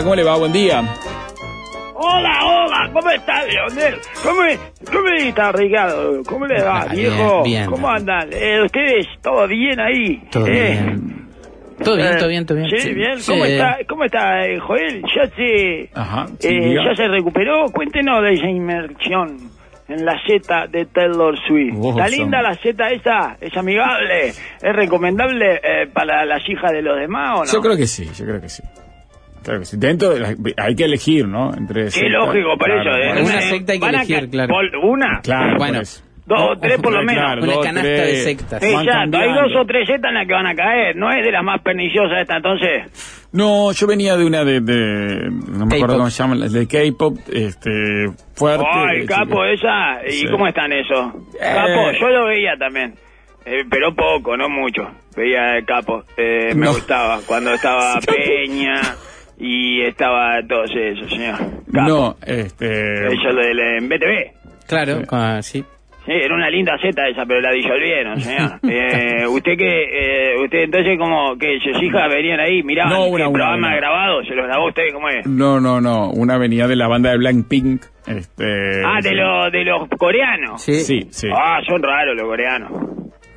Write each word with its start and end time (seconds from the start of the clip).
¿Cómo 0.00 0.14
le 0.14 0.24
va? 0.24 0.36
Buen 0.36 0.52
día. 0.52 0.82
Hola, 1.94 2.38
hola, 2.44 2.90
¿cómo 2.92 3.10
está 3.10 3.44
Leonel? 3.44 3.94
¿Cómo, 4.22 4.40
cómo 4.90 5.08
está 5.18 5.52
Ricardo? 5.52 6.22
¿Cómo 6.24 6.46
le 6.46 6.62
va, 6.62 6.82
Ah, 6.82 6.86
bien, 6.90 7.12
viejo? 7.14 7.42
bien. 7.44 7.66
¿Cómo 7.66 7.88
andan? 7.88 8.28
Eh, 8.32 8.62
¿Ustedes 8.64 9.06
todo 9.22 9.46
bien 9.46 9.78
ahí? 9.78 10.22
Todo 10.30 10.46
Eh, 10.46 10.52
bien. 10.52 11.22
Todo 11.84 11.96
bien, 11.96 12.08
eh, 12.08 12.16
todo 12.18 12.28
bien, 12.28 12.46
todo 12.46 12.58
bien. 12.58 12.70
Sí, 12.78 12.92
bien. 12.94 13.18
¿Cómo 13.26 13.44
Sí. 13.44 13.52
está, 13.52 13.78
cómo 13.88 14.04
está 14.04 14.46
eh, 14.46 14.58
Joel? 14.60 15.02
¿Ya 15.14 15.26
se, 15.36 15.90
Ajá, 15.94 16.26
sí, 16.38 16.48
eh. 16.48 16.74
¿Ya 16.84 16.94
se 16.96 17.08
recuperó? 17.08 17.66
Cuéntenos 17.72 18.22
de 18.22 18.34
esa 18.34 18.46
inmersión 18.48 19.36
en 19.88 20.04
la 20.04 20.14
Z 20.26 20.66
de 20.68 20.86
Taylor 20.86 21.36
Swift. 21.46 21.74
Vos 21.74 21.96
¿Está 21.96 22.08
son- 22.08 22.18
linda 22.18 22.42
la 22.42 22.54
Z 22.56 22.90
esa? 22.90 23.36
¿Es 23.40 23.56
amigable? 23.56 24.28
¿Es 24.28 24.76
recomendable 24.76 25.60
eh, 25.62 25.86
para 25.92 26.24
las 26.24 26.48
hijas 26.48 26.72
de 26.72 26.82
los 26.82 26.98
demás 26.98 27.38
o 27.40 27.44
no? 27.44 27.52
Yo 27.52 27.60
creo 27.60 27.76
que 27.76 27.86
sí, 27.86 28.08
yo 28.16 28.24
creo 28.24 28.40
que 28.40 28.48
sí. 28.48 28.62
Que 29.42 29.64
sí. 29.64 29.76
Dentro 29.78 30.10
de 30.10 30.20
la- 30.20 30.34
hay 30.56 30.74
que 30.74 30.84
elegir, 30.84 31.26
¿no? 31.26 31.52
Entre 31.54 31.84
Qué 31.84 31.90
sectas. 31.90 32.12
lógico, 32.12 32.56
por 32.58 32.66
Claro, 32.68 32.96
eso. 32.96 33.18
¿eh? 33.18 33.22
Una 33.22 33.38
eso. 33.38 33.48
secta 33.48 33.72
hay 33.72 33.80
que 33.80 33.86
elegir, 33.88 34.30
claro. 34.30 34.54
¿Una? 34.82 35.20
Claro, 35.22 35.56
Bueno. 35.58 35.80
eso. 35.80 36.02
Dos 36.24 36.40
o 36.40 36.56
tres 36.56 36.80
por 36.80 36.92
lo 36.92 37.00
menos. 37.02 37.16
Claro, 37.24 37.42
Una 37.42 37.52
dos, 37.54 37.64
canasta 37.66 37.88
tres. 37.88 38.06
de 38.06 38.16
sectas. 38.22 38.62
Exacto, 38.62 39.18
hay 39.18 39.28
dos 39.34 39.56
o 39.60 39.66
tres 39.66 39.88
zetas 39.88 40.08
en 40.10 40.14
las 40.14 40.26
que 40.28 40.32
van 40.32 40.46
a 40.46 40.54
caer, 40.54 40.94
no 40.96 41.10
es 41.10 41.24
de 41.24 41.32
las 41.32 41.42
más 41.42 41.60
perniciosas 41.62 42.20
esta 42.20 42.36
entonces. 42.36 43.26
No, 43.32 43.72
yo 43.72 43.86
venía 43.88 44.16
de 44.16 44.24
una 44.24 44.44
de, 44.44 44.60
de- 44.60 45.30
no 45.48 45.66
me 45.66 45.74
acuerdo 45.76 45.96
cómo 45.96 46.10
se 46.10 46.22
llama, 46.22 46.36
de 46.36 46.66
K-pop, 46.68 47.18
este, 47.32 47.70
fuerte. 48.34 48.64
Ay, 48.70 49.00
de 49.00 49.06
capo 49.06 49.44
esa, 49.44 50.06
¿y 50.06 50.10
Sí. 50.12 50.26
cómo 50.30 50.46
están 50.46 50.72
esos? 50.72 51.12
Eh. 51.40 51.54
Capo, 51.54 51.90
yo 52.00 52.08
lo 52.08 52.26
veía 52.26 52.56
también, 52.56 52.94
eh, 53.44 53.64
pero 53.68 53.92
poco, 53.92 54.36
no 54.36 54.48
mucho, 54.48 54.82
veía 55.16 55.56
el 55.56 55.64
capo, 55.66 56.04
eh, 56.16 56.54
me 56.54 56.66
No. 56.66 56.72
gustaba, 56.74 57.18
cuando 57.26 57.52
estaba 57.54 57.94
Sí. 58.00 58.06
Peña 58.06 58.80
y 59.44 59.82
estaba 59.82 60.40
todos 60.48 60.70
esos, 60.74 61.10
señor. 61.10 61.36
Capo. 61.72 61.88
No, 61.88 62.16
este, 62.24 63.06
Eso 63.08 63.32
lo 63.32 63.42
del 63.44 63.58
en 63.58 63.88
BTV. 63.88 64.32
Claro, 64.68 65.00
Sí. 65.00 65.06
ah, 65.10 65.38
sí. 65.42 65.64
Sí, 66.04 66.10
era 66.10 66.34
una 66.34 66.50
linda 66.50 66.72
zeta 66.82 67.06
esa, 67.08 67.24
pero 67.26 67.40
la 67.40 67.52
disolvieron, 67.52 68.20
señor. 68.20 68.58
Eh, 68.68 69.24
usted 69.28 69.56
que, 69.56 70.32
eh, 70.32 70.36
usted 70.42 70.58
entonces 70.64 70.98
como 70.98 71.36
que 71.38 71.58
sus 71.60 71.80
hijas 71.80 72.08
venían 72.08 72.40
ahí, 72.40 72.62
miraban 72.64 72.92
No, 72.92 73.04
el 73.06 73.12
una, 73.12 73.28
una, 73.28 73.32
programa 73.38 73.68
una. 73.68 73.76
grabado, 73.76 74.24
se 74.24 74.34
los 74.34 74.46
grabó 74.46 74.66
usted, 74.68 74.82
¿cómo 74.92 75.08
es? 75.08 75.24
no, 75.26 75.60
no, 75.60 75.80
no, 75.80 76.10
una 76.10 76.38
venía 76.38 76.66
de 76.66 76.74
la 76.74 76.88
banda 76.88 77.10
de 77.12 77.18
Blackpink, 77.18 77.82
este. 78.08 78.82
Ah, 78.84 78.98
de, 79.00 79.10
sí. 79.10 79.14
lo, 79.14 79.50
de 79.50 79.64
los 79.64 79.88
coreanos. 79.96 80.60
Sí. 80.62 80.74
Sí, 80.80 81.02
sí, 81.10 81.28
Ah, 81.32 81.60
son 81.68 81.80
raros 81.82 82.16
los 82.16 82.26
coreanos. 82.26 82.72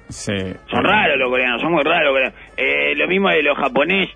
sí. 0.10 0.34
Son 0.68 0.84
raros 0.84 1.18
los 1.20 1.30
coreanos, 1.30 1.62
son 1.62 1.72
muy 1.72 1.84
raros 1.84 2.04
los 2.06 2.14
coreanos. 2.14 2.40
Eh, 2.58 2.96
lo 2.96 3.08
mismo 3.08 3.30
de 3.30 3.44
los 3.44 3.58
japoneses. 3.58 4.16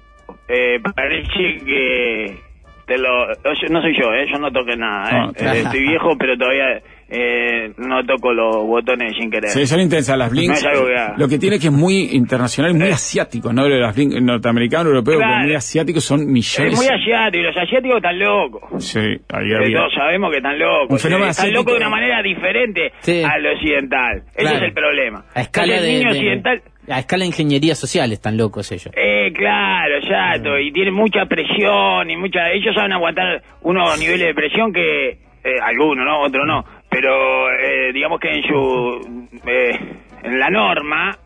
Eh, 0.49 0.79
parece 0.95 1.63
que... 1.65 2.49
Te 2.87 2.97
lo, 2.97 3.27
no 3.27 3.81
soy 3.83 3.95
yo, 4.01 4.11
¿eh? 4.15 4.25
Yo 4.33 4.39
no 4.39 4.49
toqué 4.51 4.75
nada, 4.75 5.03
¿eh? 5.11 5.13
Ah, 5.13 5.31
claro. 5.37 5.53
Eh, 5.59 5.61
estoy 5.61 5.79
viejo, 5.81 6.17
pero 6.17 6.35
todavía 6.35 6.81
eh, 7.07 7.71
no 7.77 8.03
toco 8.03 8.33
los 8.33 8.65
botones 8.65 9.13
sin 9.15 9.29
querer. 9.29 9.51
Sí, 9.51 9.67
son 9.67 9.79
intensas 9.81 10.17
las 10.17 10.31
Blinks. 10.31 10.63
No 10.63 10.71
que. 10.71 11.13
Lo 11.17 11.27
que 11.27 11.37
tiene 11.37 11.57
es 11.57 11.61
que 11.61 11.67
es 11.67 11.73
muy 11.73 12.09
internacional, 12.13 12.73
muy 12.73 12.87
Eh. 12.87 12.93
asiático, 12.93 13.53
¿no? 13.53 13.69
Las 13.69 13.95
Blinks 13.95 14.19
norteamericanos, 14.23 14.87
europeos, 14.87 15.17
Claro. 15.19 15.33
pero 15.35 15.45
muy 15.45 15.55
asiáticos 15.55 16.03
son 16.03 16.25
millones. 16.25 16.73
Es 16.73 16.79
muy 16.79 16.87
asiático, 16.87 17.37
y 17.43 17.43
los 17.45 17.57
asiáticos 17.57 17.97
están 17.97 18.17
locos. 18.19 18.83
Sí, 18.83 18.99
ahí 18.99 19.53
había. 19.53 19.77
todos 19.77 19.93
sabemos 19.93 20.31
que 20.31 20.37
están 20.37 20.53
Un 20.53 20.59
locos. 20.59 21.01
fenómeno 21.03 21.27
eh, 21.27 21.29
están 21.29 21.45
asiático. 21.45 21.59
locos 21.61 21.73
de 21.73 21.77
una 21.85 21.89
manera 21.95 22.23
diferente 22.23 22.91
Sí. 23.01 23.21
al 23.23 23.45
occidental. 23.45 24.23
Ese 24.33 24.41
Claro. 24.41 24.57
es 24.57 24.63
el 24.63 24.73
problema. 24.73 25.25
A 25.35 25.41
escala 25.41 25.73
Entonces, 25.75 25.83
de, 25.83 25.93
el 25.93 25.99
niño 25.99 26.11
de- 26.11 26.17
occidental... 26.17 26.61
a 26.89 26.99
escala 26.99 27.21
de 27.21 27.27
ingeniería 27.27 27.75
social 27.75 28.11
están 28.11 28.37
locos 28.37 28.71
ellos. 28.71 28.91
Eh, 28.95 29.31
claro, 29.33 29.97
exacto, 29.97 30.57
y 30.59 30.71
tienen 30.71 30.93
mucha 30.93 31.25
presión 31.25 32.09
y 32.09 32.17
mucha... 32.17 32.49
Ellos 32.51 32.73
saben 32.75 32.93
aguantar 32.93 33.41
unos 33.61 33.99
niveles 33.99 34.27
de 34.27 34.33
presión 34.33 34.73
que... 34.73 35.09
eh, 35.09 35.17
algunos, 35.63 36.05
¿no? 36.05 36.21
Otros 36.21 36.45
no. 36.47 36.65
Pero 36.89 37.49
eh, 37.51 37.93
digamos 37.93 38.19
que 38.19 38.29
en 38.29 38.43
su... 38.43 39.27
eh, 39.47 39.79
en 40.23 40.39
la 40.39 40.49
norma, 40.49 41.17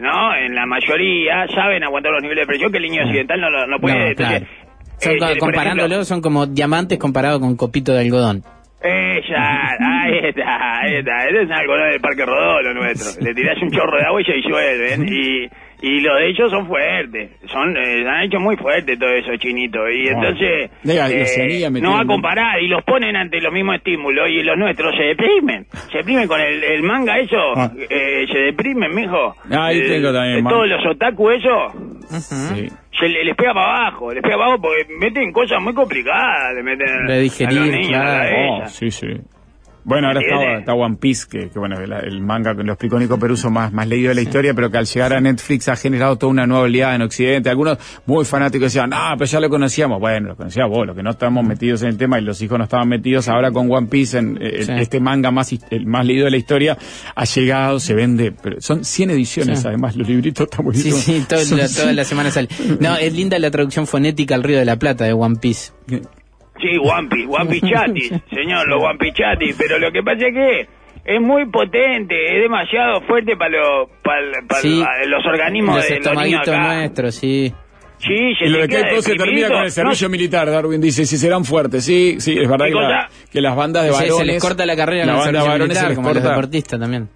¿no? 0.00 0.34
En 0.34 0.54
la 0.54 0.66
mayoría 0.66 1.46
saben 1.54 1.84
aguantar 1.84 2.12
los 2.12 2.22
niveles 2.22 2.42
de 2.42 2.46
presión 2.46 2.72
que 2.72 2.78
el 2.78 2.84
niño 2.84 3.02
occidental 3.04 3.40
no, 3.40 3.50
lo- 3.50 3.66
no 3.66 3.78
puede. 3.78 3.96
No, 3.98 4.06
Entonces, 4.08 4.38
claro. 4.40 4.46
Son, 4.98 5.12
eh, 5.14 5.18
por 5.18 5.38
comparándolo, 5.38 5.86
ejemplo, 5.86 6.04
son 6.04 6.20
como 6.20 6.46
diamantes 6.46 6.98
comparados 6.98 7.40
con 7.40 7.56
copito 7.56 7.92
de 7.92 8.00
algodón. 8.00 8.42
Ella, 8.82 9.76
ahí 9.78 10.18
está, 10.28 10.80
ahí 10.80 10.94
está. 10.96 11.26
Ese 11.28 11.42
es 11.42 11.50
algo 11.50 11.74
del 11.76 12.00
Parque 12.00 12.24
Rodó, 12.24 12.62
lo 12.62 12.74
nuestro. 12.74 13.22
Le 13.24 13.34
tirás 13.34 13.60
un 13.62 13.70
chorro 13.70 13.98
de 13.98 14.04
agua 14.06 14.22
y 14.22 14.24
se 14.24 14.32
disuelven. 14.32 15.06
Y, 15.08 15.48
y 15.82 16.00
los 16.00 16.16
de 16.18 16.28
ellos 16.28 16.50
son 16.50 16.66
fuertes. 16.66 17.30
Son, 17.46 17.76
eh, 17.76 18.04
han 18.08 18.22
hecho 18.24 18.38
muy 18.40 18.56
fuerte 18.56 18.96
todo 18.96 19.10
eso, 19.10 19.36
chinito. 19.36 19.78
Y 19.90 20.08
entonces, 20.08 20.70
eh, 21.12 21.70
no 21.82 21.92
va 21.92 22.00
a 22.00 22.06
comparar. 22.06 22.62
Y 22.62 22.68
los 22.68 22.82
ponen 22.84 23.16
ante 23.16 23.40
los 23.40 23.52
mismos 23.52 23.76
estímulos. 23.76 24.30
Y 24.30 24.42
los 24.42 24.56
nuestros 24.56 24.94
se 24.96 25.02
deprimen. 25.04 25.66
Se 25.92 25.98
deprimen 25.98 26.26
con 26.26 26.40
el, 26.40 26.64
el 26.64 26.82
manga, 26.82 27.18
eso. 27.18 27.36
Ah. 27.56 27.70
eh, 27.88 28.26
se 28.32 28.38
deprimen, 28.38 28.94
mijo. 28.94 29.34
Ahí 29.50 29.78
Eh, 29.80 29.88
tengo 29.88 30.12
también 30.12 30.38
eh. 30.38 30.48
Todos 30.48 30.68
los 30.68 30.86
otaku, 30.86 31.30
eso. 31.30 31.66
Sí. 32.08 32.68
Se 33.00 33.08
le- 33.08 33.24
les 33.24 33.34
pega 33.34 33.54
para 33.54 33.66
abajo, 33.86 34.12
les 34.12 34.22
pega 34.22 34.36
para 34.36 34.46
abajo 34.52 34.62
porque 34.62 34.84
meten 34.98 35.32
cosas 35.32 35.60
muy 35.62 35.72
complicadas, 35.74 36.54
le 36.54 36.62
meten 36.62 37.06
De 37.06 37.20
digerir, 37.20 37.58
a 37.58 37.62
los 37.62 37.70
niños, 37.74 38.00
a 38.00 38.04
la 38.04 38.28
claro. 38.28 38.36
Oh, 38.64 38.66
sí, 38.68 38.90
sí. 38.90 39.06
Bueno, 39.82 40.08
ahora 40.08 40.20
está, 40.58 40.74
One 40.74 40.96
Piece, 41.00 41.26
que, 41.28 41.48
que 41.48 41.58
bueno, 41.58 41.78
el, 41.80 41.90
el 41.92 42.20
manga 42.20 42.54
que 42.54 42.62
lo 42.62 42.72
explicó 42.72 42.98
Nico 42.98 43.18
Peruso 43.18 43.50
más, 43.50 43.72
más 43.72 43.88
leído 43.88 44.10
de 44.10 44.14
la 44.14 44.20
historia, 44.20 44.52
pero 44.54 44.70
que 44.70 44.76
al 44.78 44.84
llegar 44.86 45.14
a 45.14 45.20
Netflix 45.20 45.68
ha 45.68 45.76
generado 45.76 46.16
toda 46.16 46.30
una 46.30 46.46
nueva 46.46 46.64
oleada 46.64 46.94
en 46.94 47.02
Occidente. 47.02 47.48
Algunos 47.50 47.78
muy 48.06 48.24
fanáticos 48.24 48.72
decían, 48.72 48.90
ah, 48.92 49.14
pero 49.16 49.26
ya 49.30 49.40
lo 49.40 49.48
conocíamos. 49.48 49.98
Bueno, 49.98 50.28
lo 50.28 50.36
conocíamos 50.36 50.76
vos, 50.76 50.86
los 50.86 50.94
que 50.96 51.02
no 51.02 51.10
estamos 51.10 51.44
metidos 51.44 51.82
en 51.82 51.88
el 51.88 51.96
tema 51.96 52.18
y 52.18 52.22
los 52.22 52.40
hijos 52.42 52.58
no 52.58 52.64
estaban 52.64 52.88
metidos. 52.88 53.28
Ahora 53.28 53.50
con 53.50 53.70
One 53.72 53.86
Piece, 53.86 54.18
en, 54.18 54.38
eh, 54.40 54.64
Sí. 54.64 54.72
este 54.76 55.00
manga 55.00 55.30
más, 55.30 55.50
el 55.70 55.86
más 55.86 56.04
leído 56.04 56.26
de 56.26 56.30
la 56.32 56.36
historia, 56.36 56.76
ha 57.14 57.24
llegado, 57.24 57.80
se 57.80 57.94
vende, 57.94 58.32
pero 58.32 58.60
son 58.60 58.84
100 58.84 59.10
ediciones 59.10 59.60
Sí. 59.60 59.68
además, 59.68 59.96
los 59.96 60.06
libritos 60.06 60.44
están 60.44 60.58
Sí, 60.58 60.64
buenísimos. 60.64 61.00
sí, 61.00 61.24
todo- 61.28 61.40
Son 61.40 61.58
la- 61.58 61.68
100. 61.68 61.82
toda 61.82 61.92
la 61.94 62.04
semana 62.04 62.30
sale. 62.30 62.48
No, 62.80 62.96
es 62.96 63.12
linda 63.14 63.38
la 63.38 63.50
traducción 63.50 63.86
fonética 63.86 64.34
al 64.34 64.42
Río 64.42 64.58
de 64.58 64.64
la 64.66 64.76
Plata 64.76 65.04
de 65.04 65.12
One 65.14 65.36
Piece. 65.40 65.72
Sí, 66.60 66.78
Wampi, 66.78 67.26
Wampi 67.26 67.60
Chatis, 67.60 68.12
señor, 68.32 68.68
los 68.68 68.82
Wampi 68.82 69.12
Chatis, 69.12 69.56
pero 69.58 69.78
lo 69.78 69.90
que 69.90 70.02
pasa 70.02 70.26
es 70.26 70.34
que 70.34 70.68
es 71.04 71.20
muy 71.20 71.46
potente, 71.46 72.14
es 72.36 72.42
demasiado 72.42 73.00
fuerte 73.02 73.36
para 73.36 73.50
los 73.50 73.88
para, 74.02 74.60
Sí. 74.60 74.82
los 75.06 75.24
organismos 75.26 75.76
Los 75.76 75.88
de 75.88 76.00
los 76.00 76.22
niños 76.24 76.42
acá. 76.48 76.74
nuestros, 76.76 77.14
sí. 77.14 77.52
Sí, 77.98 78.34
se 78.38 78.46
Y 78.46 78.48
lo 78.48 78.58
de 78.60 78.68
K-pop 78.68 79.00
se 79.00 79.14
termina 79.14 79.48
con 79.48 79.62
el 79.62 79.70
servicio 79.70 80.08
No, 80.08 80.12
militar, 80.12 80.50
Darwin 80.50 80.80
dice, 80.80 81.04
si 81.04 81.18
serán 81.18 81.44
fuertes. 81.44 81.84
Sí, 81.84 82.16
sí, 82.18 82.32
es 82.38 82.48
verdad 82.48 82.64
¿Qué 82.66 82.72
que, 82.72 82.78
la- 82.80 83.06
cosa? 83.08 83.08
que 83.30 83.40
las 83.42 83.56
bandas 83.56 83.82
de 83.84 83.88
Se- 83.90 83.94
varones... 83.94 84.16
se 84.16 84.24
les 84.24 84.42
corta 84.42 84.64
la 84.66 84.74
carrera 84.76 85.04
la 85.04 85.12
de 85.12 85.22
servicio 85.22 85.46
varones 85.46 85.58
se 85.60 85.84
militar, 85.84 85.88
les 85.90 85.96
como 85.96 86.08
a 86.08 86.12
los 86.14 86.22
corta 86.22 86.34
deportistas 86.36 86.80
también. 86.80 87.08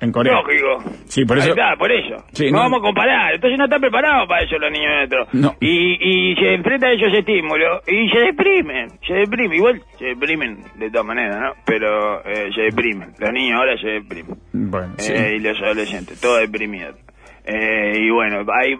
En 0.00 0.12
Corea. 0.12 0.32
Lógico. 0.34 0.84
Sí, 1.06 1.24
por 1.24 1.38
eso... 1.38 1.46
Ahí 1.46 1.50
está, 1.50 1.76
por 1.76 1.90
eso. 1.92 2.24
Sí, 2.32 2.46
no, 2.50 2.58
no- 2.58 2.62
vamos 2.64 2.78
a 2.80 2.82
comparar. 2.82 3.34
Entonces 3.34 3.58
no 3.58 3.64
están 3.64 3.80
preparados 3.80 4.28
para 4.28 4.42
eso 4.44 4.58
los 4.58 4.70
niños 4.70 4.90
nuestros. 4.96 5.28
No. 5.34 5.54
Y, 5.60 6.32
y 6.32 6.34
se 6.36 6.54
enfrentan 6.54 6.90
a 6.90 6.92
esos 6.94 7.12
estímulos 7.18 7.82
y 7.88 8.08
se 8.10 8.18
deprimen. 8.26 8.88
Se 9.06 9.14
deprimen. 9.14 9.56
Igual 9.56 9.82
se 9.98 10.04
deprimen 10.06 10.58
de 10.76 10.90
todas 10.90 11.06
maneras, 11.06 11.36
¿no? 11.40 11.52
Pero 11.64 12.20
eh, 12.24 12.50
se 12.54 12.62
deprimen. 12.62 13.12
Los 13.18 13.32
niños 13.32 13.58
ahora 13.58 13.76
se 13.78 13.88
deprimen. 13.88 14.36
Bueno, 14.52 14.94
sí. 14.98 15.12
Eh, 15.14 15.36
y 15.36 15.38
los 15.40 15.60
adolescentes, 15.62 16.20
todos 16.20 16.40
deprimidos. 16.40 16.96
Eh, 17.44 17.92
y 18.00 18.10
bueno, 18.10 18.44
ahí... 18.60 18.74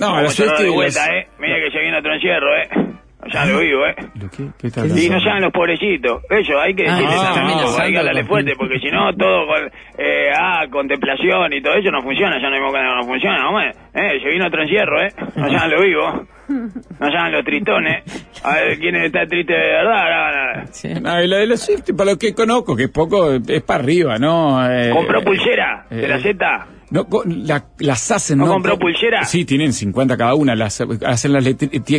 No, 0.00 0.14
vuelta, 0.76 1.06
las- 1.06 1.10
¿eh? 1.10 1.26
Mira 1.40 1.56
que 1.64 1.70
se 1.72 1.80
viene 1.80 1.98
otro 1.98 2.14
encierro, 2.14 2.56
¿eh? 2.56 2.68
No 3.28 3.32
sean 3.32 3.52
los 3.52 3.60
vivos, 3.60 3.88
¿eh? 3.90 3.94
¿Lo 4.14 4.30
qué? 4.30 4.48
¿Qué 4.58 4.66
está 4.68 4.86
Y 4.86 5.08
no 5.10 5.20
sean 5.20 5.42
los 5.42 5.52
pobrecitos. 5.52 6.22
Ellos 6.30 6.56
hay 6.58 6.74
que 6.74 6.84
decirles 6.84 7.20
ah, 7.20 7.32
también, 7.34 7.58
ah, 7.60 7.82
hay 7.82 7.92
que 7.92 7.98
hablarle 7.98 8.24
fuerte, 8.24 8.52
porque 8.56 8.78
si 8.78 8.90
no, 8.90 9.14
todo 9.14 9.46
con, 9.46 9.70
eh, 9.98 10.30
ah, 10.34 10.64
contemplación 10.70 11.52
y 11.52 11.60
todo 11.60 11.74
eso 11.74 11.90
no 11.90 12.00
funciona. 12.02 12.40
Ya 12.40 12.48
no 12.48 12.58
no 12.58 13.02
funciona, 13.04 13.48
hombre. 13.48 13.72
Eh, 13.94 14.20
se 14.22 14.28
vino 14.30 14.46
otro 14.46 14.62
encierro, 14.62 15.02
¿eh? 15.02 15.12
No 15.36 15.48
sean 15.50 15.70
los 15.70 15.82
vivos. 15.82 16.28
No 16.48 17.10
sean 17.10 17.32
los 17.32 17.44
tritones. 17.44 18.02
A 18.42 18.54
ver 18.54 18.78
quién 18.78 18.96
está 18.96 19.26
triste 19.26 19.52
de 19.52 19.58
verdad. 19.58 20.68
Sí. 20.70 20.88
No, 20.88 21.22
y 21.22 21.26
la 21.26 21.38
de 21.38 21.46
los 21.46 21.60
Swift, 21.60 21.94
para 21.96 22.12
lo 22.12 22.16
que 22.16 22.34
conozco, 22.34 22.74
que 22.74 22.84
es 22.84 22.90
poco, 22.90 23.34
es 23.34 23.62
para 23.62 23.82
arriba, 23.82 24.16
¿no? 24.18 24.66
Eh, 24.66 24.90
¿Compró 24.90 25.22
pulsera 25.22 25.84
de 25.90 26.06
eh, 26.06 26.08
la 26.08 26.18
Z? 26.18 26.77
No, 26.90 27.06
la- 27.26 27.64
las 27.78 28.10
hacen, 28.10 28.38
¿No 28.38 28.46
¿no? 28.46 28.52
compró 28.54 28.72
Co- 28.74 28.80
pulsera? 28.80 29.24
Sí, 29.24 29.44
tienen 29.44 29.72
50 29.72 30.16
cada 30.16 30.34
una. 30.34 30.54
Las, 30.54 30.80
hacen 30.80 31.32
las 31.32 31.44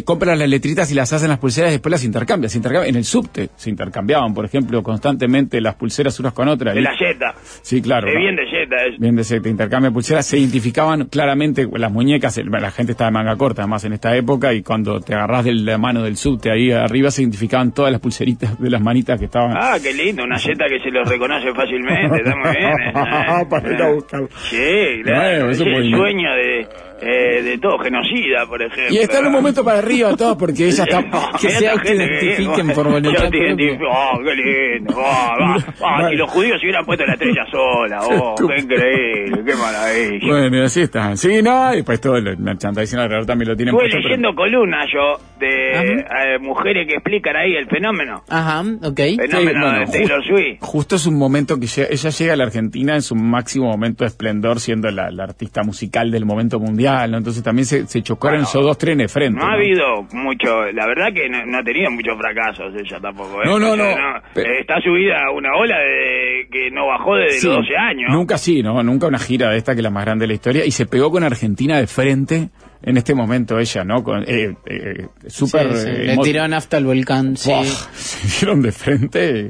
compran 0.04 0.40
las 0.40 0.50
letritas 0.50 0.92
y 0.92 0.96
las 0.96 1.14
hacen 1.14 1.30
las 1.30 1.38
pulseras 1.40 1.70
y 1.72 1.74
después 1.74 1.92
las 1.92 2.04
intercambian. 2.04 2.50
Se 2.50 2.58
intercambian. 2.58 2.90
En 2.90 2.96
el 2.96 3.06
subte 3.06 3.50
se 3.56 3.70
intercambiaban, 3.70 4.34
por 4.34 4.46
ejemplo, 4.46 4.82
constantemente 4.84 5.62
las 5.62 5.76
pulseras 5.76 6.20
unas 6.20 6.34
con 6.34 6.48
otras. 6.48 6.74
De 6.76 6.82
la 6.82 6.92
Z. 6.98 7.34
Sí, 7.62 7.82
claro. 7.82 8.08
Es 8.08 8.14
¿no? 8.16 8.20
bien 8.20 8.36
de 8.36 8.44
Z 8.46 8.76
eso. 8.88 8.98
Bien 9.00 9.16
de 9.16 9.50
intercambio 9.50 9.90
de 9.92 9.94
pulseras, 9.94 10.26
se 10.26 10.38
identificaban 10.38 11.06
claramente 11.06 11.68
las 11.74 11.92
muñecas, 11.92 12.38
la 12.38 12.72
gente 12.72 12.94
estaba 12.94 13.10
de 13.10 13.14
manga 13.14 13.36
corta 13.36 13.62
además 13.62 13.84
en 13.86 13.94
esta 13.94 14.16
época 14.16 14.54
y 14.54 14.64
cuando 14.64 15.00
te 15.02 15.14
agarrás 15.14 15.46
de 15.46 15.54
la 15.54 15.78
mano 15.78 16.04
del 16.04 16.18
subte 16.18 16.52
ahí 16.52 16.72
arriba 16.72 17.12
se 17.12 17.22
identificaban 17.22 17.72
todas 17.74 17.92
las 17.92 18.02
pulseritas 18.02 18.60
de 18.60 18.70
las 18.70 18.82
manitas 18.82 19.20
que 19.20 19.26
estaban. 19.26 19.56
Ah, 19.56 19.78
qué 19.82 19.94
lindo, 19.94 20.24
una 20.24 20.40
Z 20.40 20.54
que 20.68 20.80
se 20.80 20.90
los 20.92 21.08
reconoce 21.08 21.54
fácilmente, 21.54 22.18
está 22.18 22.36
muy 22.36 22.56
bien. 22.56 22.72
eh. 22.96 23.46
Para 23.50 23.74
ir 23.74 23.82
a 23.82 23.92
buscar. 23.92 24.22
Sí, 24.50 24.58
claro, 25.04 25.46
Bueno, 25.46 25.52
eso 25.52 25.64
el 25.64 25.92
sueño 25.92 26.34
de, 26.36 26.68
eh, 27.02 27.42
de 27.42 27.58
todo 27.58 27.78
genocida, 27.80 28.46
por 28.48 28.62
ejemplo. 28.62 28.94
Y 28.94 28.98
está 28.98 29.20
en 29.20 29.28
un 29.28 29.32
momento 29.34 29.64
para 29.64 29.80
arriba 29.80 30.16
todos 30.16 30.38
porque 30.38 30.68
ella 30.68 30.84
está... 30.88 31.04
Que 31.40 31.48
Mirá 31.48 31.74
se 31.76 31.82
que- 31.84 32.74
por 32.74 32.88
voluntad 32.90 33.24
Yo 33.24 33.30
te 33.30 33.38
identifico, 33.38 33.86
oh, 33.90 34.20
qué 34.24 34.36
lindo, 34.36 34.94
oh, 34.96 35.02
va, 35.02 35.58
Bueno. 35.80 36.10
si 36.10 36.16
los 36.16 36.30
judíos 36.32 36.60
se 36.60 36.66
hubieran 36.68 36.86
puesto 36.86 37.06
la 37.06 37.14
estrella 37.14 37.46
sola, 37.52 38.00
oh, 38.04 38.36
qué 38.36 38.62
increíble, 38.62 39.44
qué 39.46 39.56
maravilla. 39.56 40.28
Bueno, 40.28 40.58
y 40.58 40.62
así 40.62 40.82
están. 40.82 41.18
Sí, 41.18 41.42
no, 41.42 41.76
y 41.76 41.84
pues 41.84 42.00
todo 42.02 42.18
el 42.18 42.38
merchandising 42.38 43.00
alrededor 43.00 43.26
también 43.26 43.50
lo 43.50 43.56
tienen 43.56 43.74
Estuve 43.76 43.90
puesto, 43.90 43.98
pero- 43.98 44.10
leyendo 44.10 44.36
columnas 44.36 44.86
yo 44.94 45.20
de 45.40 45.82
eh, 46.00 46.40
mujeres 46.42 46.88
que 46.88 46.96
explican 46.96 47.36
ahí 47.36 47.56
el 47.56 47.68
fenómeno. 47.68 48.24
Ajá, 48.30 48.62
ok. 48.84 49.00
Fenómeno 49.18 49.62
bueno, 49.62 49.80
de 49.80 49.86
Taylor 49.88 50.22
ju- 50.24 50.28
Swift. 50.28 50.58
Justo 50.62 50.96
es 50.98 51.06
un 51.06 51.18
momento 51.18 51.58
que 51.60 51.66
ella 51.90 52.10
llega 52.10 52.34
a 52.34 52.36
la 52.36 52.44
Argentina 52.44 52.96
en 52.96 53.02
su 53.02 53.16
máximo 53.16 53.68
momento 53.70 54.04
de 54.04 54.10
esplendor, 54.10 54.60
siendo 54.60 54.90
la, 54.92 55.10
la 55.12 55.24
artista 55.24 55.64
musical 55.64 56.12
del 56.12 56.26
momento 56.26 56.60
mundial, 56.60 56.89
¿no? 57.08 57.18
Entonces 57.18 57.44
también 57.44 57.66
se, 57.66 57.86
se 57.88 58.02
chocaron 58.02 58.40
Bueno, 58.40 58.50
esos 58.50 58.64
dos 58.64 58.78
trenes 58.78 59.12
frente. 59.12 59.40
No 59.40 59.46
ha 59.46 59.50
¿no? 59.52 59.56
habido 59.56 60.04
mucho, 60.14 60.64
la 60.74 60.86
verdad 60.88 61.14
que 61.14 61.30
no, 61.30 61.46
no 61.46 61.58
ha 61.60 61.64
tenido 61.64 61.90
muchos 61.92 62.18
fracasos 62.18 62.74
ella 62.76 63.00
tampoco. 63.00 63.42
¿eh? 63.42 63.46
No, 63.46 63.60
no, 63.60 63.72
O 63.74 63.76
sea, 63.76 63.96
no, 63.96 64.22
pero- 64.34 64.54
está 64.60 64.82
subida 64.82 65.16
a 65.28 65.32
una 65.32 65.50
ola 65.56 65.78
de, 65.80 66.48
que 66.52 66.72
no 66.72 66.88
bajó 66.88 67.16
desde 67.16 67.40
Sí, 67.40 67.48
los 67.48 67.58
12 67.58 67.78
años. 67.78 68.12
Nunca 68.12 68.38
sí, 68.38 68.62
¿no? 68.64 68.82
Nunca 68.84 69.08
una 69.08 69.20
gira 69.20 69.50
de 69.52 69.58
esta 69.58 69.74
que 69.74 69.80
es 69.80 69.84
la 69.84 69.90
más 69.92 70.06
grande 70.06 70.24
de 70.24 70.28
la 70.28 70.34
historia. 70.34 70.66
Y 70.66 70.72
se 70.72 70.86
pegó 70.86 71.12
con 71.12 71.24
Argentina 71.24 71.78
de 71.78 71.88
frente 71.88 72.50
en 72.82 72.98
este 72.98 73.14
momento 73.14 73.60
ella, 73.60 73.84
¿no? 73.84 74.04
Con, 74.04 74.24
eh, 74.24 74.56
eh, 74.66 75.08
súper... 75.28 75.74
Sí, 75.76 75.82
sí, 75.84 75.90
eh, 75.90 76.04
Le 76.06 76.18
tiró 76.18 76.48
nafta 76.48 76.78
al 76.78 76.86
volcán, 76.86 77.36
sí. 77.36 77.52
Se 77.94 78.46
dieron 78.46 78.62
de 78.62 78.72
frente 78.72 79.50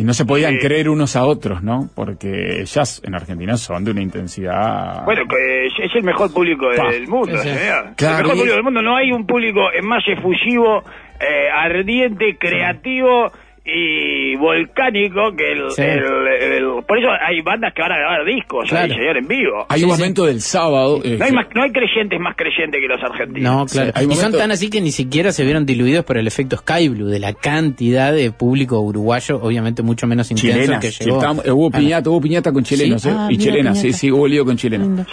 y 0.00 0.04
no 0.04 0.14
se 0.14 0.24
podían 0.24 0.54
Sí. 0.54 0.58
creer 0.60 0.88
unos 0.88 1.14
a 1.16 1.24
otros, 1.24 1.62
¿no? 1.62 1.90
Porque 1.94 2.60
ellas 2.62 3.02
en 3.04 3.14
Argentina 3.14 3.56
son 3.58 3.84
de 3.84 3.90
una 3.90 4.00
intensidad... 4.00 5.04
Bueno, 5.04 5.22
que 5.28 5.66
es, 5.66 5.72
es 5.78 5.94
el 5.94 6.02
mejor 6.04 6.32
público 6.32 6.66
Pa. 6.74 6.90
del 6.90 7.06
mundo, 7.06 7.36
señor. 7.38 7.90
Claro, 7.96 8.16
el 8.18 8.22
mejor 8.22 8.34
y- 8.34 8.38
público 8.38 8.54
del 8.54 8.64
mundo. 8.64 8.82
No 8.82 8.96
hay 8.96 9.12
un 9.12 9.26
público 9.26 9.60
más 9.82 10.02
efusivo, 10.08 10.82
eh, 11.20 11.48
ardiente, 11.54 12.36
creativo 12.38 13.30
y 13.72 14.36
volcánico 14.36 15.34
que 15.36 15.52
el, 15.52 15.70
Sí. 15.70 15.82
el- 15.82 16.52
el- 16.52 16.84
Por 16.86 16.98
eso 16.98 17.08
hay 17.10 17.40
bandas 17.42 17.72
que 17.74 17.82
van 17.82 17.92
a 17.92 17.98
grabar 17.98 18.24
discos, 18.24 18.64
ahí, 18.64 18.68
Claro. 18.88 18.94
señor, 18.94 19.16
en 19.18 19.28
vivo. 19.28 19.66
Hay 19.68 19.80
Sí, 19.80 19.84
un 19.84 19.90
sí. 19.92 20.00
momento 20.00 20.26
del 20.26 20.40
sábado... 20.40 21.00
eh, 21.04 21.16
No 21.18 21.24
hay, 21.24 21.32
más, 21.32 21.46
no 21.54 21.62
hay 21.62 21.70
creyentes 21.72 22.18
más 22.20 22.34
creyentes 22.36 22.80
que 22.80 22.88
los 22.88 23.02
argentinos. 23.02 23.42
No, 23.52 23.66
claro. 23.66 23.88
Sí, 23.88 23.92
hay 23.94 24.06
y 24.10 24.14
son 24.16 24.32
tan 24.32 24.50
así 24.50 24.70
que 24.70 24.80
ni 24.80 24.90
siquiera 24.90 25.30
se 25.32 25.44
vieron 25.44 25.66
diluidos 25.66 26.04
por 26.04 26.16
el 26.18 26.26
efecto 26.26 26.56
Sky 26.56 26.88
Blue, 26.88 27.06
de 27.08 27.18
la 27.20 27.32
cantidad 27.34 28.12
de 28.12 28.32
público 28.32 28.80
uruguayo, 28.80 29.38
obviamente 29.42 29.82
mucho 29.82 30.06
menos 30.06 30.30
intenso 30.30 30.58
chilenas. 30.58 30.80
que 30.80 30.90
sí, 30.90 31.04
llegó. 31.04 31.16
estábamos- 31.18 31.46
eh, 31.46 31.50
hubo 31.52 31.70
piñata, 31.70 32.10
hubo 32.10 32.20
piñata 32.20 32.52
con 32.52 32.64
chilenos, 32.64 33.02
Sí, 33.02 33.08
¿eh? 33.08 33.12
ah, 33.16 33.26
y 33.30 33.36
mira, 33.36 33.42
chilenas, 33.50 33.76
sí, 33.78 33.82
piñata. 33.88 33.98
sí, 33.98 34.10
hubo 34.12 34.26
lío 34.28 34.44
con 34.44 34.56
chilenos. 34.56 35.06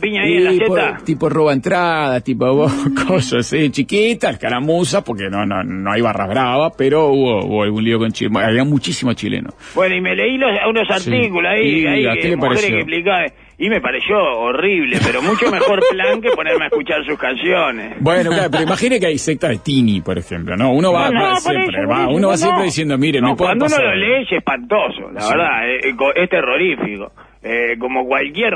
Piña 0.00 0.22
ahí 0.22 0.34
en 0.34 0.44
la 0.44 0.50
tipo, 0.50 0.76
tipo 1.04 1.28
roba 1.28 1.52
entrada, 1.52 2.20
tipo 2.20 2.66
cosas, 3.08 3.46
sí, 3.46 3.70
chiquitas, 3.70 4.32
escaramuzas, 4.34 5.02
porque 5.02 5.24
no, 5.30 5.46
no, 5.46 5.62
no 5.64 5.92
hay 5.92 6.00
barra 6.02 6.26
brava, 6.26 6.70
pero 6.76 7.08
hubo, 7.08 7.44
hubo 7.46 7.62
algún 7.62 7.84
lío 7.86 7.98
con 7.98 8.10
chilenos. 8.12 8.42
Había 8.42 8.64
muchísimos 8.64 9.16
chilenos. 9.16 9.54
Bueno, 9.74 9.94
y 9.94 10.00
me 10.02 10.14
leí 10.14 10.36
los, 10.36 10.50
unos 10.68 10.86
Sí. 11.02 11.10
artículos 11.10 11.50
ahí, 11.50 11.80
Y, 11.82 11.86
ahí 11.86 12.06
¿a 12.06 12.12
que 12.12 12.20
qué 12.20 12.28
le 12.28 12.36
mujeres 12.36 12.56
pareció? 12.58 12.74
que 12.74 12.80
explicaban, 12.82 13.26
y 13.58 13.68
me 13.70 13.80
pareció 13.80 14.16
horrible, 14.18 14.98
pero 15.04 15.22
mucho 15.22 15.50
mejor 15.50 15.80
plan 15.90 16.20
que 16.20 16.30
ponerme 16.32 16.64
a 16.64 16.68
escuchar 16.68 17.04
sus 17.06 17.18
canciones. 17.18 17.96
Bueno, 18.00 18.30
claro, 18.30 18.50
pero 18.50 18.62
imagine 18.64 19.00
que 19.00 19.06
hay 19.06 19.16
secta 19.18 19.48
de 19.48 19.56
Tini, 19.58 20.02
por 20.02 20.18
ejemplo, 20.18 20.56
¿no? 20.56 20.72
Uno 20.72 20.92
va, 20.92 21.10
No, 21.10 21.30
no, 21.30 21.36
siempre, 21.36 21.80
eso, 21.80 21.88
va, 21.88 22.08
uno 22.08 22.28
va 22.28 22.36
siempre 22.36 22.64
diciendo, 22.64 22.98
mire, 22.98 23.20
No, 23.22 23.28
me 23.30 23.36
puede 23.36 23.48
cuando 23.48 23.64
pasar. 23.64 23.84
uno 23.84 23.94
lo 23.94 23.96
lee 24.18 24.22
es 24.24 24.32
espantoso, 24.32 25.10
la 25.12 25.20
Sí. 25.22 25.30
verdad, 25.32 25.68
eh, 25.70 25.80
eh, 25.84 25.96
co- 25.96 26.14
es 26.14 26.28
terrorífico. 26.28 27.12
Eh, 27.42 27.76
como 27.78 28.04
cualquier 28.06 28.54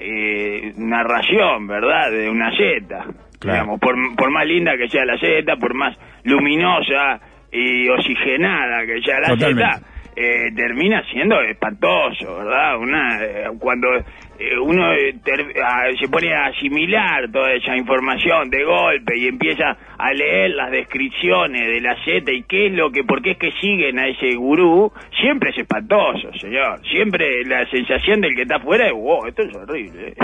eh, 0.00 0.72
narración, 0.76 1.66
¿verdad? 1.66 2.10
De 2.12 2.30
una 2.30 2.50
seta. 2.56 3.04
Claro. 3.40 3.54
Digamos, 3.62 3.80
por, 3.80 3.94
por 4.16 4.30
más 4.30 4.46
linda 4.46 4.76
que 4.76 4.88
sea 4.88 5.04
la 5.04 5.18
seta, 5.18 5.56
por 5.56 5.74
más 5.74 5.96
luminosa 6.24 7.20
y 7.52 7.88
oxigenada 7.88 8.84
que 8.86 9.00
sea 9.02 9.20
la 9.20 9.28
seta, 9.48 9.80
eh, 10.16 10.50
termina 10.56 11.02
siendo 11.12 11.40
espantoso, 11.42 12.38
¿verdad? 12.38 12.76
Una, 12.78 13.22
eh, 13.24 13.44
cuando 13.60 13.88
eh, 13.96 14.58
uno 14.60 14.92
eh, 14.92 15.14
ter- 15.24 15.54
a- 15.62 15.92
se 15.96 16.08
pone 16.08 16.34
a 16.34 16.46
asimilar 16.46 17.30
toda 17.30 17.52
esa 17.52 17.76
información 17.76 18.50
de 18.50 18.64
golpe 18.64 19.16
y 19.16 19.28
empieza 19.28 19.76
a 19.96 20.12
leer 20.12 20.50
las 20.50 20.72
descripciones 20.72 21.66
de 21.68 21.80
la 21.80 21.94
Z 22.04 22.32
y 22.32 22.42
qué 22.42 22.66
es 22.66 22.72
lo 22.72 22.90
que, 22.90 23.04
por 23.04 23.22
qué 23.22 23.32
es 23.32 23.38
que 23.38 23.52
siguen 23.60 23.98
a 24.00 24.08
ese 24.08 24.34
gurú, 24.34 24.92
siempre 25.20 25.50
es 25.50 25.58
espantoso, 25.58 26.32
señor. 26.40 26.80
Siempre 26.90 27.44
la 27.44 27.64
sensación 27.70 28.20
del 28.20 28.34
que 28.34 28.42
está 28.42 28.56
afuera 28.56 28.86
es, 28.86 28.92
wow, 28.92 29.24
esto 29.26 29.42
es 29.42 29.54
horrible. 29.54 30.14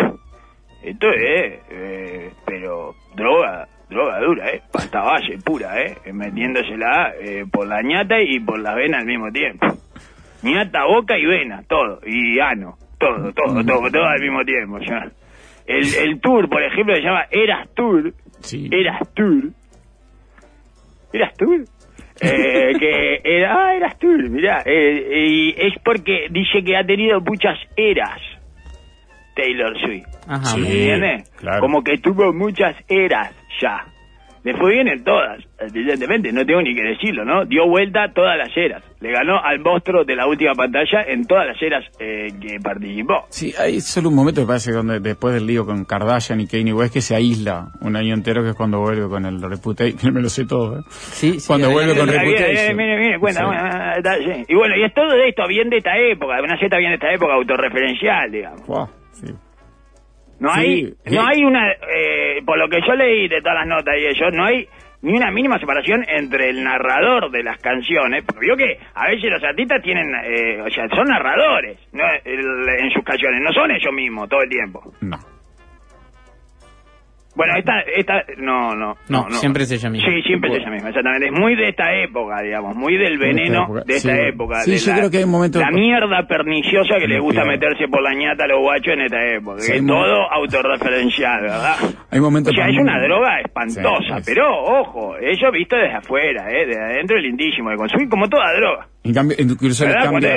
Esto 0.82 1.10
es, 1.12 1.60
eh, 1.70 2.30
pero 2.44 2.94
droga, 3.14 3.66
droga 3.88 4.20
dura, 4.20 4.50
¿eh? 4.50 4.62
Pasta 4.72 5.00
base 5.02 5.38
pura, 5.44 5.80
¿eh? 5.82 5.96
Metiéndosela 6.12 7.14
eh, 7.20 7.44
por 7.50 7.66
la 7.66 7.82
ñata 7.82 8.20
y 8.20 8.40
por 8.40 8.58
la 8.60 8.74
vena 8.74 8.98
al 8.98 9.06
mismo 9.06 9.30
tiempo. 9.30 9.66
ñata, 10.42 10.84
boca 10.86 11.16
y 11.18 11.26
vena, 11.26 11.62
todo. 11.68 12.00
Y 12.06 12.38
ano, 12.40 12.76
todo, 12.98 13.32
todo, 13.32 13.64
todo, 13.64 13.90
todo 13.90 14.04
al 14.04 14.20
mismo 14.20 14.44
tiempo. 14.44 14.78
ya. 14.80 15.10
El, 15.66 15.94
el 15.94 16.20
tour, 16.20 16.48
por 16.48 16.62
ejemplo, 16.62 16.94
se 16.94 17.02
llama 17.02 17.26
Eras 17.30 17.68
Tour. 17.74 18.12
Sí. 18.40 18.68
Eras 18.70 19.00
Tour. 19.14 19.44
Eras 21.12 21.34
Tour. 21.36 21.64
Eh, 22.20 22.72
que 22.78 23.20
era, 23.24 23.54
ah, 23.56 23.74
Eras 23.74 23.98
Tour, 23.98 24.28
mirá. 24.30 24.62
eh, 24.66 25.26
y 25.26 25.50
es 25.56 25.74
porque 25.84 26.26
dice 26.30 26.62
que 26.62 26.76
ha 26.76 26.84
tenido 26.84 27.20
muchas 27.20 27.58
eras. 27.76 28.20
Taylor 29.34 29.76
Swift. 29.80 30.06
Ajá. 30.28 30.44
Sí. 30.44 30.60
¿Entiendes? 30.60 31.30
claro. 31.38 31.60
Como 31.60 31.82
que 31.82 31.98
tuvo 31.98 32.32
muchas 32.32 32.76
eras 32.88 33.32
ya. 33.60 33.84
Le 34.42 34.54
fue 34.58 34.72
bien 34.74 34.88
en 34.88 35.02
todas, 35.02 35.42
evidentemente, 35.58 36.30
no 36.30 36.44
tengo 36.44 36.60
ni 36.60 36.74
que 36.74 36.82
decirlo, 36.82 37.24
¿no? 37.24 37.46
Dio 37.46 37.66
vuelta 37.66 38.02
a 38.04 38.12
todas 38.12 38.36
las 38.36 38.54
eras. 38.54 38.82
Le 39.00 39.10
ganó 39.10 39.42
al 39.42 39.58
monstruo 39.60 40.04
de 40.04 40.14
la 40.14 40.26
última 40.26 40.52
pantalla 40.54 41.00
en 41.06 41.24
todas 41.26 41.46
las 41.46 41.62
eras 41.62 41.82
eh, 41.98 42.28
que 42.38 42.58
participó. 42.62 43.24
Sí, 43.30 43.54
hay 43.58 43.80
solo 43.80 44.10
un 44.10 44.16
momento, 44.16 44.42
me 44.42 44.46
parece, 44.46 44.72
donde 44.72 45.00
después 45.00 45.32
del 45.32 45.46
lío 45.46 45.64
con 45.64 45.86
Kardashian 45.86 46.42
y 46.42 46.46
Kanye 46.46 46.74
West, 46.74 46.92
que 46.92 47.00
se 47.00 47.16
aísla 47.16 47.68
un 47.80 47.96
año 47.96 48.12
entero, 48.12 48.42
que 48.42 48.50
es 48.50 48.54
cuando 48.54 48.80
vuelve 48.80 49.08
con 49.08 49.24
el 49.24 49.40
Reputation. 49.40 50.12
Me 50.12 50.20
lo 50.20 50.28
sé 50.28 50.44
todo, 50.44 50.78
¿eh? 50.80 50.82
Sí, 50.90 51.40
sí, 51.40 51.46
Cuando 51.46 51.68
ahí- 51.68 51.72
vuelve 51.72 51.96
con 51.96 52.06
Reputation. 52.06 52.76
Mire, 52.76 52.98
mire, 52.98 53.18
cuenta, 53.18 53.40
Sí. 53.40 53.46
bueno, 53.46 53.62
ah, 53.64 53.94
está, 53.96 54.16
sí. 54.18 54.44
Y 54.46 54.54
bueno, 54.54 54.76
y 54.76 54.84
es 54.84 54.92
todo 54.92 55.08
de 55.08 55.26
esto 55.30 55.48
bien 55.48 55.70
de 55.70 55.78
esta 55.78 55.96
época, 55.96 56.42
una 56.42 56.58
Z 56.60 56.76
bien 56.76 56.90
de 56.90 56.96
esta 56.96 57.10
época 57.14 57.32
autorreferencial, 57.32 58.30
digamos. 58.30 58.60
Sí. 58.66 59.03
No 60.40 60.50
hay, 60.52 60.86
sí. 61.04 61.14
no 61.14 61.26
hay 61.26 61.44
una, 61.44 61.72
eh, 61.72 62.42
por 62.44 62.58
lo 62.58 62.68
que 62.68 62.80
yo 62.86 62.94
leí 62.94 63.28
de 63.28 63.40
todas 63.40 63.58
las 63.58 63.66
notas 63.66 63.94
y 63.98 64.06
eso, 64.06 64.30
no 64.30 64.44
hay 64.44 64.66
ni 65.02 65.12
una 65.16 65.30
mínima 65.30 65.58
separación 65.58 66.02
entre 66.08 66.48
el 66.50 66.64
narrador 66.64 67.30
de 67.30 67.42
las 67.42 67.58
canciones, 67.58 68.24
porque 68.24 68.46
vio 68.46 68.56
que 68.56 68.78
a 68.94 69.08
veces 69.08 69.30
los 69.30 69.42
artistas 69.44 69.82
tienen, 69.82 70.06
eh, 70.24 70.60
o 70.62 70.70
sea, 70.70 70.88
son 70.88 71.06
narradores 71.08 71.78
no, 71.92 72.04
El- 72.24 72.68
en 72.80 72.90
sus 72.90 73.04
canciones, 73.04 73.40
no 73.42 73.52
son 73.52 73.70
ellos 73.70 73.92
mismos 73.92 74.28
todo 74.28 74.42
el 74.42 74.48
tiempo. 74.48 74.82
No. 75.02 75.18
Bueno, 77.36 77.54
esta, 77.56 77.80
esta, 77.80 78.24
no, 78.38 78.74
no. 78.76 78.96
No, 79.08 79.28
siempre 79.30 79.64
es 79.64 79.72
ella 79.72 79.90
misma. 79.90 80.08
Sí, 80.08 80.22
siempre 80.22 80.50
es 80.52 80.58
ella 80.58 80.70
misma, 80.70 80.88
exactamente. 80.90 81.26
Es 81.26 81.32
muy 81.32 81.56
de 81.56 81.68
esta 81.68 81.92
época, 81.94 82.40
digamos, 82.42 82.76
muy 82.76 82.96
del 82.96 83.18
veneno 83.18 83.64
época, 83.64 83.82
de 83.86 83.96
esta 83.96 84.12
sí. 84.14 84.20
época. 84.22 84.60
Sí, 84.60 84.70
de 84.72 84.76
yo 84.78 84.90
la, 84.92 84.98
creo 84.98 85.10
que 85.10 85.16
hay 85.18 85.24
un 85.24 85.30
momento- 85.30 85.58
La 85.60 85.70
mierda 85.70 86.26
perniciosa 86.28 86.98
que 86.98 87.08
le 87.08 87.18
gusta 87.18 87.42
Claro. 87.42 87.58
meterse 87.58 87.88
por 87.88 88.02
la 88.02 88.14
ñata 88.14 88.44
a 88.44 88.46
los 88.48 88.60
guachos 88.60 88.94
en 88.94 89.00
esta 89.00 89.24
época. 89.26 89.60
Sí, 89.60 89.72
que 89.72 89.78
es 89.78 89.86
todo 89.86 90.32
autorreferencial, 90.32 91.42
¿verdad? 91.42 91.74
Hay 92.10 92.20
momentos 92.20 92.52
O 92.52 92.56
sea, 92.56 92.68
es 92.68 92.78
una 92.78 93.00
droga 93.02 93.40
espantosa, 93.40 94.14
Sí, 94.16 94.20
es- 94.20 94.26
pero 94.26 94.48
ojo, 94.56 95.16
ello 95.20 95.50
visto 95.52 95.76
desde 95.76 95.94
afuera, 95.96 96.50
¿eh? 96.50 96.66
De 96.66 96.78
adentro 96.80 97.16
es 97.16 97.22
lindísimo 97.24 97.70
de 97.70 97.76
consumir 97.76 98.08
como 98.08 98.28
toda 98.28 98.52
droga. 98.54 98.86
En 99.04 99.12
cambio, 99.12 99.36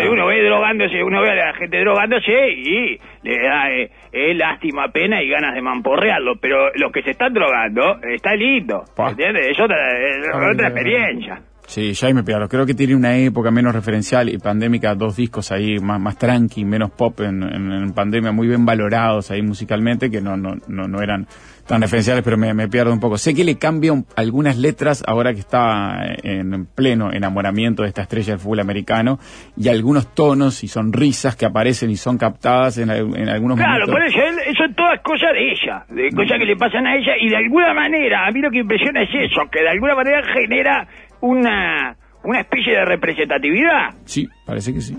cambia... 0.02 0.12
uno 0.12 0.28
ve 0.28 0.44
drogándose, 0.44 1.02
uno 1.02 1.22
ve 1.22 1.32
a 1.32 1.36
la 1.36 1.54
gente 1.54 1.80
drogándose 1.80 2.50
y 2.52 3.00
le 3.24 3.38
da 3.42 3.72
eh, 3.72 3.90
eh, 4.12 4.34
lástima, 4.34 4.90
pena 4.90 5.24
y 5.24 5.30
ganas 5.30 5.56
de 5.56 5.62
mamporrearlo. 5.62 6.34
Pero 6.42 6.70
los 6.76 6.92
que 6.92 7.02
se 7.02 7.12
están 7.12 7.34
drogando, 7.34 8.00
está 8.04 8.36
lindo. 8.36 8.84
Pa. 8.96 9.12
¿Entiendes? 9.12 9.48
Es 9.52 9.60
otra, 9.60 9.78
es 9.98 10.18
Ay, 10.34 10.52
otra 10.54 10.68
experiencia. 10.68 11.42
Sí, 11.66 11.92
ya 11.94 12.08
ahí 12.08 12.14
me 12.14 12.24
pegaron. 12.24 12.48
Creo 12.48 12.66
que 12.66 12.74
tiene 12.74 12.96
una 12.96 13.18
época 13.18 13.52
menos 13.52 13.76
referencial 13.76 14.30
y 14.30 14.38
pandémica, 14.38 14.96
dos 14.96 15.18
discos 15.18 15.52
ahí 15.52 15.80
más, 15.80 16.00
más 16.00 16.18
tranqui, 16.18 16.64
menos 16.64 16.92
pop 16.92 17.20
en, 17.20 17.44
en- 17.44 17.72
en 17.74 17.94
pandemia, 17.94 18.32
muy 18.32 18.48
bien 18.48 18.66
valorados 18.66 19.32
ahí 19.32 19.42
musicalmente, 19.42 20.10
que 20.10 20.22
no, 20.22 20.38
no, 20.38 20.56
no, 20.70 20.88
no 20.88 21.02
eran 21.02 21.28
tan 21.68 21.82
referenciales, 21.82 22.24
pero 22.24 22.38
me, 22.38 22.54
me 22.54 22.68
pierdo 22.70 22.94
un 22.94 23.00
poco. 23.00 23.18
Sé 23.18 23.34
que 23.36 23.44
le 23.44 23.58
cambia 23.58 23.92
un- 23.94 24.06
algunas 24.16 24.58
letras 24.58 25.04
ahora 25.06 25.34
que 25.34 25.40
está 25.42 25.98
en 26.24 26.66
pleno 26.66 27.12
enamoramiento 27.12 27.84
de 27.84 27.90
esta 27.90 28.04
estrella 28.04 28.32
del 28.34 28.40
fútbol 28.40 28.62
americano 28.62 29.20
y 29.58 29.68
algunos 29.70 30.14
tonos 30.16 30.64
y 30.64 30.68
sonrisas 30.70 31.36
que 31.36 31.46
aparecen 31.46 31.90
y 31.90 31.98
son 31.98 32.18
captadas 32.18 32.78
en, 32.78 32.90
al- 32.90 33.16
en 33.18 33.30
algunos 33.30 33.58
Claro, 33.58 33.86
momentos. 33.88 33.94
por 33.94 34.04
eso 34.04 34.18
él- 34.20 34.40
es 34.48 34.76
todas 34.76 35.00
cosas 35.02 35.34
de 35.34 35.52
ella, 35.52 35.86
de 35.90 36.10
cosas 36.12 36.40
que 36.40 36.46
le 36.46 36.56
pasan 36.56 36.88
a 36.88 36.96
ella 36.96 37.14
y 37.20 37.30
de 37.30 37.36
alguna 37.38 37.74
manera, 37.74 38.26
a 38.28 38.32
mí 38.32 38.40
lo 38.42 38.50
que 38.50 38.60
impresiona 38.60 39.02
es 39.04 39.10
eso, 39.14 39.42
que 39.52 39.62
de 39.62 39.70
alguna 39.70 39.96
manera 39.96 40.22
genera 40.34 40.88
una, 41.22 41.96
una 42.24 42.40
especie 42.42 42.74
de 42.74 42.86
representatividad. 42.86 43.90
Sí, 44.06 44.28
parece 44.46 44.74
que 44.74 44.82
sí. 44.82 44.98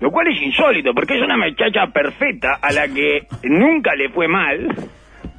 Lo 0.00 0.10
cual 0.10 0.26
es 0.28 0.42
insólito, 0.42 0.92
porque 0.94 1.14
es 1.16 1.22
una 1.22 1.36
muchacha 1.36 1.86
perfecta 1.92 2.58
a 2.60 2.72
la 2.72 2.88
que 2.88 3.20
nunca 3.44 3.94
le 3.94 4.08
fue 4.10 4.26
mal, 4.26 4.66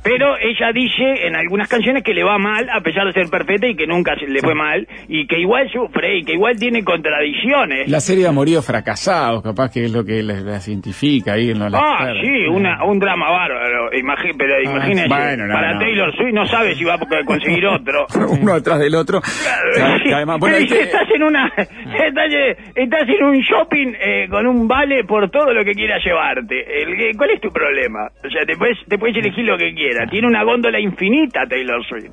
pero 0.03 0.35
ella 0.37 0.71
dice 0.73 1.25
en 1.27 1.35
algunas 1.35 1.67
canciones 1.67 2.03
que 2.03 2.13
le 2.13 2.23
va 2.23 2.37
mal 2.37 2.69
a 2.69 2.81
pesar 2.81 3.05
de 3.07 3.13
ser 3.13 3.29
perfecta 3.29 3.67
y 3.67 3.75
que 3.75 3.87
nunca 3.87 4.15
se 4.19 4.27
le 4.27 4.39
fue 4.41 4.53
mal, 4.55 4.87
y 5.07 5.25
que 5.27 5.39
igual 5.39 5.69
sufre 5.71 6.17
y 6.17 6.23
que 6.23 6.33
igual 6.33 6.57
tiene 6.57 6.83
contradicciones. 6.83 7.87
La 7.89 7.99
serie 7.99 8.23
de 8.23 8.29
amoríos 8.29 8.65
fracasados, 8.65 9.41
capaz 9.43 9.71
que 9.71 9.85
es 9.85 9.91
lo 9.91 10.03
que 10.03 10.21
las, 10.23 10.41
las 10.43 10.67
identifica 10.67 11.33
ahí 11.33 11.51
en 11.51 11.59
los 11.59 11.73
Ah, 11.73 12.11
sí, 12.21 12.45
una, 12.47 12.83
un 12.85 12.99
drama 12.99 13.29
bárbaro, 13.29 13.91
imagi- 13.91 14.35
pero 14.37 14.61
imagínese, 14.61 15.07
Ah, 15.11 15.17
bueno, 15.17 15.47
no, 15.47 15.53
para 15.53 15.73
no. 15.73 15.79
Taylor 15.79 16.15
Swift 16.15 16.33
no 16.33 16.45
sabe 16.47 16.75
si 16.75 16.83
va 16.83 16.95
a 16.95 17.25
conseguir 17.25 17.65
otro. 17.65 18.05
uno 18.41 18.55
detrás 18.55 18.79
del 18.79 18.95
otro. 18.95 19.21
Que- 19.21 20.03
que 20.03 20.13
además, 20.13 20.39
bueno, 20.39 20.57
estás 20.57 21.09
en 21.15 21.23
una 21.23 21.47
estás, 21.57 22.31
estás 22.75 23.09
en 23.09 23.23
un 23.23 23.37
shopping 23.39 23.93
eh, 23.99 24.27
con 24.29 24.45
un 24.47 24.67
vale 24.67 25.03
por 25.05 25.29
todo 25.29 25.53
lo 25.53 25.63
que 25.63 25.71
quieras 25.73 26.03
llevarte. 26.03 26.83
El 26.83 26.97
que- 26.97 27.11
¿Cuál 27.17 27.31
es 27.31 27.41
tu 27.41 27.49
problema? 27.51 28.07
O 28.25 28.29
sea, 28.29 28.45
te 28.45 28.55
puedes, 28.57 28.77
te 28.87 28.97
puedes 28.97 29.15
elegir 29.17 29.45
lo 29.45 29.57
que 29.57 29.73
quieras. 29.73 29.92
Tiene 30.09 30.27
una 30.27 30.43
góndola 30.43 30.79
infinita 30.79 31.45
Taylor 31.47 31.83
Swift. 31.85 32.11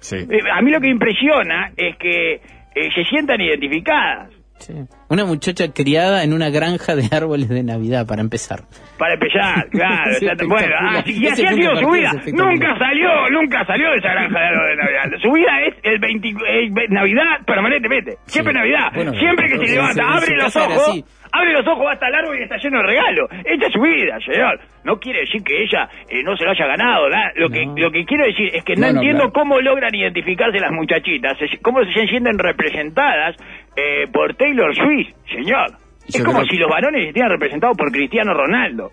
sí. 0.00 0.16
Eh, 0.16 0.38
a 0.52 0.60
mí 0.62 0.70
lo 0.70 0.80
que 0.80 0.88
impresiona 0.88 1.72
es 1.76 1.96
que 1.96 2.34
eh, 2.34 2.90
se 2.94 3.04
sientan 3.04 3.40
identificadas. 3.40 4.30
Sí. 4.58 4.74
Una 5.08 5.24
muchacha 5.24 5.72
criada 5.72 6.24
en 6.24 6.32
una 6.32 6.50
granja 6.50 6.96
de 6.96 7.04
árboles 7.16 7.48
de 7.48 7.62
Navidad, 7.62 8.06
para 8.08 8.22
empezar. 8.22 8.62
Para 8.98 9.14
empezar, 9.14 9.68
claro. 9.70 10.12
Sí, 10.18 10.26
bueno, 10.48 10.74
así, 10.90 11.12
y 11.22 11.26
así 11.28 11.46
ha 11.46 11.52
sido 11.52 11.76
su 11.76 11.88
vida. 11.90 12.12
Nunca 12.32 12.76
salió, 12.76 13.30
nunca 13.30 13.64
salió 13.64 13.88
de 13.92 13.98
esa 13.98 14.08
granja 14.08 14.36
de 14.36 14.46
árbol 14.46 14.68
de 14.68 14.76
Navidad. 14.76 15.18
Su 15.22 15.30
vida 15.32 15.60
es 15.64 15.74
el 15.84 15.98
20, 16.00 16.28
eh, 16.28 16.70
Navidad 16.88 17.38
permanentemente. 17.46 18.16
Siempre 18.26 18.52
Sí. 18.52 18.58
Navidad. 18.58 18.90
Bueno, 18.94 19.12
Siempre 19.14 19.46
que 19.48 19.58
se 19.64 19.74
levanta, 19.76 20.02
abre 20.12 20.36
los 20.36 20.56
ojos. 20.56 21.04
Abre 21.32 21.52
los 21.52 21.66
ojos, 21.66 21.86
va 21.86 21.92
hasta 21.92 22.08
el 22.08 22.14
árbol 22.14 22.38
y 22.38 22.42
está 22.42 22.56
lleno 22.56 22.78
de 22.78 22.86
regalos. 22.86 23.30
Esta 23.44 23.66
es 23.66 23.72
su 23.72 23.80
vida, 23.80 24.18
señor. 24.20 24.60
No 24.84 24.98
quiere 24.98 25.20
decir 25.20 25.42
que 25.42 25.62
ella 25.62 25.88
eh, 26.08 26.22
no 26.22 26.36
se 26.36 26.44
lo 26.44 26.50
haya 26.50 26.66
ganado. 26.66 27.08
Lo, 27.36 27.48
que, 27.48 27.66
lo 27.76 27.90
que 27.90 28.04
quiero 28.04 28.24
decir 28.26 28.50
es 28.54 28.64
que 28.64 28.74
no, 28.74 28.86
No, 28.86 28.92
no, 28.92 28.98
entiendo 29.00 29.30
claro. 29.30 29.32
cómo 29.32 29.60
logran 29.60 29.94
identificarse 29.94 30.58
las 30.58 30.72
muchachitas, 30.72 31.36
cómo 31.62 31.84
se 31.84 32.06
sienten 32.06 32.38
representadas 32.38 33.36
eh, 33.76 34.06
por 34.12 34.34
Taylor 34.34 34.74
Swift, 34.74 35.14
señor. 35.30 35.70
Yo 36.08 36.20
Es 36.20 36.24
como 36.24 36.42
si 36.44 36.56
los 36.56 36.70
varones 36.70 37.06
estuvieran 37.06 37.32
representados 37.32 37.76
por 37.76 37.92
Cristiano 37.92 38.32
Ronaldo. 38.32 38.88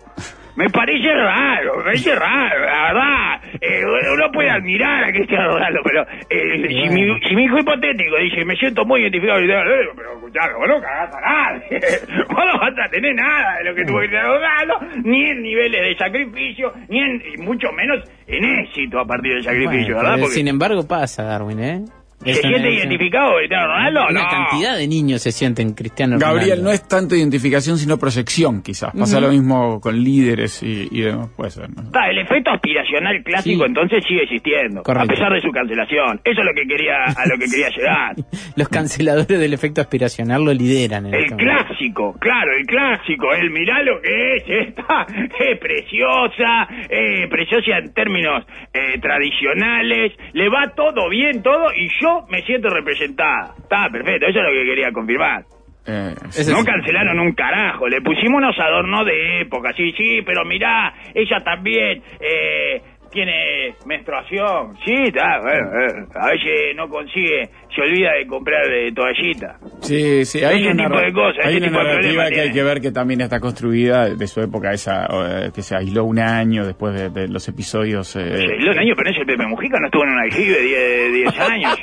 Me 0.56 0.68
parece 0.70 1.12
raro, 1.14 1.76
me 1.78 1.84
parece 1.84 2.14
raro, 2.14 2.60
la 2.64 2.82
verdad. 2.92 3.40
Eh, 3.60 3.82
uno 4.14 4.30
puede 4.32 4.50
admirar 4.50 5.04
a 5.04 5.12
Cristiano 5.12 5.52
Ronaldo, 5.52 5.80
pero 5.84 6.02
eh, 6.30 6.66
si, 6.68 6.88
mi, 6.90 7.20
si 7.28 7.36
mi 7.36 7.44
hijo 7.44 7.58
hipotético 7.58 8.16
dice, 8.18 8.44
me 8.44 8.56
siento 8.56 8.84
muy 8.84 9.02
identificado, 9.02 9.38
y 9.40 9.46
digo, 9.46 9.58
"Eh, 9.58 9.88
pero 9.96 10.12
escuchame, 10.14 10.54
vos 10.54 10.68
no 10.68 10.80
cagás 10.80 11.14
a 11.14 11.20
nadie. 11.20 11.80
vos 12.28 12.44
no 12.52 12.58
vas 12.60 12.72
a 12.86 12.88
tener 12.90 13.14
nada 13.14 13.58
de 13.58 13.64
lo 13.64 13.74
que 13.74 13.84
tuvo 13.84 13.98
Cristiano 13.98 14.34
Ronaldo, 14.34 14.74
ni 15.04 15.30
en 15.30 15.42
niveles 15.42 15.80
de 15.82 15.94
sacrificio, 15.96 16.72
ni 16.88 16.98
en, 17.00 17.22
y 17.34 17.42
mucho 17.42 17.70
menos 17.72 18.02
en 18.26 18.44
éxito 18.60 18.98
a 19.00 19.06
partir 19.06 19.34
del 19.34 19.42
sacrificio, 19.42 19.94
Bueno, 19.94 20.08
¿verdad? 20.10 20.18
Porque 20.20 20.34
sin 20.34 20.48
embargo 20.48 20.86
pasa, 20.88 21.22
Darwin, 21.24 21.60
¿eh? 21.60 21.84
¿Se 22.24 22.34
siente 22.34 22.72
identificado 22.72 23.36
Cristiano 23.38 23.66
Ronaldo? 23.66 24.00
Una 24.10 24.22
no. 24.22 24.28
cantidad 24.28 24.76
de 24.76 24.88
niños 24.88 25.22
se 25.22 25.32
sienten 25.32 25.74
Cristiano 25.74 26.18
Gabriel, 26.18 26.62
no 26.62 26.70
es 26.70 26.86
tanto 26.88 27.14
identificación, 27.14 27.78
sino 27.78 27.98
proyección, 27.98 28.62
quizás. 28.62 28.92
Pasa 28.98 29.20
lo 29.20 29.28
mismo 29.30 29.80
con 29.80 30.02
líderes 30.02 30.62
y, 30.62 30.88
y 30.90 31.02
demás. 31.02 31.28
Puede 31.36 31.50
ser, 31.50 31.68
¿no? 31.70 31.82
Está, 31.82 32.08
el 32.10 32.18
efecto 32.18 32.50
aspiracional 32.50 33.22
clásico 33.22 33.64
Sí. 33.64 33.68
entonces 33.68 34.04
sigue 34.08 34.22
existiendo, 34.24 34.82
Correcto. 34.82 35.04
a 35.04 35.14
pesar 35.14 35.32
de 35.32 35.40
su 35.40 35.50
cancelación. 35.50 36.20
Eso 36.24 36.40
es 36.40 36.46
lo 36.46 36.52
que 36.54 36.66
quería, 36.66 37.04
a 37.04 37.26
lo 37.28 37.38
que 37.38 37.44
quería 37.46 37.68
llegar. 37.76 38.16
Los 38.56 38.68
canceladores 38.68 39.38
del 39.38 39.52
efecto 39.54 39.80
aspiracional 39.80 40.42
lo 40.44 40.52
lideran. 40.52 41.06
En 41.06 41.14
El 41.14 41.20
este 41.24 41.34
momento. 41.36 41.64
clásico, 41.66 42.16
claro, 42.18 42.50
el 42.58 42.66
clásico, 42.66 43.32
el 43.34 43.50
mirá 43.50 43.82
lo 43.82 44.00
que 44.00 44.36
es 44.36 44.44
esta, 44.68 45.06
es 45.38 45.58
preciosa, 45.60 46.66
eh, 46.88 47.28
preciosa 47.28 47.78
en 47.78 47.92
términos 47.92 48.44
eh, 48.72 48.98
tradicionales, 49.00 50.12
le 50.32 50.48
va 50.48 50.72
todo 50.74 51.08
bien, 51.08 51.42
todo, 51.42 51.72
y 51.74 51.88
yo 52.00 52.05
me 52.28 52.42
siento 52.42 52.68
representada. 52.68 53.54
Está, 53.58 53.88
perfecto, 53.90 54.26
eso 54.26 54.38
es 54.38 54.44
lo 54.44 54.52
que 54.52 54.64
quería 54.64 54.92
confirmar. 54.92 55.44
Eh, 55.88 56.14
no 56.48 56.64
cancelaron 56.64 57.20
un 57.20 57.32
carajo, 57.32 57.88
le 57.88 58.00
pusimos 58.00 58.38
unos 58.38 58.58
adornos 58.58 59.06
de 59.06 59.42
época, 59.42 59.72
sí, 59.76 59.92
sí, 59.96 60.20
pero 60.26 60.44
mirá, 60.44 60.92
ella 61.14 61.44
también 61.44 62.02
eh, 62.18 62.82
tiene 63.10 63.74
menstruación, 63.86 64.76
sí, 64.84 64.92
está, 65.04 65.40
bueno, 65.40 65.68
eh, 65.80 66.04
a 66.14 66.26
veces 66.28 66.76
no 66.76 66.88
consigue, 66.88 67.48
se 67.74 67.82
olvida 67.82 68.12
de 68.18 68.26
comprar 68.26 68.64
eh, 68.72 68.92
toallita. 68.92 69.58
Sí, 69.80 70.24
sí, 70.24 70.42
hay 70.44 70.60
Ese 70.62 70.70
una, 70.72 70.84
tipo 70.88 71.00
de 71.00 71.12
cosas, 71.12 71.44
hay 71.46 71.56
ese 71.56 71.58
una 71.58 71.66
tipo 71.68 71.82
narrativa 71.82 72.28
que 72.30 72.40
hay 72.40 72.52
que 72.52 72.62
ver 72.62 72.80
que 72.80 72.90
también 72.92 73.20
está 73.20 73.40
construida 73.40 74.08
de 74.14 74.26
su 74.26 74.40
época, 74.40 74.72
esa 74.72 75.06
eh, 75.06 75.50
que 75.54 75.62
se 75.62 75.76
aisló 75.76 76.04
un 76.04 76.18
año 76.18 76.64
después 76.66 76.94
de, 76.94 77.10
de 77.10 77.28
los 77.28 77.46
episodios. 77.48 78.08
Se 78.08 78.20
Eh, 78.20 78.52
aisló 78.58 78.72
un 78.72 78.78
año, 78.78 78.94
pero 78.96 79.10
ese 79.10 79.24
Pepe 79.24 79.46
Mujica 79.46 79.78
no 79.80 79.86
estuvo 79.86 80.04
en 80.04 80.10
un 80.10 80.18
aljibe 80.18 80.60
de 80.62 81.10
10 81.12 81.40
años. 81.50 81.78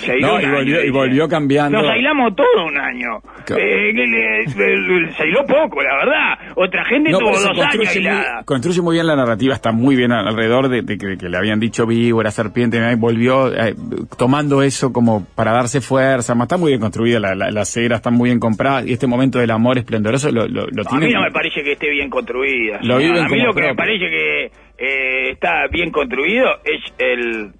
Se 0.00 0.12
aisló 0.12 0.28
No, 0.28 0.40
y 0.40 0.44
año, 0.44 0.54
volvió- 0.54 0.78
y 0.80 0.82
dice. 0.86 0.90
volvió 0.92 1.28
cambiando. 1.28 1.82
Nos 1.82 1.90
aislamos 1.90 2.34
todo 2.36 2.66
un 2.66 2.78
año. 2.78 3.20
Se 3.46 5.22
aisló 5.22 5.44
poco, 5.46 5.82
la 5.82 5.96
verdad. 5.96 6.52
Otra 6.56 6.84
gente 6.84 7.10
no, 7.10 7.18
tuvo 7.18 7.34
se 7.34 7.48
dos 7.48 7.58
años 7.60 7.76
muy, 7.76 7.86
aislada. 7.86 8.42
construye 8.44 8.80
muy 8.82 8.94
bien 8.96 9.06
la 9.06 9.16
narrativa, 9.16 9.54
está 9.54 9.72
muy 9.72 9.96
bien 9.96 10.12
alrededor 10.12 10.67
de, 10.68 10.82
de 10.82 10.96
que, 10.98 11.16
que 11.18 11.28
le 11.28 11.36
habían 11.36 11.60
dicho 11.60 11.86
víbora, 11.86 12.30
serpiente, 12.30 12.78
volvió 12.96 13.52
eh, 13.54 13.74
tomando 14.16 14.62
eso 14.62 14.92
como 14.92 15.24
para 15.34 15.52
darse 15.52 15.80
fuerza, 15.80 16.34
más 16.34 16.46
está 16.46 16.56
muy 16.56 16.70
bien 16.72 16.80
construida, 16.80 17.18
la, 17.20 17.34
la, 17.34 17.50
la 17.50 17.64
cera 17.64 17.96
está 17.96 18.10
muy 18.10 18.28
bien 18.30 18.40
comprada, 18.40 18.84
y 18.86 18.92
este 18.92 19.06
momento 19.06 19.38
del 19.38 19.50
amor 19.50 19.78
esplendoroso 19.78 20.30
lo, 20.30 20.46
lo, 20.48 20.66
lo 20.66 20.82
A 20.82 20.90
tiene. 20.90 21.06
mí 21.06 21.12
no 21.12 21.22
me 21.22 21.30
parece 21.30 21.62
que 21.62 21.72
esté 21.72 21.90
bien 21.90 22.10
construida. 22.10 22.78
Lo 22.82 22.98
viven 22.98 23.24
a 23.24 23.28
mí 23.28 23.40
lo 23.40 23.52
que 23.54 23.62
me 23.62 23.74
parece 23.74 24.04
que 24.10 24.44
eh, 24.78 25.30
está 25.32 25.66
bien 25.70 25.90
construido 25.90 26.46
es 26.64 26.80
el 26.98 27.52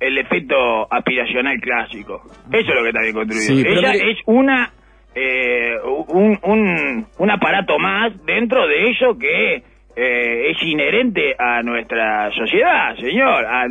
el 0.00 0.16
efecto 0.16 0.90
aspiracional 0.90 1.60
clásico. 1.60 2.22
Eso 2.50 2.70
es 2.70 2.74
lo 2.74 2.82
que 2.82 2.88
está 2.88 3.02
bien 3.02 3.14
construido. 3.14 3.46
Sí, 3.46 3.64
Ella 3.68 3.92
mire- 3.92 4.10
es 4.12 4.18
una 4.24 4.72
eh, 5.14 5.74
un, 6.08 6.38
un, 6.42 7.06
un 7.18 7.30
aparato 7.30 7.78
más 7.78 8.12
dentro 8.24 8.66
de 8.66 8.88
ello 8.90 9.18
que 9.18 9.62
eh, 10.02 10.50
es 10.52 10.62
inherente 10.62 11.34
a 11.38 11.62
nuestra 11.62 12.30
sociedad, 12.32 12.96
señor, 12.96 13.44
a- 13.44 13.66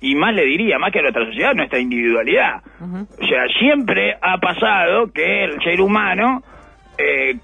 y 0.00 0.14
más 0.14 0.34
le 0.34 0.44
diría, 0.44 0.78
más 0.78 0.92
que 0.92 0.98
a 0.98 1.02
nuestra 1.02 1.24
sociedad, 1.24 1.54
nuestra 1.54 1.78
individualidad. 1.78 2.62
O 3.18 3.26
sea, 3.26 3.46
siempre 3.58 4.14
ha 4.20 4.36
pasado 4.38 5.10
que 5.12 5.44
el 5.44 5.62
ser 5.62 5.80
humano 5.80 6.42
eh, 6.98 7.36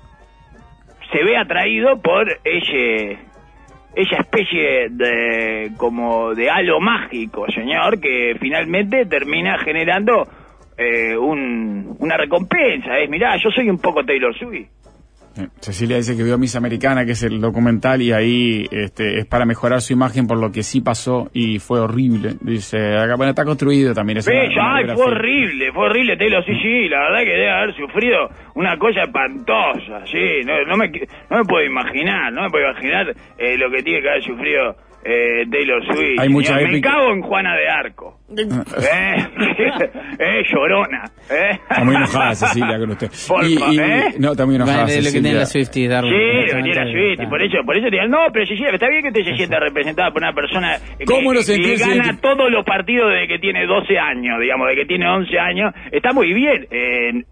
se 1.13 1.25
ve 1.25 1.37
atraído 1.37 2.01
por 2.01 2.29
ese 2.45 3.19
esa 3.97 4.17
especie 4.19 4.89
de 4.91 5.73
como 5.77 6.33
de 6.35 6.49
halo 6.49 6.79
mágico, 6.79 7.47
señor, 7.51 8.01
que 8.01 8.37
finalmente 8.41 9.05
termina 9.07 9.59
generando 9.59 10.29
eh, 10.79 11.17
un, 11.17 11.97
una 11.99 12.17
recompensa. 12.17 12.97
Es, 12.99 13.11
mirá, 13.11 13.37
yo 13.43 13.51
soy 13.51 13.69
un 13.69 13.79
poco 13.81 14.05
Taylor 14.05 14.33
Swift. 14.39 14.69
Cecilia 15.61 15.97
dice 15.97 16.17
que 16.17 16.23
vio 16.23 16.39
Miss 16.39 16.57
Americana, 16.57 17.05
que 17.05 17.13
es 17.13 17.23
el 17.23 17.41
documental, 17.41 18.03
y 18.03 18.13
ahí 18.13 18.67
este, 18.71 19.19
es 19.19 19.27
para 19.27 19.45
mejorar 19.47 19.81
su 19.81 19.93
imagen 19.93 20.27
por 20.27 20.39
lo 20.41 20.51
que 20.53 20.63
sí 20.63 20.81
pasó 20.81 21.31
y 21.33 21.59
fue 21.59 21.81
horrible. 21.81 22.35
Dice, 22.41 22.79
acá 22.97 23.17
bueno, 23.17 23.31
está 23.31 23.45
construido 23.45 23.95
también. 23.95 24.19
Es 24.19 24.27
una- 24.29 24.43
una 24.63 24.75
ay, 24.77 24.85
fue 24.97 25.05
horrible, 25.13 25.73
fue 25.73 25.85
horrible, 25.87 26.17
Taylor, 26.17 26.45
sí, 26.45 26.53
sí, 26.63 26.89
la 26.89 27.01
verdad 27.01 27.19
que 27.25 27.31
debe 27.31 27.51
haber 27.51 27.75
sufrido 27.77 28.29
una 28.55 28.77
cosa 28.79 29.03
espantosa, 29.05 30.07
sí, 30.07 30.41
no, 30.47 30.65
no, 30.65 30.77
me, 30.77 30.89
no 31.31 31.39
me 31.39 31.45
puedo 31.45 31.65
imaginar, 31.65 32.33
no 32.33 32.43
me 32.43 32.51
puedo 32.51 32.71
imaginar 32.71 33.15
eh, 33.39 33.57
lo 33.57 33.71
que 33.71 33.83
tiene 33.83 34.03
que 34.03 34.09
haber 34.09 34.23
sufrido 34.23 34.77
eh, 35.05 35.47
Taylor 35.51 35.83
Swift. 35.87 36.19
Hay 36.21 36.29
mucha. 36.29 36.57
Me 36.57 36.81
cago 36.81 37.13
en 37.13 37.23
Juana 37.23 37.57
de 37.57 37.69
Arco. 37.69 38.20
Eh, 38.37 39.29
eh, 40.19 40.43
llorona, 40.51 41.05
eh. 41.31 41.51
Está 41.69 41.85
muy 41.85 41.97
enojada 41.97 42.35
Cecilia 42.35 42.79
con 42.79 42.91
usted. 42.91 43.11
Por 43.29 43.45
Y- 43.45 43.55
y- 43.55 43.79
¿eh? 43.81 44.15
No, 44.19 44.33
está 44.33 44.47
muy 44.47 44.55
enojada 44.57 44.85
Bueno, 44.85 44.89
es 44.91 44.97
lo 44.97 45.01
que 45.01 45.05
Cecilia. 45.11 45.23
tiene 45.23 45.39
la 45.39 45.47
Swiftie, 45.47 45.89
Darwin. 45.89 46.13
Sí, 46.13 46.17
lo 46.19 46.57
que 46.57 46.63
tiene 46.63 46.75
la 46.75 46.85
Swift, 46.93 47.09
y 47.09 47.13
está. 47.13 47.29
por 47.29 47.43
eso, 47.43 47.57
por 47.65 47.77
eso 47.77 47.85
te 47.87 47.91
digo, 47.97 48.09
no, 48.09 48.19
pero 48.33 48.47
Cecilia, 48.47 48.71
está 48.71 48.89
bien 48.89 49.03
que 49.03 49.09
usted 49.09 49.25
se 49.25 49.37
sienta 49.37 49.59
representada 49.61 50.11
por 50.11 50.23
una 50.23 50.33
persona 50.33 50.79
que, 50.99 51.05
¿Cómo 51.05 51.33
no 51.35 51.41
que 51.41 51.77
gana 51.77 52.17
todos 52.21 52.51
los 52.51 52.65
partidos 52.65 53.11
desde 53.13 53.29
que 53.29 53.39
tiene 53.39 53.67
12 53.67 53.99
años, 53.99 54.41
digamos, 54.41 54.69
de 54.69 54.75
que 54.77 54.87
tiene 54.87 55.09
11 55.09 55.39
años, 55.39 55.75
está 55.91 56.13
muy 56.13 56.33
bien, 56.33 56.67
eh, 56.71 57.25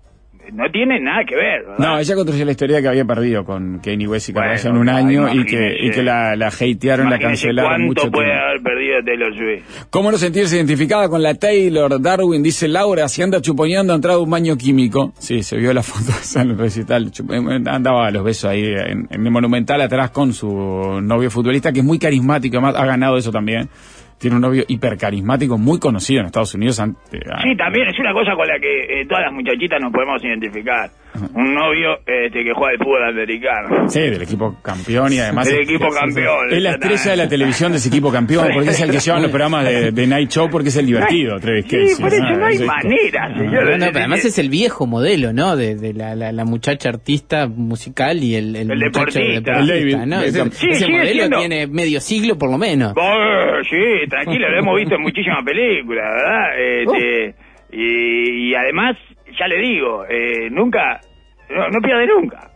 no 0.53 0.71
tiene 0.71 1.01
nada 1.01 1.25
que 1.25 1.35
ver, 1.37 1.63
¿verdad? 1.67 1.79
No, 1.79 1.99
ella 1.99 2.15
construyó 2.15 2.45
la 2.45 2.51
historia 2.53 2.81
que 2.83 2.89
había 2.89 3.05
perdido 3.05 3.45
con 3.45 3.79
Kanye 3.81 4.07
West 4.09 4.29
y 4.29 4.33
Bueno, 4.33 4.49
Kardashian 4.49 4.77
un 4.77 4.89
año 4.89 5.33
y 5.33 5.45
que, 5.45 5.77
y 5.81 5.91
que 5.91 6.03
la, 6.03 6.37
la 6.37 6.49
hatearon, 6.49 7.11
la 7.11 7.19
cancelaron 7.19 7.71
cuánto 7.71 7.87
mucho 7.87 8.11
puede 8.11 8.27
tiempo. 8.29 8.45
haber 8.45 8.63
perdido 8.63 9.05
Taylor 9.05 9.35
Swift. 9.37 9.87
¿Cómo 9.91 10.11
no 10.11 10.19
sentirse 10.19 10.57
identificada 10.57 11.09
con 11.09 11.23
la 11.23 11.35
Taylor? 11.35 12.01
Darwin 12.01 12.43
dice 12.43 12.69
Laura, 12.69 13.09
si 13.09 13.23
anda 13.23 13.41
chuponeando 13.41 13.93
ha 13.93 13.97
entrado 13.97 14.23
un 14.23 14.31
baño 14.31 14.57
químico. 14.57 15.13
Sí, 15.19 15.43
se 15.43 15.57
vio 15.57 15.73
la 15.73 15.83
foto 15.83 16.13
en 16.41 16.51
el 16.51 16.59
recital. 16.59 17.11
Eh, 17.31 17.63
Andaba 17.67 18.07
a 18.07 18.11
los 18.11 18.25
besos 18.25 18.51
ahí 18.51 18.65
en, 18.65 19.07
en 19.11 19.25
el 19.27 19.31
Monumental 19.31 19.81
atrás 19.81 20.11
con 20.11 20.33
su 20.33 20.49
novio 21.03 21.31
futbolista, 21.31 21.73
que 21.73 21.81
es 21.81 21.85
muy 21.85 21.99
carismático, 21.99 22.57
además 22.57 22.75
ha 22.77 22.87
ganado 22.87 23.17
eso 23.17 23.31
también. 23.31 23.69
Tiene 24.19 24.37
un 24.37 24.43
novio 24.43 24.65
hipercarismático, 24.67 25.57
muy 25.59 25.79
conocido 25.79 26.21
en 26.21 26.27
Estados 26.27 26.55
Unidos. 26.55 26.77
Sí, 26.77 27.57
también 27.57 27.89
es 27.89 27.99
una 28.01 28.13
cosa 28.13 28.35
con 28.35 28.47
la 28.49 28.59
que 28.59 29.01
eh, 29.01 29.07
todas 29.07 29.25
las 29.25 29.33
muchachitas 29.33 29.81
nos 29.81 29.93
podemos 29.93 30.23
identificar. 30.25 30.91
Un 31.35 31.55
novio 31.55 31.99
este, 32.07 32.45
que 32.45 32.53
juega 32.55 32.73
al 32.73 32.79
fútbol 32.79 33.09
americano. 33.09 33.89
Sí, 33.89 34.01
del 34.01 34.23
equipo 34.23 34.57
campeón 34.63 35.13
y 35.13 35.19
además... 35.19 35.49
Del 35.49 35.63
equipo 35.63 35.89
campeón, 35.91 36.53
Es 36.53 36.63
la 36.63 36.71
estrella 36.73 37.11
de 37.13 37.17
la 37.17 37.29
televisión 37.29 37.73
de 37.73 37.79
ese 37.79 37.89
equipo 37.89 38.11
campeón, 38.13 38.49
porque 38.53 38.71
es 38.71 38.81
el 38.81 38.91
que 38.91 38.99
lleva 38.99 39.17
en 39.19 39.23
los 39.23 39.31
programas 39.31 39.65
de, 39.67 39.91
de 39.93 40.07
Night 40.07 40.31
Show, 40.31 40.49
porque 40.51 40.69
es 40.69 40.77
el 40.77 40.87
divertido, 40.87 41.39
Travis 41.39 41.65
Sí, 41.65 41.71
Kelce, 41.71 42.03
por 42.03 42.13
eso 42.13 42.23
no 42.25 42.47
hay 42.47 42.57
Sí. 42.59 42.65
manera, 42.65 43.29
señor. 43.37 43.65
No, 43.71 43.79
no, 43.79 43.87
pero 43.87 43.99
además 43.99 44.25
es 44.25 44.39
el 44.39 44.49
viejo 44.51 44.87
modelo, 44.87 45.33
¿no? 45.33 45.57
De, 45.57 45.75
de 45.77 45.95
la, 45.95 46.15
la, 46.15 46.33
la 46.33 46.45
muchacha 46.45 46.89
artista 46.89 47.47
musical 47.47 48.23
y 48.23 48.35
el, 48.37 48.57
el, 48.57 48.71
El 48.71 48.79
muchacho 48.79 49.19
deportista. 49.21 49.59
El 49.61 49.67
David. 49.67 49.97
¿no? 50.07 50.21
Ese, 50.23 50.51
Sí, 50.53 50.67
ese 50.71 50.89
modelo 50.89 51.11
siendo- 51.13 51.39
tiene 51.39 51.67
medio 51.67 52.01
siglo 52.01 52.37
por 52.39 52.51
lo 52.51 52.59
menos. 52.59 52.93
Oh, 52.97 53.63
sí, 53.69 54.09
tranquilo, 54.09 54.49
lo 54.51 54.59
hemos 54.59 54.77
visto 54.77 54.95
en 54.97 55.03
muchísimas 55.03 55.45
películas, 55.45 56.05
¿verdad? 56.17 56.49
Este, 56.59 57.35
y, 57.73 58.51
y 58.51 58.55
además, 58.55 58.97
ya 59.39 59.47
le 59.47 59.61
digo, 59.61 60.05
eh, 60.09 60.49
nunca, 60.51 61.01
no, 61.51 61.69
no 61.71 61.81
pierde 61.81 62.07
nunca, 62.07 62.51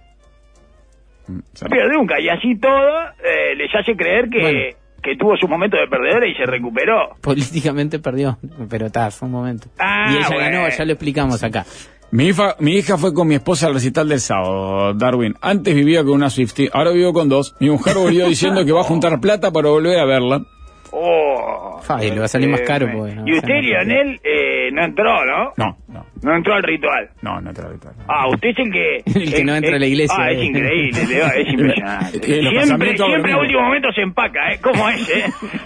Sí. 1.26 1.64
no 1.64 1.70
pierde 1.70 1.92
nunca, 1.94 2.20
y 2.20 2.28
así 2.28 2.56
todo 2.58 3.04
eh, 3.24 3.54
les 3.56 3.72
hace 3.74 3.94
creer 3.96 4.28
que, 4.28 4.40
Bueno. 4.40 4.58
que 5.02 5.16
tuvo 5.16 5.36
su 5.36 5.46
momento 5.48 5.76
de 5.76 5.86
perdedora 5.86 6.26
y 6.26 6.34
se 6.34 6.44
recuperó. 6.46 7.16
Políticamente 7.20 7.98
perdió, 8.00 8.38
pero 8.68 8.86
está, 8.86 9.10
fue 9.10 9.26
un 9.26 9.32
momento. 9.32 9.68
Ah, 9.78 10.06
y 10.10 10.16
ella 10.16 10.26
bueno. 10.28 10.40
ganó, 10.62 10.68
ya 10.68 10.84
lo 10.84 10.92
explicamos 10.92 11.42
acá. 11.44 11.64
Mi 12.10 12.26
hija, 12.26 12.56
mi 12.58 12.72
hija 12.76 12.98
fue 12.98 13.14
con 13.14 13.26
mi 13.26 13.36
esposa 13.36 13.68
al 13.68 13.74
recital 13.74 14.06
del 14.08 14.20
sábado, 14.20 14.92
Darwin. 14.94 15.34
Antes 15.40 15.74
vivía 15.74 16.02
con 16.04 16.12
una 16.14 16.28
Swiftie, 16.28 16.68
ahora 16.72 16.90
vivo 16.90 17.12
con 17.14 17.28
dos. 17.28 17.56
Mi 17.58 17.70
mujer 17.70 17.94
volvió 17.96 18.26
diciendo 18.28 18.64
que 18.66 18.72
va 18.72 18.80
a 18.80 18.84
juntar 18.84 19.18
plata 19.20 19.50
para 19.50 19.70
volver 19.70 19.98
a 19.98 20.04
verla. 20.04 20.42
Oh, 20.90 21.80
le 22.00 22.18
va 22.18 22.26
a 22.26 22.28
salir 22.28 22.50
más 22.50 22.60
caro, 22.60 22.86
me- 22.86 22.92
pues, 22.98 23.16
no, 23.16 23.22
y 23.26 23.32
usted, 23.38 23.60
Lionel, 23.62 24.20
eh, 24.22 24.70
no 24.72 24.84
entró, 24.84 25.24
¿no? 25.24 25.52
No, 25.56 25.78
no, 25.88 26.04
No 26.22 26.36
entró 26.36 26.54
al 26.54 26.62
ritual. 26.62 27.08
no, 27.22 27.40
no 27.40 27.52
te 27.52 27.60
lo 27.62 27.68
ahorita. 27.68 27.90
Ah, 28.08 28.28
usted 28.28 28.48
es 28.50 28.58
el 28.58 28.72
que... 28.72 29.02
El 29.22 29.34
que 29.34 29.44
no 29.44 29.54
entra 29.56 29.76
a 29.76 29.78
la 29.78 29.86
iglesia, 29.86 30.16
Ah, 30.18 30.30
es 30.30 30.38
eh. 30.38 30.44
increíble, 30.44 31.00
Leo, 31.08 31.26
es 31.26 31.48
impresionante. 31.52 32.16
Eh, 32.18 32.64
siempre 32.64 32.96
siempre 32.96 33.32
a 33.32 33.38
último 33.38 33.60
momento 33.62 33.88
se 33.92 34.02
empaca, 34.02 34.52
¿eh? 34.52 34.58
¿Cómo 34.62 34.88
es, 34.88 35.08
eh? 35.08 35.24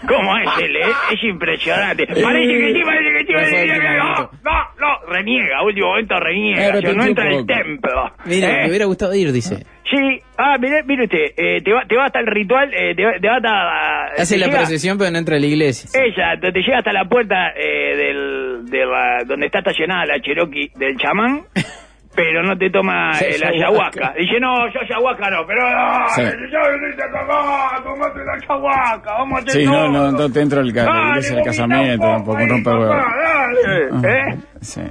¿Cómo 0.09 0.37
es 0.39 0.49
él, 0.63 0.77
eh? 0.77 0.83
Es 1.13 1.25
impresionante. 1.25 2.07
Parece 2.07 2.23
que 2.59 2.73
sí, 2.73 2.81
parece 2.85 3.13
que 3.13 3.27
sí, 3.27 3.33
parece 3.33 3.57
que 3.67 3.73
último 3.73 3.99
no, 3.99 4.31
no, 4.45 4.65
no, 4.81 5.13
reniega, 5.13 5.59
a 5.59 5.63
último 5.65 5.89
momento 5.89 6.19
reniega. 6.21 6.79
Eh, 6.79 6.95
no 6.95 7.05
entra 7.05 7.29
al 7.29 7.47
templo. 7.47 8.11
Mira, 8.25 8.49
¿eh? 8.51 8.63
me 8.65 8.69
hubiera 8.71 8.85
gustado 8.87 9.15
ir, 9.15 9.33
dice. 9.33 9.65
Sí, 9.89 10.19
ah, 10.37 10.57
mire, 10.59 10.83
mire 10.83 11.05
usted, 11.05 11.27
eh, 11.37 11.63
te, 11.63 11.73
va, 11.73 11.85
te 11.87 11.97
va 11.97 12.07
hasta 12.07 12.19
el 12.19 12.27
ritual, 12.27 12.75
eh, 12.75 12.93
te, 12.97 13.05
va, 13.05 13.13
te 13.21 13.29
va 13.29 13.37
hasta... 13.37 14.21
Hace 14.23 14.37
la 14.37 14.47
llega- 14.47 14.59
procesión, 14.59 14.99
pero 14.99 15.13
no 15.13 15.19
entra 15.19 15.37
a 15.37 15.39
la 15.39 15.47
iglesia. 15.47 15.89
Exacto, 16.05 16.51
te 16.53 16.59
llega 16.61 16.79
hasta 16.79 16.93
la 16.93 17.05
puerta 17.05 17.51
eh, 17.57 17.97
del, 17.97 18.67
de 18.67 18.85
la- 18.85 19.23
donde 19.25 19.47
está 19.47 19.59
estacionada 19.61 20.07
la 20.07 20.21
Cherokee 20.21 20.46
del 20.77 20.97
chamán, 20.99 21.43
pero 22.15 22.43
no 22.43 22.57
te 22.57 22.71
toma 22.71 23.13
Sí, 23.15 23.25
eh, 23.27 23.39
la 23.39 23.49
ayahuasca. 23.49 24.15
Dice, 24.19 24.41
no, 24.41 24.73
yo 24.73 24.81
ayahuasca 24.81 25.31
no, 25.31 25.47
pero 25.47 25.71
no, 25.71 26.09
Sí. 26.09 26.23
yo 26.51 26.59
acá, 27.05 27.83
tomate 27.85 28.25
la 28.25 28.33
ayahuasca, 28.35 29.13
vamos 29.13 29.39
a 29.39 29.43
hacer 29.43 29.53
Sí, 29.53 29.65
no, 29.67 29.89
no, 29.91 30.13
no 30.13 30.31
te 30.33 30.41
entro 30.41 30.63
la 30.63 30.85
Dale, 30.85 31.21
vomita 31.31 31.43
casamiento, 31.45 32.07
tampoco 32.07 32.39
rompe 32.47 32.71
huevo. 32.71 32.95
dale, 32.95 34.31
¿eh? 34.31 34.37
Sí. 34.61 34.83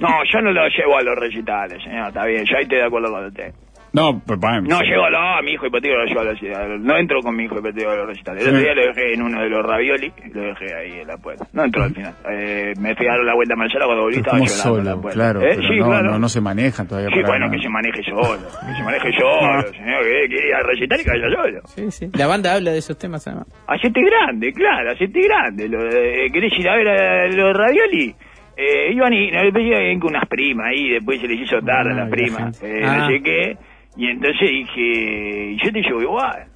No, 0.00 0.08
yo 0.30 0.40
no 0.42 0.52
lo 0.52 0.68
llevo 0.68 0.98
a 0.98 1.02
los 1.02 1.16
recitales, 1.16 1.82
señor, 1.82 2.08
está 2.08 2.24
bien, 2.26 2.44
yo 2.44 2.56
ahí 2.58 2.62
estoy 2.64 2.78
de 2.78 2.84
acuerdo 2.84 3.10
con 3.10 3.24
usted. 3.26 3.52
No, 3.92 4.20
pues 4.24 4.38
pa- 4.38 4.60
No 4.60 4.80
llevo 4.82 5.04
a, 5.06 5.10
no, 5.10 5.18
a 5.38 5.42
mi 5.42 5.52
hijo 5.52 5.66
hipotético 5.66 5.96
lo 5.96 6.04
llevo 6.04 6.20
a 6.20 6.24
los. 6.24 6.80
No 6.80 6.96
entro 6.96 7.20
con 7.22 7.34
mi 7.34 7.44
hijo 7.44 7.54
hipotético 7.58 7.90
a 7.90 7.96
los 7.96 8.06
recitales. 8.06 8.42
El 8.42 8.48
otro 8.50 8.60
día 8.60 8.74
lo 8.74 8.82
dejé 8.88 9.14
en 9.14 9.22
uno 9.22 9.40
de 9.40 9.48
los 9.48 9.64
ravioli, 9.64 10.12
lo 10.34 10.40
dejé 10.42 10.74
ahí 10.74 11.00
en 11.00 11.06
la 11.08 11.16
puerta. 11.16 11.46
No 11.52 11.64
entró 11.64 11.84
al 11.84 11.94
final. 11.94 12.14
Eh, 12.30 12.74
me 12.78 12.94
fui 12.94 13.06
a 13.06 13.10
dar 13.12 13.20
la 13.24 13.34
vuelta 13.34 13.54
a 13.54 13.56
Marcela 13.56 13.86
cuando 13.86 14.02
volví 14.04 14.16
estaba 14.18 14.38
llorando 14.38 14.78
en 14.78 14.84
la 14.84 14.90
solo, 14.92 15.00
puerta. 15.02 15.18
claro, 15.20 15.40
¿Eh? 15.40 15.48
pero 15.56 15.62
Sí, 15.68 15.76
no, 15.78 15.86
claro. 15.86 16.10
no, 16.10 16.18
no 16.18 16.28
se 16.28 16.40
manejan 16.40 16.86
todavía. 16.86 17.08
Sí, 17.08 17.16
para 17.22 17.28
bueno, 17.28 17.46
nada. 17.46 17.56
que 17.56 17.62
se 17.62 17.68
maneje 17.70 18.02
solo, 18.04 18.48
que 18.66 18.74
se 18.76 18.82
maneje 18.84 19.08
solo, 19.18 19.62
señor, 19.72 20.02
que 20.02 20.28
quiere 20.28 20.48
ir 20.48 20.54
a 20.54 20.62
recitar 20.62 21.00
y 21.00 21.04
que 21.04 21.10
vaya 21.10 21.36
solo. 21.36 21.60
Sí, 21.66 21.90
sí. 21.90 22.10
La 22.14 22.26
banda 22.26 22.54
habla 22.54 22.70
de 22.72 22.78
esos 22.78 22.98
temas 22.98 23.26
además. 23.26 23.46
Hacete 23.66 24.00
grande, 24.02 24.52
claro, 24.52 24.90
hacete 24.92 25.20
grande. 25.22 25.68
Lo, 25.68 25.82
de- 25.84 26.28
¿Querés 26.32 26.52
ir 26.58 26.68
a 26.68 26.76
ver 26.76 26.88
a 26.88 27.26
los 27.28 27.56
ravioli? 27.56 28.14
Eh, 28.60 28.92
iban 28.92 29.12
y 29.12 29.30
no, 29.30 29.40
después 29.42 29.64
iban 29.64 30.00
con 30.00 30.10
unas 30.10 30.28
primas 30.28 30.66
ahí, 30.66 30.90
después 30.90 31.20
se 31.20 31.28
les 31.28 31.40
hizo 31.42 31.60
tarde 31.60 31.90
a 31.90 31.94
Ah, 31.94 31.96
las 32.00 32.04
la 32.06 32.10
primas, 32.10 32.60
gente. 32.60 32.80
eh, 32.80 32.84
Ah. 32.84 32.96
no 32.98 33.06
sé 33.06 33.22
qué. 33.22 33.56
Y 33.98 34.06
entonces 34.10 34.48
dije, 34.48 35.56
yo 35.62 35.72
te 35.72 35.82
llevo 35.82 36.00
igual. 36.02 36.46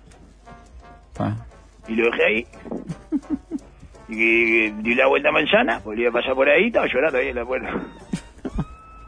Y 1.89 1.95
lo 1.97 2.07
dejé 2.11 2.25
ahí. 2.25 2.47
y 4.09 4.71
di 4.71 4.95
la 4.95 5.07
vuelta 5.09 5.29
a 5.29 5.33
manzana, 5.33 5.81
volví 5.85 6.07
a 6.07 6.11
pasar 6.11 6.35
por 6.35 6.49
ahí, 6.49 6.67
estaba 6.69 6.87
llorando 6.87 7.19
ahí 7.19 7.29
en 7.29 7.37
la 7.37 7.45
puerta. 7.45 7.69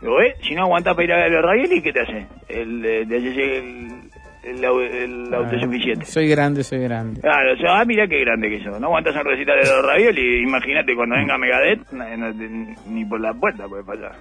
Digo, 0.01 0.21
¿eh? 0.21 0.35
Si 0.43 0.55
no 0.55 0.63
aguantás 0.65 0.95
para 0.95 1.05
ir 1.05 1.13
a 1.13 1.29
los 1.29 1.43
raviolis, 1.43 1.83
¿qué 1.83 1.93
te 1.93 2.01
hace? 2.01 2.27
El, 2.49 2.85
el, 2.85 3.13
el, 3.13 4.65
el 4.65 5.35
autosuficiente. 5.35 6.05
Soy 6.05 6.29
grande, 6.29 6.63
soy 6.65 6.81
grande. 6.81 7.21
Claro, 7.23 7.55
o 7.55 7.57
sea, 7.57 7.81
ah, 7.81 7.85
mira 7.87 8.07
qué 8.07 8.21
grande 8.21 8.51
que 8.51 8.63
sos. 8.63 8.79
No 8.81 8.89
aguantas 8.89 9.15
un 9.17 9.25
recital 9.25 9.57
de 9.63 9.69
los 9.71 9.83
raviolis, 9.87 10.43
imagínate 10.43 10.95
cuando 10.95 11.17
venga 11.17 11.39
Megadeth, 11.39 11.91
no- 11.93 12.17
no 12.19 12.35
te- 12.37 12.77
ni 12.91 13.05
por 13.07 13.21
la 13.21 13.33
puerta 13.33 13.67
puede 13.69 13.85
pasar. 13.85 14.13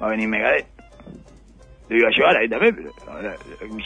Va 0.00 0.06
a 0.06 0.10
venir 0.10 0.28
Megadeth. 0.28 0.66
Lo 1.92 1.98
iba 1.98 2.08
a 2.08 2.10
llevar 2.10 2.36
ahí 2.38 2.48
también, 2.48 2.74
pero 2.74 2.90
ahora, 3.12 3.36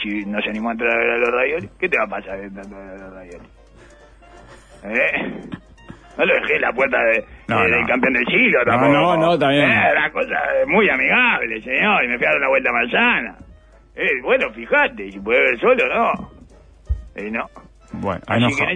si 0.01 0.25
no 0.25 0.41
se 0.41 0.49
animó 0.49 0.69
a 0.69 0.71
entrar 0.71 0.91
a 0.91 0.97
ver 0.97 1.09
a 1.11 1.17
los 1.17 1.29
raviolis, 1.29 1.69
¿qué 1.79 1.89
te 1.89 1.97
va 1.97 2.05
a 2.05 2.07
pasar 2.07 2.39
entrando 2.39 2.77
a 2.77 2.85
los 2.95 3.13
raviolis? 3.13 3.49
¿Eh? 4.83 5.49
No 6.17 6.25
lo 6.25 6.33
dejé 6.33 6.55
en 6.55 6.61
la 6.61 6.71
puerta 6.73 6.97
de, 7.03 7.23
No, 7.47 7.61
de- 7.63 7.69
no. 7.69 7.77
del 7.77 7.85
campeón 7.87 8.13
del 8.13 8.25
siglo 8.27 8.59
No, 8.59 8.71
tampoco. 8.71 8.91
no, 8.93 9.17
no, 9.17 9.33
está 9.33 9.49
bien. 9.49 9.69
Eh, 9.69 9.91
una 9.91 10.11
cosa 10.11 10.35
muy 10.67 10.89
amigable, 10.89 11.61
señor, 11.61 12.03
y 12.03 12.07
me 12.07 12.17
fui 12.17 12.25
a 12.25 12.29
dar 12.29 12.37
una 12.37 12.47
vuelta 12.49 12.69
a 12.69 12.73
manzana. 12.73 13.35
Eh, 13.95 14.21
bueno, 14.23 14.49
fíjate, 14.53 15.11
si 15.11 15.19
puede 15.19 15.41
ver 15.41 15.59
solo, 15.59 15.85
no. 15.93 16.31
Eh, 17.15 17.29
no. 17.29 17.45
Bueno, 17.93 18.19
ha 18.27 18.37
enojado, 18.37 18.67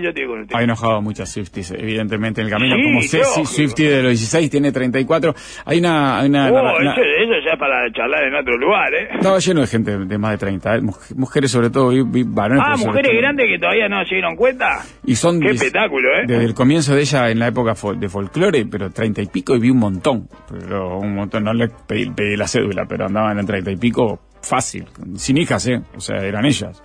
ha 0.54 0.64
enojado 0.64 0.96
a 0.96 1.02
muchas 1.02 1.30
Swifties, 1.30 1.72
evidentemente, 1.72 2.40
en 2.42 2.48
el 2.48 2.54
camino. 2.54 2.76
Sí, 2.78 2.82
como 2.84 3.02
Ceci. 3.02 3.46
Swiftie 3.46 3.90
de 3.90 4.04
los 4.04 4.12
16, 4.12 4.50
tiene 4.50 4.72
34. 4.72 5.36
Hay 5.66 5.80
una... 5.80 6.20
Hay 6.22 6.30
una, 6.30 6.50
Oh, 6.50 6.78
una- 6.80 6.94
eso, 6.94 7.02
eso 7.02 7.34
ya 7.46 7.54
es 7.54 7.60
para 7.60 7.92
charlar 7.92 8.24
en 8.24 8.36
otro 8.36 8.58
lugar, 8.58 8.94
¿eh? 8.94 9.10
estaba 9.14 9.38
lleno 9.40 9.62
de 9.62 9.68
gente 9.68 9.98
de 9.98 10.18
más 10.18 10.32
de 10.32 10.38
30, 10.38 10.76
eh, 10.76 10.82
muj- 10.82 11.16
mujeres 11.16 11.52
sobre 11.52 11.70
todo, 11.70 11.92
y, 11.92 12.00
y 12.00 12.24
varones. 12.24 12.64
ah, 12.66 12.76
mujeres 12.78 13.12
grandes 13.18 13.48
que 13.48 13.60
todavía 13.60 13.90
no 13.90 14.04
se 14.06 14.16
dieron 14.16 14.36
cuenta. 14.36 14.80
Y 15.06 15.16
son 15.16 15.40
Qué 15.42 15.48
des- 15.50 15.56
espectáculo, 15.62 16.08
¿eh? 16.16 16.24
Desde 16.26 16.46
el 16.46 16.54
comienzo 16.54 16.96
de 16.96 17.02
ella 17.02 17.30
en 17.30 17.40
la 17.40 17.48
época 17.48 17.74
fol- 17.74 18.00
de 18.00 18.08
folclore, 18.08 18.66
pero 18.66 18.90
treinta 18.92 19.22
y 19.22 19.26
pico 19.28 19.56
y 19.56 19.60
vi 19.60 19.70
un 19.70 19.80
montón. 19.80 20.28
Pero 20.50 20.98
un 21.00 21.14
montón, 21.16 21.44
no 21.44 21.54
le 21.54 21.68
pedí, 21.68 22.10
pedí 22.12 22.38
la 22.38 22.48
cédula, 22.48 22.86
pero 22.88 23.08
andaban 23.08 23.38
en 23.38 23.46
treinta 23.46 23.72
y 23.72 23.76
pico 23.76 24.20
fácil. 24.42 24.86
Sin 25.18 25.38
hijas, 25.38 25.68
¿eh? 25.68 25.82
O 25.96 26.00
sea, 26.00 26.18
eran 26.18 26.46
ellas. 26.46 26.82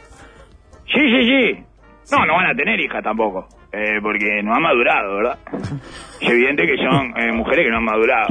Sí, 0.93 1.01
sí, 1.01 1.23
sí. 1.25 1.63
No, 2.11 2.25
no 2.27 2.35
van 2.35 2.47
a 2.47 2.55
tener 2.55 2.79
hijas 2.81 3.03
tampoco. 3.03 3.47
Eh, 3.73 3.99
porque 4.01 4.43
no 4.43 4.55
han 4.55 4.63
madurado, 4.63 5.17
¿verdad? 5.17 5.39
Es 6.21 6.31
evidente 6.31 6.67
que 6.67 6.77
son 6.77 7.13
eh, 7.17 7.33
mujeres 7.33 7.65
que 7.65 7.71
no 7.71 7.77
han 7.79 7.85
madurado. 7.85 8.29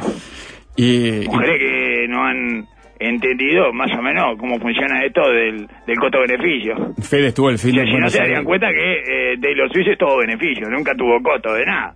Y, 0.76 1.24
y- 1.24 1.28
Mujeres 1.28 1.58
que 1.60 2.08
no 2.10 2.24
han 2.26 2.66
entendido 3.00 3.72
más 3.74 3.92
o 3.98 4.02
menos 4.02 4.38
cómo 4.40 4.58
funciona 4.60 5.04
esto 5.06 5.22
del, 5.30 5.68
del 5.86 5.98
costo-beneficio. 6.00 6.94
Fede 7.02 7.28
estuvo 7.28 7.50
el 7.50 7.60
fin 7.60 7.74
sea, 7.74 7.84
de 7.84 7.92
si 7.92 7.98
no 7.98 8.10
se 8.10 8.18
darían 8.20 8.44
cuenta 8.46 8.68
que 8.70 9.34
eh, 9.34 9.38
Taylor 9.42 9.70
Swift 9.72 9.90
es 9.90 9.98
todo 9.98 10.18
beneficio, 10.18 10.70
nunca 10.70 10.94
tuvo 10.96 11.22
costo 11.22 11.54
de 11.54 11.66
nada. 11.66 11.96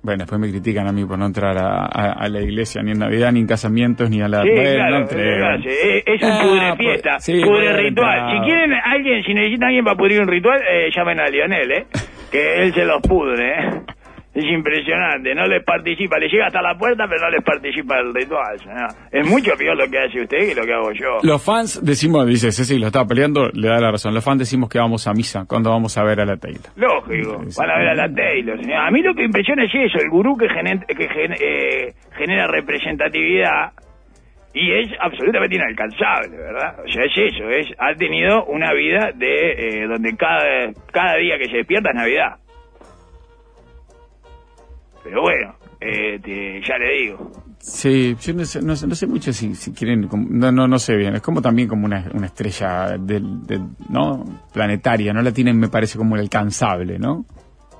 Bueno, 0.00 0.18
después 0.22 0.40
me 0.40 0.48
critican 0.48 0.86
a 0.86 0.92
mí 0.92 1.04
por 1.04 1.18
no 1.18 1.26
entrar 1.26 1.58
a, 1.58 1.84
a- 1.86 2.12
a 2.12 2.28
la 2.28 2.40
iglesia 2.40 2.82
ni 2.82 2.92
en 2.92 3.00
Navidad, 3.00 3.32
ni 3.32 3.40
en 3.40 3.46
casamientos, 3.48 4.08
ni 4.08 4.22
a 4.22 4.28
la... 4.28 4.42
Sí, 4.42 4.50
bueno, 4.50 4.74
claro, 4.74 5.00
no 5.00 5.06
claro, 5.08 5.62
sí, 5.62 5.68
es, 6.06 6.22
un 6.22 6.30
Ah, 6.30 6.40
pudre 6.42 6.66
pues, 6.68 6.78
fiesta, 6.78 7.18
sí, 7.20 7.40
pudre 7.44 7.72
ritual. 7.76 8.18
entrar. 8.18 8.30
Si 8.30 8.40
quieren 8.48 8.72
alguien, 8.84 9.22
si 9.24 9.34
necesitan 9.34 9.66
alguien 9.68 9.84
para 9.84 9.96
pudrir 9.96 10.20
un 10.20 10.28
ritual, 10.28 10.60
eh, 10.70 10.90
llamen 10.94 11.18
a 11.20 11.28
Lionel, 11.28 11.72
¿eh? 11.72 11.86
Que 12.30 12.62
él 12.62 12.72
se 12.74 12.84
los 12.84 13.00
pudre, 13.02 13.50
¿eh? 13.50 13.70
Es 14.34 14.44
impresionante, 14.44 15.34
no 15.34 15.46
les 15.46 15.64
participa, 15.64 16.16
le 16.18 16.28
llega 16.28 16.46
hasta 16.46 16.60
la 16.62 16.76
puerta, 16.78 17.06
pero 17.08 17.22
no 17.22 17.30
les 17.30 17.42
participa 17.42 17.98
el 17.98 18.14
ritual. 18.14 18.58
señor. 18.60 18.88
Es 19.10 19.26
mucho 19.28 19.52
peor 19.56 19.76
lo 19.76 19.88
que 19.90 19.98
hace 19.98 20.20
usted 20.20 20.38
que 20.48 20.54
lo 20.54 20.64
que 20.64 20.72
hago 20.72 20.92
yo. 20.92 21.18
Los 21.22 21.42
fans 21.44 21.84
decimos, 21.84 22.24
dice 22.26 22.52
Ceci, 22.52 22.78
lo 22.78 22.86
estaba 22.86 23.06
peleando, 23.06 23.48
le 23.52 23.68
da 23.68 23.80
la 23.80 23.90
razón. 23.90 24.14
Los 24.14 24.22
fans 24.22 24.38
decimos 24.40 24.68
que 24.68 24.78
vamos 24.78 25.08
a 25.08 25.12
misa 25.12 25.44
cuando 25.48 25.70
vamos 25.70 25.96
a 25.98 26.04
ver 26.04 26.20
a 26.20 26.26
la 26.26 26.36
Taylor. 26.36 26.62
Lógico, 26.76 27.42
Sí, 27.48 27.56
van 27.58 27.70
a 27.70 27.78
ver 27.78 27.88
a 27.88 27.94
la 27.94 28.14
Taylor. 28.14 28.60
señor. 28.60 28.76
A 28.86 28.90
mí 28.90 29.02
lo 29.02 29.14
que 29.14 29.24
impresiona 29.24 29.64
es 29.64 29.72
eso, 29.74 29.98
el 29.98 30.10
gurú 30.10 30.36
que, 30.36 30.48
gene- 30.48 30.84
que 30.86 31.08
gen- 31.08 31.34
eh, 31.40 31.94
genera 32.16 32.46
representatividad 32.46 33.72
y 34.54 34.72
es 34.72 34.88
absolutamente 35.00 35.56
inalcanzable, 35.56 36.36
¿verdad? 36.36 36.76
O 36.84 36.88
sea, 36.92 37.04
es 37.04 37.12
eso, 37.34 37.48
es 37.50 37.66
ha 37.78 37.94
tenido 37.94 38.44
una 38.46 38.72
vida 38.72 39.10
de 39.14 39.52
eh, 39.82 39.86
donde 39.86 40.16
cada, 40.16 40.72
cada 40.92 41.16
día 41.16 41.38
que 41.38 41.46
se 41.46 41.56
despierta 41.58 41.90
es 41.90 41.96
Navidad. 41.96 42.36
Pero 45.08 45.22
bueno, 45.22 45.54
eh, 45.80 46.60
ya 46.66 46.76
le 46.78 46.92
digo. 47.02 47.30
Sí, 47.60 48.14
yo 48.20 48.34
no 48.34 48.44
sé, 48.44 48.60
no 48.62 48.76
sé, 48.76 48.86
no 48.86 48.94
sé 48.94 49.06
mucho 49.06 49.32
si, 49.32 49.54
si 49.54 49.72
quieren, 49.72 50.08
no, 50.30 50.52
no, 50.52 50.68
no 50.68 50.78
sé 50.78 50.96
bien, 50.96 51.14
es 51.14 51.22
como 51.22 51.40
también 51.42 51.66
como 51.68 51.86
una, 51.86 52.04
una 52.14 52.26
estrella 52.26 52.96
del, 52.98 53.42
del- 53.46 53.68
¿no? 53.88 54.22
planetaria, 54.52 55.12
no 55.12 55.22
la 55.22 55.32
tienen, 55.32 55.58
me 55.58 55.68
parece, 55.68 55.98
como 55.98 56.14
el 56.16 56.22
alcanzable, 56.22 56.98
¿no? 56.98 57.24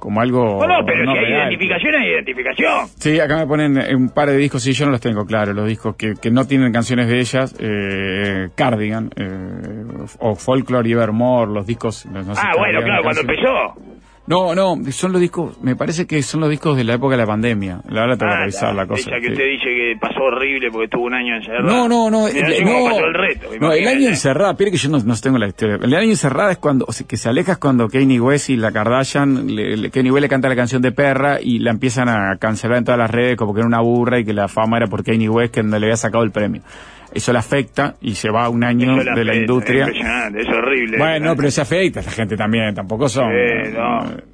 Como 0.00 0.20
algo... 0.20 0.64
No, 0.64 0.66
no, 0.66 0.84
pero 0.86 1.04
no 1.04 1.12
si 1.12 1.18
hay 1.18 1.32
identificación, 1.32 1.94
hay 1.96 2.08
identificación. 2.10 2.86
Sí, 2.98 3.20
acá 3.20 3.36
me 3.36 3.46
ponen 3.46 3.78
eh, 3.78 3.94
un 3.94 4.08
par 4.10 4.28
de 4.30 4.36
discos, 4.36 4.62
sí, 4.62 4.72
yo 4.72 4.86
no 4.86 4.92
los 4.92 5.00
tengo, 5.00 5.24
claro, 5.26 5.52
los 5.52 5.66
discos 5.66 5.96
que, 5.96 6.14
que 6.14 6.30
no 6.30 6.44
tienen 6.46 6.72
canciones 6.72 7.08
de 7.08 7.18
ellas, 7.18 7.54
eh, 7.60 8.48
Cardigan, 8.54 9.10
eh, 9.16 10.06
o 10.20 10.34
Folklore 10.34 10.88
y 10.88 10.92
Evermore, 10.92 11.52
los 11.52 11.66
discos... 11.66 12.06
no 12.06 12.22
sé, 12.34 12.40
ah, 12.44 12.52
bueno, 12.56 12.80
claro, 12.82 13.02
cuando 13.02 13.20
empezó. 13.20 13.97
No, 14.28 14.54
no, 14.54 14.76
son 14.92 15.12
los 15.12 15.20
discos, 15.22 15.58
me 15.62 15.74
parece 15.74 16.06
que 16.06 16.22
son 16.22 16.40
los 16.42 16.50
discos 16.50 16.76
de 16.76 16.84
la 16.84 16.94
época 16.94 17.12
de 17.16 17.22
la 17.22 17.26
pandemia, 17.26 17.80
la 17.88 18.02
verdad 18.02 18.18
tengo 18.18 18.30
que 18.30 18.36
Ah, 18.36 18.40
revisar 18.40 18.74
la 18.74 18.86
cosa. 18.86 19.00
Esa 19.10 19.20
que 19.20 19.26
sí. 19.26 19.32
usted 19.32 19.44
dice 19.44 19.64
que 19.64 19.94
pasó 19.98 20.20
horrible 20.22 20.70
porque 20.70 20.84
estuvo 20.84 21.04
un 21.06 21.14
año 21.14 21.34
encerrado. 21.36 21.66
No, 21.66 21.88
no, 21.88 22.10
no. 22.10 22.28
El- 22.28 22.64
no, 22.64 22.84
pasó 22.90 23.06
el 23.06 23.14
reto. 23.14 23.48
no, 23.58 23.72
el 23.72 23.88
año 23.88 24.08
encerrado, 24.08 24.54
pide 24.56 24.70
que 24.70 24.76
yo 24.76 24.90
no, 24.90 24.98
no 24.98 25.14
tengo 25.16 25.38
la 25.38 25.48
historia. 25.48 25.78
El 25.82 25.94
año 25.94 26.10
encerrado 26.10 26.50
es 26.50 26.58
cuando, 26.58 26.84
o 26.86 26.92
sea, 26.92 27.06
que 27.06 27.16
se 27.16 27.28
aleja 27.30 27.52
es 27.52 27.58
cuando 27.58 27.88
Kanye 27.88 28.20
West 28.20 28.50
y 28.50 28.56
la 28.56 28.70
Kardashian, 28.70 29.46
le, 29.54 29.76
le- 29.78 29.90
Kanye 29.90 30.10
West 30.12 30.22
le 30.22 30.28
canta 30.28 30.48
la 30.50 30.56
canción 30.56 30.82
de 30.82 30.92
perra 30.92 31.38
y 31.40 31.58
la 31.60 31.70
empiezan 31.70 32.10
a 32.10 32.36
cancelar 32.38 32.76
en 32.78 32.84
todas 32.84 32.98
las 32.98 33.10
redes 33.10 33.36
como 33.36 33.54
que 33.54 33.60
era 33.60 33.66
una 33.66 33.80
burra 33.80 34.18
y 34.20 34.24
que 34.26 34.34
la 34.34 34.46
fama 34.48 34.76
era 34.76 34.88
por 34.88 35.02
Kanye 35.04 35.30
West 35.30 35.54
que 35.54 35.62
no 35.62 35.78
le 35.78 35.86
había 35.86 35.96
sacado 35.96 36.22
el 36.22 36.32
premio. 36.32 36.60
Eso 37.14 37.33
le 37.33 37.38
afecta 37.38 37.97
y 38.01 38.14
se 38.14 38.31
va 38.31 38.49
un 38.49 38.62
año 38.64 38.97
de 39.03 39.25
la 39.25 39.35
industria. 39.35 39.85
Es 39.85 39.88
impresionante, 39.88 40.40
es 40.42 40.49
horrible. 40.49 40.99
Bueno, 40.99 41.35
pero 41.37 41.51
se 41.51 41.61
afecta 41.62 42.03
la 42.03 42.11
gente 42.11 42.37
también, 42.37 42.75
tampoco 42.75 43.09
son. 43.09 43.31
Sí, 43.31 43.73
no. 43.73 44.05
eh, 44.12 44.25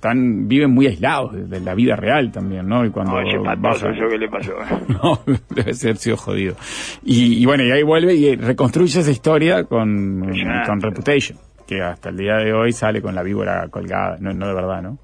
Tan, 0.00 0.46
viven 0.48 0.70
muy 0.70 0.86
aislados 0.86 1.48
de, 1.48 1.58
la 1.60 1.74
vida 1.74 1.96
real 1.96 2.30
también, 2.30 2.68
¿no? 2.68 2.84
Y 2.84 2.90
cuando 2.90 3.12
No, 3.12 3.20
ese 3.26 3.38
patoso, 3.38 3.86
baja- 3.86 3.96
¿eso 3.98 4.06
qué 4.10 4.18
le 4.18 4.28
pasó? 4.28 4.52
no, 4.88 5.20
debe 5.48 5.72
ser 5.72 5.96
sido 5.96 6.18
jodido. 6.18 6.56
Y, 7.02 7.40
y 7.42 7.46
bueno, 7.46 7.64
y 7.64 7.70
ahí 7.70 7.82
vuelve 7.82 8.14
y 8.14 8.36
reconstruye 8.36 9.00
esa 9.00 9.10
historia 9.10 9.64
con, 9.64 10.30
con 10.66 10.80
Reputation, 10.82 11.38
que 11.66 11.80
hasta 11.80 12.10
el 12.10 12.18
día 12.18 12.36
de 12.36 12.52
hoy 12.52 12.72
sale 12.72 13.00
con 13.00 13.14
la 13.14 13.22
víbora 13.22 13.66
colgada, 13.68 14.18
no, 14.20 14.34
no 14.34 14.46
de 14.46 14.54
verdad, 14.54 14.82
¿no? 14.82 14.98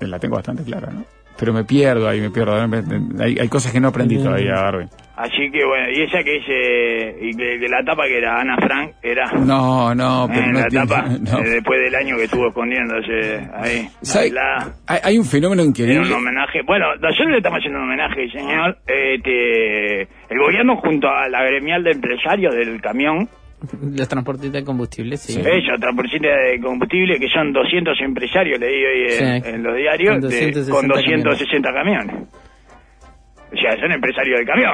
La 0.00 0.18
tengo 0.18 0.34
bastante 0.34 0.64
clara, 0.64 0.90
¿no? 0.90 1.04
Pero 1.42 1.52
me 1.52 1.64
pierdo 1.64 2.08
ahí, 2.08 2.20
me 2.20 2.30
pierdo. 2.30 2.54
Hay, 3.20 3.36
hay 3.36 3.48
cosas 3.48 3.72
que 3.72 3.80
no 3.80 3.88
aprendí 3.88 4.16
todavía, 4.16 4.52
Darwin. 4.54 4.88
Así 5.16 5.50
que 5.50 5.64
bueno, 5.66 5.90
y 5.90 6.02
esa 6.02 6.22
que 6.22 6.36
es, 6.36 6.44
eh, 6.48 7.18
y 7.20 7.36
que, 7.36 7.58
que 7.58 7.68
la 7.68 7.82
tapa 7.84 8.04
que 8.06 8.16
era 8.18 8.40
Ana 8.40 8.56
Frank, 8.58 8.92
era... 9.02 9.26
No, 9.32 9.92
no, 9.92 10.28
pero 10.28 10.40
eh, 10.46 10.52
no 10.52 10.60
la 10.60 10.66
tiene- 10.68 10.86
tapa, 10.86 11.02
no. 11.32 11.38
eh, 11.40 11.50
después 11.50 11.80
del 11.80 11.94
año 11.96 12.16
que 12.16 12.24
estuvo 12.24 12.46
escondiéndose 12.46 13.40
ahí. 13.54 13.88
¿Sabe? 14.02 14.30
la- 14.30 14.72
Hay, 14.86 14.98
hay 15.02 15.18
un 15.18 15.24
fenómeno 15.24 15.62
increíble. 15.64 15.98
un 16.06 16.12
homenaje. 16.12 16.60
Bueno, 16.64 16.86
nosotros 17.00 17.30
le 17.32 17.38
estamos 17.38 17.58
haciendo 17.58 17.80
un 17.80 17.86
homenaje, 17.86 18.30
señor. 18.30 18.78
Este, 18.86 20.02
el 20.02 20.38
gobierno 20.38 20.76
junto 20.76 21.08
a 21.08 21.28
la 21.28 21.42
gremial 21.44 21.82
de 21.82 21.90
empresarios 21.90 22.54
del 22.54 22.80
camión, 22.80 23.28
Los 23.96 24.08
transportistas 24.08 24.52
de 24.52 24.64
combustible, 24.64 25.16
sí. 25.16 25.32
Sí. 25.34 25.40
ellos, 25.40 25.78
transportistas 25.80 26.30
de 26.50 26.60
combustible, 26.60 27.18
que 27.18 27.28
son 27.28 27.52
200 27.52 28.00
empresarios, 28.00 28.58
leí 28.58 28.84
hoy 28.84 29.02
en, 29.04 29.42
Sí. 29.42 29.48
en 29.48 29.62
los 29.62 29.76
diarios, 29.76 30.10
Con 30.12 30.20
de- 30.22 30.26
260 30.28 30.70
con 30.72 30.88
260 30.88 31.72
camiones. 31.72 32.16
O 33.52 33.54
sea, 33.54 33.76
son 33.78 33.92
empresarios 33.92 34.38
del 34.38 34.46
camión. 34.46 34.72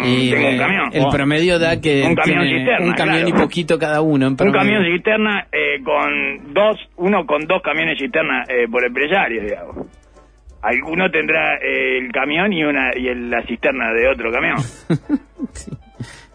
Un- 0.00 0.04
Y 0.04 0.30
tengo 0.32 0.48
un 0.48 0.54
eh, 0.54 0.58
camión. 0.58 0.90
el 0.92 1.06
promedio 1.08 1.58
da 1.60 1.80
que 1.80 2.02
Un 2.04 2.16
camión 2.16 2.44
cisterna, 2.48 2.84
un 2.86 2.92
camión 2.94 3.20
claro. 3.22 3.28
y 3.28 3.40
poquito 3.40 3.78
cada 3.78 4.00
uno. 4.00 4.26
en 4.26 4.32
Un 4.32 4.52
camión 4.52 4.84
cisterna 4.84 5.46
eh, 5.52 5.80
con 5.84 6.52
dos, 6.52 6.76
uno 6.96 7.24
con 7.26 7.46
dos 7.46 7.62
camiones 7.62 7.96
cisterna 7.96 8.42
eh, 8.48 8.66
por 8.68 8.84
empresario, 8.84 9.40
digamos. 9.44 9.86
Alguno 10.62 11.08
tendrá 11.12 11.58
eh, 11.62 11.98
el 11.98 12.10
camión 12.10 12.52
y 12.52 12.64
una 12.64 12.90
y 12.96 13.06
el- 13.06 13.30
la 13.30 13.40
cisterna 13.46 13.92
de 13.92 14.08
otro 14.08 14.32
camión. 14.32 14.56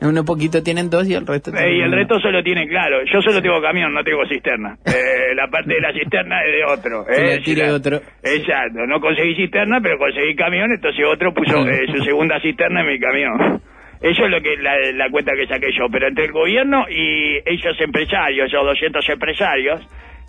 Uno 0.04 0.24
poquito 0.26 0.62
tienen 0.62 0.90
dos 0.90 1.08
y 1.10 1.14
el 1.14 1.26
resto 1.26 1.52
Eh, 1.56 1.78
y 1.78 1.82
el 1.82 1.92
resto 1.92 2.20
solo 2.20 2.44
tiene 2.44 2.68
claro. 2.68 3.04
Yo 3.06 3.22
solo 3.22 3.42
tengo 3.42 3.62
camión, 3.62 3.94
no 3.94 4.04
tengo 4.04 4.26
cisterna. 4.28 4.76
Eh, 4.86 5.34
la 5.36 5.48
parte 5.48 5.74
de 5.74 5.80
la 5.82 5.94
cisterna 5.94 6.44
es 6.44 6.52
de 6.52 6.64
otro. 6.66 7.06
Eh, 7.10 7.42
si 7.44 7.56
la- 7.56 7.74
otro. 7.74 8.02
Exacto. 8.24 8.86
No 8.88 9.00
conseguí 9.00 9.36
cisterna, 9.36 9.80
pero 9.82 9.98
conseguí 9.98 10.36
camión, 10.36 10.72
entonces 10.72 11.06
otro 11.06 11.34
puso 11.34 11.68
eh, 11.68 11.88
su 11.96 12.04
segunda 12.04 12.40
cisterna 12.42 12.82
en 12.82 12.88
mi 12.88 13.00
camión. 13.00 13.62
Eso 14.02 14.26
es 14.26 14.32
lo 14.32 14.42
que 14.42 14.58
la, 14.58 14.74
la 14.96 15.10
cuenta 15.10 15.32
que 15.34 15.48
saqué 15.48 15.68
yo. 15.78 15.86
Pero 15.90 16.08
entre 16.10 16.26
el 16.26 16.32
gobierno 16.34 16.86
y 16.90 17.38
ellos 17.46 17.76
empresarios, 17.80 18.48
esos 18.52 18.66
200 18.66 19.08
empresarios, 19.10 19.80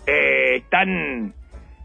eh, 0.07 0.55
están 0.57 1.33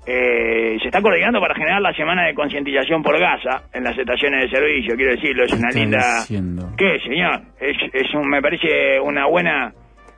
eh, 0.06 0.78
se 0.80 0.86
está 0.88 1.00
coordinando 1.02 1.40
para 1.40 1.54
generar 1.54 1.80
la 1.82 1.92
semana 1.94 2.26
de 2.26 2.34
concientización 2.34 3.02
por 3.02 3.18
Gaza 3.18 3.64
en 3.72 3.84
las 3.84 3.96
estaciones 3.96 4.42
de 4.50 4.56
servicio. 4.56 4.96
Quiero 4.96 5.12
decirlo, 5.12 5.44
es 5.44 5.52
una 5.52 5.68
linda. 5.70 5.98
diciendo? 6.20 6.70
¿Qué, 6.76 6.98
señor? 7.00 7.40
Es, 7.60 7.76
es 7.92 8.14
un, 8.14 8.28
me 8.28 8.40
parece 8.42 8.98
una 9.00 9.26
buena 9.26 9.72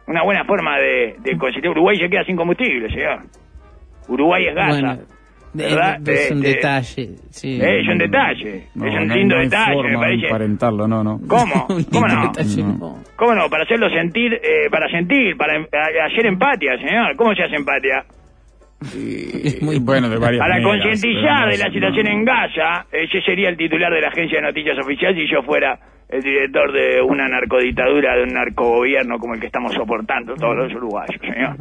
una 0.07 0.23
buena 0.25 0.45
forma 0.45 0.79
de, 0.79 1.14
de 1.21 1.37
concientizar. 1.38 1.71
Uruguay 1.71 1.97
se 1.99 2.09
queda 2.09 2.25
sin 2.25 2.37
combustible, 2.37 2.88
señor. 2.90 3.21
Uruguay 4.09 4.47
es 4.47 4.55
Gaza. 4.55 4.68
Bueno, 4.71 4.92
es 6.12 6.31
un 6.31 6.38
Este, 6.38 6.49
detalle. 6.49 7.09
Sí. 7.31 7.61
eh, 7.61 7.81
es 7.81 7.88
un 7.88 7.99
detalle. 7.99 8.66
No, 8.75 8.87
es 8.87 8.95
un 8.95 9.07
no- 9.09 9.14
lindo 9.14 9.37
no 9.37 9.42
detalle, 9.42 9.77
me 9.77 9.83
forma 9.83 10.01
parece. 10.01 10.29
no, 10.88 11.05
no. 11.05 11.21
¿Cómo? 11.29 11.66
¿Cómo 11.92 12.07
no? 12.09 12.23
detalle, 12.29 12.62
No. 12.62 12.73
no. 12.79 13.03
¿Cómo 13.16 13.35
no? 13.35 13.49
Para 13.51 13.64
hacerlo 13.64 13.88
sentir, 13.90 14.33
eh, 14.35 14.68
para 14.71 14.88
sentir, 14.90 15.37
para 15.37 15.59
hacer 16.07 16.27
empatía, 16.27 16.77
señor. 16.79 17.14
¿Cómo 17.16 17.35
se 17.35 17.42
hace 17.45 17.57
empatía? 17.57 18.05
Es 18.83 19.62
muy 19.62 19.79
bueno, 19.79 20.09
de 20.09 20.18
varias 20.18 20.40
Para 20.40 20.62
concientizar 20.62 21.51
de 21.51 21.59
la 21.59 21.71
situación 21.71 22.07
en 22.09 22.25
Gaza, 22.25 22.87
ese 22.90 23.21
sería 23.23 23.49
el 23.49 23.57
titular 23.57 23.92
de 23.92 24.01
la 24.01 24.09
agencia 24.09 24.40
de 24.40 24.47
noticias 24.47 24.79
oficial 24.79 25.14
si 25.14 25.31
yo 25.31 25.42
fuera 25.42 25.79
el 26.12 26.21
director 26.23 26.71
de 26.73 27.01
una 27.01 27.27
narcodictadura, 27.27 28.14
de 28.16 28.25
un 28.25 28.35
narcogobierno 28.35 29.18
como 29.18 29.33
el 29.33 29.40
que 29.40 29.47
estamos 29.47 29.73
soportando 29.73 30.35
todos 30.35 30.57
los 30.57 30.75
uruguayos, 30.75 31.18
señor. 31.18 31.57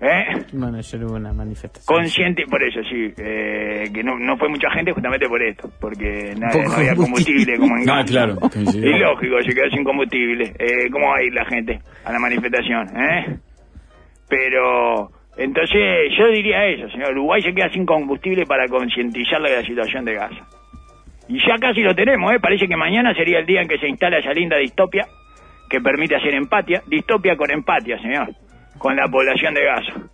¿Eh? 0.00 0.46
Bueno, 0.54 0.78
ayer 0.78 1.04
hubo 1.04 1.16
una 1.16 1.34
manifestación. 1.34 1.98
Consciente, 1.98 2.44
por 2.46 2.62
eso 2.62 2.80
sí, 2.88 3.12
eh, 3.18 3.90
que 3.92 4.02
no, 4.02 4.18
no 4.18 4.38
fue 4.38 4.48
mucha 4.48 4.70
gente 4.70 4.90
justamente 4.92 5.28
por 5.28 5.42
esto, 5.42 5.68
porque 5.78 6.34
no, 6.34 6.48
Poco 6.50 6.70
no 6.70 6.74
había 6.76 6.96
combustible 6.96 7.58
como 7.58 7.76
en 7.76 7.90
Ah, 7.90 8.02
claro. 8.06 8.38
Es 8.54 8.74
lógico, 8.74 9.36
se 9.42 9.54
quedó 9.54 9.68
sin 9.70 9.84
combustible. 9.84 10.54
Eh, 10.58 10.90
¿Cómo 10.90 11.08
va 11.08 11.18
a 11.18 11.22
ir 11.22 11.34
la 11.34 11.44
gente 11.44 11.78
a 12.06 12.12
la 12.12 12.18
manifestación? 12.18 12.88
¿Eh? 12.96 13.38
Pero, 14.30 15.10
entonces, 15.36 16.12
yo 16.18 16.28
diría 16.28 16.64
eso, 16.66 16.88
señor. 16.88 17.12
Uruguay 17.12 17.42
se 17.42 17.52
queda 17.52 17.68
sin 17.68 17.84
combustible 17.84 18.46
para 18.46 18.66
concientizar 18.68 19.40
la 19.40 19.62
situación 19.62 20.04
de 20.04 20.14
Gaza. 20.14 20.46
Y 21.28 21.38
ya 21.46 21.56
casi 21.60 21.82
lo 21.82 21.94
tenemos, 21.94 22.32
¿eh? 22.32 22.38
Parece 22.40 22.66
que 22.66 22.76
mañana 22.76 23.12
sería 23.14 23.40
el 23.40 23.46
día 23.46 23.60
en 23.60 23.68
que 23.68 23.78
se 23.78 23.88
instala 23.88 24.18
esa 24.18 24.32
linda 24.32 24.56
distopia 24.56 25.06
que 25.68 25.80
permite 25.80 26.16
hacer 26.16 26.34
empatia. 26.34 26.82
Distopia 26.86 27.36
con 27.36 27.50
empatia, 27.50 27.98
señor. 27.98 28.28
Con 28.78 28.96
la 28.96 29.08
población 29.08 29.52
de 29.52 29.64
Gaza. 29.64 30.05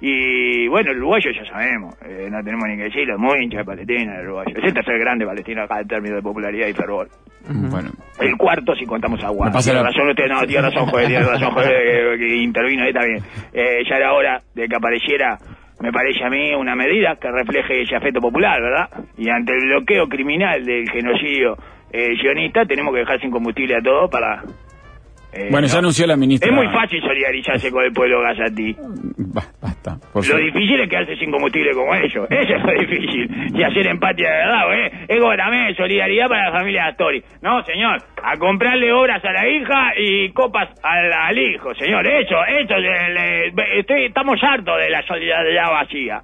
Y 0.00 0.68
bueno, 0.68 0.92
el 0.92 0.98
uruguayo 0.98 1.30
ya 1.32 1.44
sabemos, 1.50 1.96
eh, 2.04 2.28
no 2.30 2.42
tenemos 2.44 2.68
ni 2.68 2.76
que 2.76 2.84
decirlo, 2.84 3.14
es 3.14 3.20
muy 3.20 3.42
hincha 3.42 3.58
de 3.58 3.64
Palestina 3.64 4.16
el 4.20 4.26
uruguayo. 4.26 4.56
Es 4.56 4.64
el 4.64 4.74
tercer 4.74 4.98
grande 4.98 5.26
Palestina 5.26 5.64
acá 5.64 5.80
en 5.80 5.88
términos 5.88 6.16
de 6.18 6.22
popularidad 6.22 6.68
y 6.68 6.72
fervor. 6.72 7.08
Bueno, 7.50 7.90
El 8.20 8.36
cuarto 8.36 8.74
si 8.76 8.84
contamos 8.84 9.22
Tiene 9.64 9.80
la- 9.80 9.86
razón 9.90 10.08
usted, 10.10 10.26
no, 10.28 10.46
tiene 10.46 10.62
razón, 10.62 10.86
joder, 10.86 11.06
tiene 11.08 11.24
razón, 11.24 11.50
joder, 11.50 12.18
que, 12.18 12.26
que 12.26 12.36
intervino 12.36 12.84
ahí 12.84 12.92
también. 12.92 13.22
Eh, 13.52 13.82
ya 13.88 13.96
era 13.96 14.12
hora 14.12 14.40
de 14.54 14.68
que 14.68 14.76
apareciera, 14.76 15.38
me 15.80 15.90
parece 15.90 16.22
a 16.24 16.28
mí, 16.30 16.52
una 16.54 16.76
medida 16.76 17.16
que 17.16 17.30
refleje 17.30 17.82
ese 17.82 17.96
afecto 17.96 18.20
popular, 18.20 18.60
¿verdad? 18.60 18.88
Y 19.16 19.28
ante 19.30 19.52
el 19.54 19.64
bloqueo 19.66 20.06
criminal 20.08 20.64
del 20.64 20.88
genocidio 20.90 21.56
eh, 21.90 22.14
sionistas, 22.20 22.68
tenemos 22.68 22.92
que 22.92 23.00
dejar 23.00 23.20
sin 23.20 23.30
combustible 23.30 23.76
a 23.76 23.80
todos 23.82 24.10
para... 24.10 24.42
eh, 25.32 25.48
Bueno, 25.50 25.66
ya 25.66 25.74
no. 25.74 25.78
anunció 25.80 26.06
la 26.06 26.16
ministra. 26.16 26.48
Es 26.48 26.54
muy 26.54 26.68
fácil 26.68 27.00
solidarizarse 27.02 27.70
con 27.70 27.84
el 27.84 27.92
pueblo 27.92 28.22
gazatí. 28.22 28.74
Ba- 29.18 29.42
Basta. 29.60 29.96
por 30.12 30.26
Lo 30.26 30.36
difícil 30.38 30.80
es 30.80 30.88
quedarse 30.88 31.16
sin 31.16 31.30
combustible 31.30 31.72
como 31.72 31.94
ellos. 31.94 32.26
Eso 32.30 32.54
es 32.54 32.62
lo 32.64 32.72
difícil. 32.72 33.28
Y 33.54 33.62
hacer 33.62 33.86
empatía 33.88 34.30
de 34.30 34.36
verdad, 34.36 34.74
¿eh? 35.08 35.18
Como 35.20 35.36
también 35.36 35.74
solidaridad 35.76 36.28
para 36.28 36.50
la 36.50 36.58
familia 36.58 36.86
Astori. 36.86 37.22
No, 37.42 37.62
señor. 37.64 38.02
A 38.22 38.36
comprarle 38.38 38.92
obras 38.92 39.24
a 39.24 39.32
la 39.32 39.48
hija 39.48 39.92
y 39.96 40.30
copas 40.32 40.68
al, 40.82 41.12
al 41.12 41.38
hijo, 41.38 41.74
señor. 41.74 42.06
Eso, 42.06 42.36
eso. 42.46 42.76
le- 42.78 43.12
le- 43.52 43.78
estoy- 43.80 44.06
estamos 44.06 44.38
hartos 44.42 44.78
de 44.78 44.90
la 44.90 45.02
solidaridad 45.02 45.70
vacía. 45.70 46.22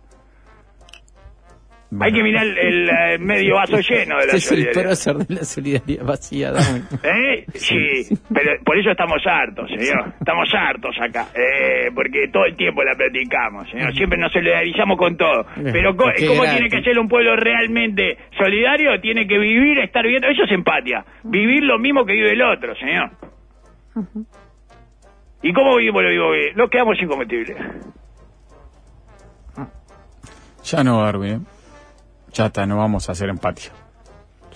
Hay 2.01 2.13
que 2.13 2.23
mirar 2.23 2.45
el, 2.47 2.59
el, 2.59 2.89
eh, 2.89 3.19
medio 3.19 3.55
vaso 3.57 3.79
lleno 3.81 4.19
de 4.19 4.27
la 4.27 4.33
es 4.33 4.35
el 4.35 4.41
solidaridad. 4.41 4.83
prócer 4.83 5.17
de 5.17 5.35
la 5.35 5.45
solidaridad 5.45 6.05
vacía. 6.05 6.51
dame. 6.53 6.83
¿Eh? 7.03 7.45
Sí, 7.55 8.15
pero 8.33 8.53
por 8.65 8.79
eso 8.79 8.91
estamos 8.91 9.23
hartos, 9.27 9.69
señor. 9.69 10.13
Estamos 10.19 10.49
hartos 10.55 10.97
acá. 11.01 11.29
Eh, 11.35 11.91
porque 11.95 12.29
todo 12.33 12.45
el 12.47 12.57
tiempo 12.57 12.83
la 12.83 12.95
practicamos, 12.97 13.69
señor. 13.71 13.95
Siempre 13.95 14.19
nos 14.19 14.33
solidarizamos 14.33 14.97
con 14.99 15.17
todo. 15.17 15.47
Pero 15.73 15.97
co- 15.97 16.11
¿cómo 16.27 16.43
tiene 16.45 16.69
que 16.69 16.83
ser 16.83 16.99
un 16.99 17.09
pueblo 17.09 17.37
realmente 17.37 18.17
solidario? 18.39 19.01
Tiene 19.01 19.27
que 19.27 19.39
vivir, 19.39 19.79
estar 19.81 20.07
viendo. 20.07 20.27
Eso 20.29 20.45
es 20.45 20.53
empatía. 20.53 21.05
Vivir 21.23 21.63
lo 21.65 21.79
mismo 21.79 22.05
que 22.05 22.13
vive 22.15 22.33
el 22.33 22.43
otro, 22.43 22.75
señor. 22.77 23.11
¿Y 25.43 25.53
cómo 25.53 25.77
vivimos 25.77 26.03
lo 26.03 26.09
vive? 26.33 26.53
Nos 26.55 26.71
quedamos 26.71 26.97
sin 26.99 27.07
combustible. 27.09 27.55
Ya 30.65 30.83
no, 30.83 31.03
Darwin. 31.03 31.47
Ya 32.35 32.47
está, 32.47 32.67
no 32.67 32.77
vamos 32.77 33.09
a 33.09 33.13
hacer 33.13 33.29
empatía. 33.31 33.71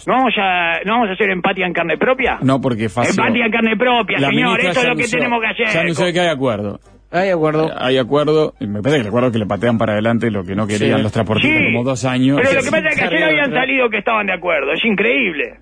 ¿No 0.06 0.14
vamos 0.14 0.34
a, 0.38 0.78
no 0.84 0.92
vamos 0.92 1.08
a 1.10 1.12
hacer 1.14 1.30
empatía 1.30 1.66
en 1.66 1.72
carne 1.72 1.96
propia? 1.98 2.38
No, 2.42 2.60
porque 2.60 2.84
es 2.84 2.92
fácil. 2.92 3.18
Empatía 3.18 3.46
en 3.46 3.50
carne 3.52 3.76
propia, 3.76 4.18
La 4.20 4.28
señor. 4.28 4.60
Eso 4.60 4.68
es 4.70 4.76
lo 4.76 4.82
que 4.82 4.88
anunció- 4.90 5.18
tenemos 5.18 5.40
que 5.40 5.46
hacer. 5.48 5.66
Ya 5.74 5.80
anunció 5.80 6.12
que 6.12 6.20
hay 6.20 6.28
acuerdo. 6.28 6.80
Ay, 7.10 7.26
de 7.28 7.32
acuerdo. 7.32 7.70
Hay 7.76 7.98
acuerdo. 7.98 8.54
y 8.60 8.66
Me 8.66 8.80
parece 8.82 8.98
que 8.98 9.02
el 9.02 9.08
acuerdo 9.08 9.32
que 9.32 9.38
le 9.38 9.46
patean 9.46 9.78
para 9.78 9.94
adelante 9.94 10.30
lo 10.30 10.44
que 10.44 10.54
no 10.54 10.66
querían 10.66 10.98
Sí. 10.98 11.02
los 11.02 11.12
transportistas 11.12 11.58
Sí, 11.58 11.64
como 11.72 11.82
dos 11.84 12.04
años. 12.04 12.38
Pero 12.42 12.52
lo 12.52 12.62
que 12.62 12.70
pasa 12.70 12.88
es 12.88 12.98
que 12.98 13.04
ayer 13.04 13.24
habían 13.24 13.50
salido 13.52 13.88
que 13.90 13.98
estaban 13.98 14.26
de 14.26 14.34
acuerdo. 14.34 14.72
Es 14.72 14.84
increíble. 14.84 15.54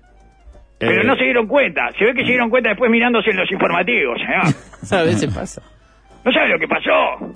Pero 0.77 1.01
Eh, 1.01 1.05
no 1.05 1.15
se 1.15 1.23
dieron 1.23 1.47
cuenta. 1.47 1.89
Se 1.97 2.05
ve 2.05 2.13
que 2.13 2.21
se 2.21 2.27
dieron 2.27 2.49
cuenta 2.49 2.69
después 2.69 2.91
mirándose 2.91 3.31
en 3.31 3.37
los 3.37 3.51
informativos. 3.51 4.17
señor. 4.19 5.01
A 5.01 5.03
veces 5.03 5.33
pasa. 5.33 5.61
¿No 6.25 6.31
sabe 6.31 6.49
lo 6.49 6.59
que 6.59 6.67
pasó? 6.67 7.33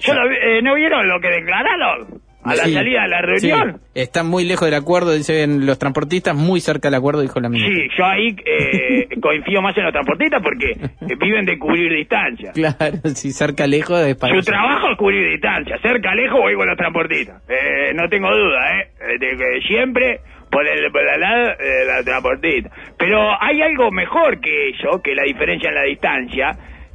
Yo 0.00 0.14
lo 0.14 0.28
vi- 0.28 0.36
eh, 0.42 0.62
¿No 0.62 0.74
vieron 0.74 1.06
lo 1.08 1.20
que 1.20 1.28
declararon? 1.28 2.20
A 2.44 2.54
la 2.54 2.64
Sí. 2.64 2.72
salida 2.72 3.02
de 3.02 3.08
la 3.08 3.20
reunión. 3.20 3.80
Sí, 3.94 4.00
Están 4.02 4.26
muy 4.28 4.44
lejos 4.44 4.66
del 4.70 4.74
acuerdo, 4.80 5.12
dicen 5.12 5.66
los 5.66 5.78
transportistas, 5.78 6.34
muy 6.36 6.60
cerca 6.60 6.88
del 6.88 6.94
acuerdo, 6.94 7.20
dijo 7.20 7.40
la 7.40 7.48
ministra. 7.48 7.74
Sí, 7.84 7.88
yo 7.98 8.04
ahí 8.06 8.36
eh, 8.46 9.08
confío 9.20 9.60
más 9.60 9.76
en 9.76 9.84
los 9.84 9.92
transportistas 9.92 10.40
porque 10.42 10.70
eh, 10.70 11.16
viven 11.20 11.44
de 11.44 11.58
cubrir 11.58 11.92
distancia. 11.92 12.52
Claro, 12.52 12.96
si 13.14 13.32
cerca 13.32 13.66
lejos 13.66 14.00
para 14.16 14.34
Su 14.36 14.42
trabajo 14.42 14.90
es 14.92 14.96
cubrir 14.96 15.28
distancia. 15.30 15.78
Cerca, 15.82 16.14
lejos, 16.14 16.38
voy 16.40 16.54
con 16.54 16.66
los 16.68 16.76
transportistas. 16.76 17.42
Eh, 17.48 17.92
no 17.94 18.08
tengo 18.08 18.30
duda, 18.30 18.80
¿eh? 18.80 18.88
Eh, 19.00 19.18
De 19.18 19.36
que 19.36 19.60
siempre 19.66 20.20
por 20.50 20.66
el, 20.66 20.90
por 20.92 21.02
el 21.06 21.20
lado 21.20 21.44
de 21.58 21.84
la 21.86 22.02
transportista. 22.04 22.70
Pero 22.98 23.18
hay 23.42 23.60
algo 23.60 23.90
mejor 23.90 24.40
que 24.40 24.70
eso, 24.70 25.02
que 25.02 25.14
la 25.14 25.24
diferencia 25.24 25.68
en 25.68 25.74
la 25.74 25.82
distancia, 25.82 26.50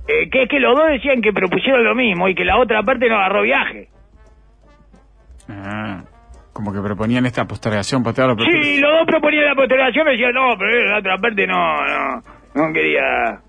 eh, 0.08 0.30
que 0.32 0.44
es 0.44 0.50
que 0.50 0.60
los 0.60 0.76
dos 0.76 0.88
decían 0.90 1.22
que 1.22 1.32
propusieron 1.34 1.84
lo 1.84 1.94
mismo 1.96 2.28
y 2.30 2.34
que 2.34 2.46
la 2.46 2.58
otra 2.58 2.82
parte 2.82 3.08
no 3.10 3.16
agarró 3.18 3.44
viaje. 3.44 3.90
Ah, 5.50 6.04
como 6.54 6.72
que 6.74 6.80
proponían 6.82 7.26
esta 7.26 7.46
postergación, 7.46 8.04
postergarlo. 8.04 8.36
pero- 8.38 8.62
Sí, 8.62 8.80
los 8.80 8.92
dos 8.92 9.06
proponían 9.08 9.46
la 9.46 9.56
postergación 9.56 10.08
y 10.08 10.12
decían, 10.12 10.34
no, 10.34 10.56
pero 10.58 10.86
la 10.86 11.00
otra 11.00 11.18
parte 11.18 11.48
no, 11.48 11.76
no, 11.86 12.22
no 12.56 12.74
quería... 12.74 13.40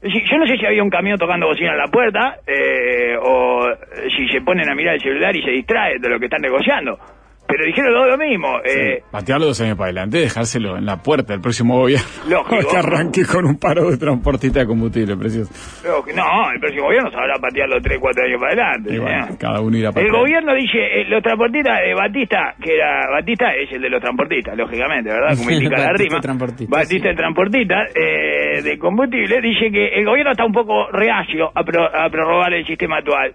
Yo 0.00 0.38
no 0.38 0.46
sé 0.46 0.56
si 0.56 0.64
había 0.64 0.82
un 0.84 0.90
camión 0.90 1.18
tocando 1.18 1.48
bocina 1.48 1.72
en 1.72 1.78
la 1.78 1.88
puerta 1.88 2.36
eh, 2.46 3.16
o 3.20 3.66
si 4.16 4.28
se 4.28 4.40
ponen 4.42 4.70
a 4.70 4.74
mirar 4.76 4.94
el 4.94 5.00
celular 5.00 5.34
y 5.34 5.42
se 5.42 5.50
distraen 5.50 6.00
de 6.00 6.08
lo 6.08 6.20
que 6.20 6.26
están 6.26 6.40
negociando. 6.40 6.96
Pero 7.50 7.64
dijeron 7.64 7.94
todo 7.94 8.06
lo 8.06 8.18
mismo. 8.18 8.58
Eh, 8.62 9.02
Patearlo 9.10 9.46
dos 9.46 9.60
años 9.62 9.76
para 9.78 9.86
adelante, 9.86 10.18
dejárselo 10.18 10.76
en 10.76 10.84
la 10.84 11.02
puerta 11.02 11.32
del 11.32 11.40
próximo 11.40 11.78
gobierno. 11.78 12.06
Lógico. 12.28 12.68
que 12.70 12.76
arranque 12.76 13.24
con 13.24 13.46
un 13.46 13.58
paro 13.58 13.90
de 13.90 13.96
transportista 13.96 14.60
de 14.60 14.66
combustible, 14.66 15.16
precioso. 15.16 15.50
No, 16.14 16.50
el 16.52 16.60
próximo 16.60 16.84
gobierno 16.84 17.10
sabrá 17.10 17.38
patearlo 17.40 17.80
3, 17.80 17.98
4 17.98 18.24
años 18.24 18.40
para 18.40 18.52
adelante. 18.52 18.94
Y 18.94 18.98
bueno, 18.98 19.22
señor. 19.24 19.38
cada 19.38 19.60
uno 19.62 19.76
irá 19.78 19.92
para 19.92 20.04
El 20.06 20.12
gobierno 20.12 20.54
dice, 20.54 20.78
eh, 20.78 21.04
los 21.08 21.22
transportistas, 21.22 21.80
eh, 21.86 21.94
Batista, 21.94 22.54
que 22.62 22.74
era, 22.74 23.10
Batista 23.10 23.54
es 23.54 23.72
el 23.72 23.80
de 23.80 23.88
los 23.90 24.00
transportistas, 24.02 24.54
lógicamente, 24.56 25.08
¿verdad? 25.10 25.36
Como 25.38 25.50
indica 25.56 25.76
la 25.78 25.86
Batista 25.92 26.04
rima. 26.04 26.20
transportista, 26.20 26.76
Batista 26.76 27.02
sí. 27.04 27.08
el 27.08 27.16
transportista, 27.16 27.74
eh, 27.94 28.62
de 28.62 28.78
combustible, 28.78 29.40
dice 29.40 29.70
que 29.72 29.88
el 29.98 30.04
gobierno 30.04 30.32
está 30.32 30.44
un 30.44 30.52
poco 30.52 30.90
reacio 30.92 31.50
a, 31.54 31.64
pro- 31.64 31.96
a 31.96 32.10
prorrogar 32.10 32.52
el 32.52 32.66
sistema 32.66 32.98
actual. 32.98 33.34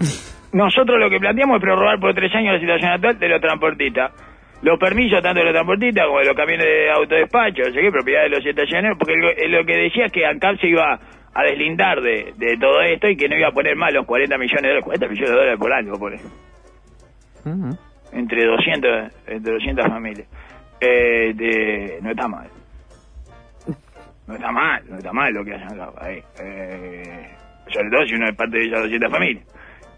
Nosotros 0.52 0.98
lo 0.98 1.08
que 1.08 1.18
planteamos 1.20 1.56
es 1.56 1.62
prorrogar 1.62 2.00
por 2.00 2.14
tres 2.14 2.34
años 2.34 2.54
la 2.54 2.60
situación 2.60 2.90
actual 2.92 3.18
de 3.18 3.28
los 3.28 3.40
transportistas. 3.40 4.12
Los 4.62 4.78
permisos 4.78 5.22
tanto 5.22 5.38
de 5.38 5.44
los 5.46 5.54
transportistas 5.54 6.06
como 6.06 6.18
de 6.18 6.24
los 6.26 6.34
camiones 6.36 6.66
de 6.66 6.90
autodespacho, 6.90 7.62
no 7.68 7.72
sé 7.72 7.80
qué, 7.80 7.90
propiedad 7.90 8.22
de 8.24 8.28
los 8.30 8.44
estacioneros, 8.44 8.98
porque 8.98 9.14
lo, 9.16 9.30
eh, 9.30 9.48
lo 9.48 9.64
que 9.64 9.76
decía 9.76 10.06
es 10.06 10.12
que 10.12 10.26
ANCAP 10.26 10.58
se 10.60 10.66
iba 10.68 10.98
a 11.32 11.42
deslindar 11.44 12.00
de, 12.02 12.34
de 12.36 12.56
todo 12.58 12.80
esto 12.82 13.08
y 13.08 13.16
que 13.16 13.28
no 13.28 13.36
iba 13.38 13.48
a 13.48 13.52
poner 13.52 13.74
más 13.76 13.92
los 13.94 14.04
40 14.04 14.36
millones 14.36 14.62
de 14.62 14.68
dólares, 14.68 14.84
40 14.84 15.08
millones 15.08 15.30
de 15.30 15.36
dólares 15.36 15.58
por 15.58 15.72
año, 15.72 15.92
pone 15.98 16.20
Ujú. 17.46 17.78
entre 18.12 18.44
200, 18.44 19.12
entre 19.28 19.52
200 19.52 19.86
familias. 19.86 20.28
Eh, 20.80 21.32
de- 21.34 21.98
no 22.02 22.10
está 22.10 22.28
mal. 22.28 22.48
No 24.26 24.34
está 24.34 24.52
mal, 24.52 24.82
no 24.90 24.96
está 24.98 25.12
mal 25.12 25.32
lo 25.32 25.44
que 25.44 25.54
hacen 25.54 25.80
acá. 25.80 25.90
ahí. 26.00 26.22
Eh, 26.38 27.28
sobre 27.68 27.90
todo 27.90 28.04
si 28.06 28.14
uno 28.14 28.28
es 28.28 28.36
parte 28.36 28.58
de 28.58 28.66
esas 28.66 28.82
200 28.82 29.10
familias. 29.10 29.44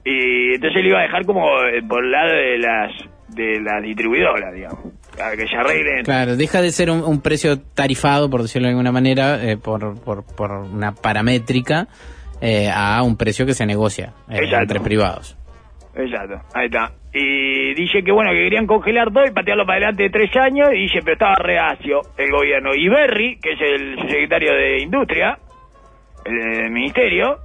Y 0.05 0.55
entonces 0.55 0.83
le 0.83 0.89
iba 0.89 0.99
a 0.99 1.03
dejar 1.03 1.25
como 1.25 1.47
eh, 1.65 1.83
por 1.89 2.05
el 2.05 2.11
lado 2.11 2.33
de 2.33 2.59
las 2.59 2.93
de 3.29 3.61
las 3.61 3.83
distribuidoras, 3.83 4.53
digamos. 4.53 4.81
Para 5.17 5.37
que 5.37 5.47
se 5.47 5.57
arreglen. 5.57 6.05
Claro, 6.05 6.37
deja 6.37 6.61
de 6.61 6.71
ser 6.71 6.91
un, 6.91 7.03
un 7.03 7.23
precio 7.23 7.61
tarifado, 7.61 8.29
por 8.29 8.43
decirlo 8.43 8.67
de 8.67 8.73
alguna 8.73 8.93
manera, 8.93 9.43
eh, 9.43 9.57
por, 9.57 10.01
por, 10.03 10.25
por 10.25 10.51
una 10.51 10.93
paramétrica, 10.93 11.89
eh, 12.41 12.69
a 12.75 13.03
un 13.03 13.17
precio 13.17 13.47
que 13.47 13.55
se 13.55 13.65
negocia 13.65 14.15
eh, 14.29 14.41
entre 14.53 14.81
privados. 14.81 15.37
Exacto, 15.95 16.41
ahí 16.55 16.67
está. 16.67 16.93
Y 17.13 17.75
dice 17.75 18.03
que 18.03 18.11
bueno, 18.11 18.33
que 18.33 18.39
querían 18.39 18.67
congelar 18.67 19.13
todo 19.13 19.25
y 19.27 19.31
patearlo 19.31 19.67
para 19.67 19.77
adelante 19.77 20.05
de 20.05 20.11
tres 20.11 20.35
años, 20.37 20.71
y 20.73 20.83
dice, 20.83 21.01
pero 21.05 21.13
estaba 21.13 21.35
reacio 21.37 22.01
el 22.17 22.31
gobierno. 22.33 22.75
Y 22.75 22.89
Berry, 22.89 23.39
que 23.39 23.53
es 23.53 23.61
el 23.61 23.97
secretario 24.09 24.55
de 24.55 24.81
Industria, 24.81 25.39
el, 26.25 26.71
ministerio, 26.71 27.39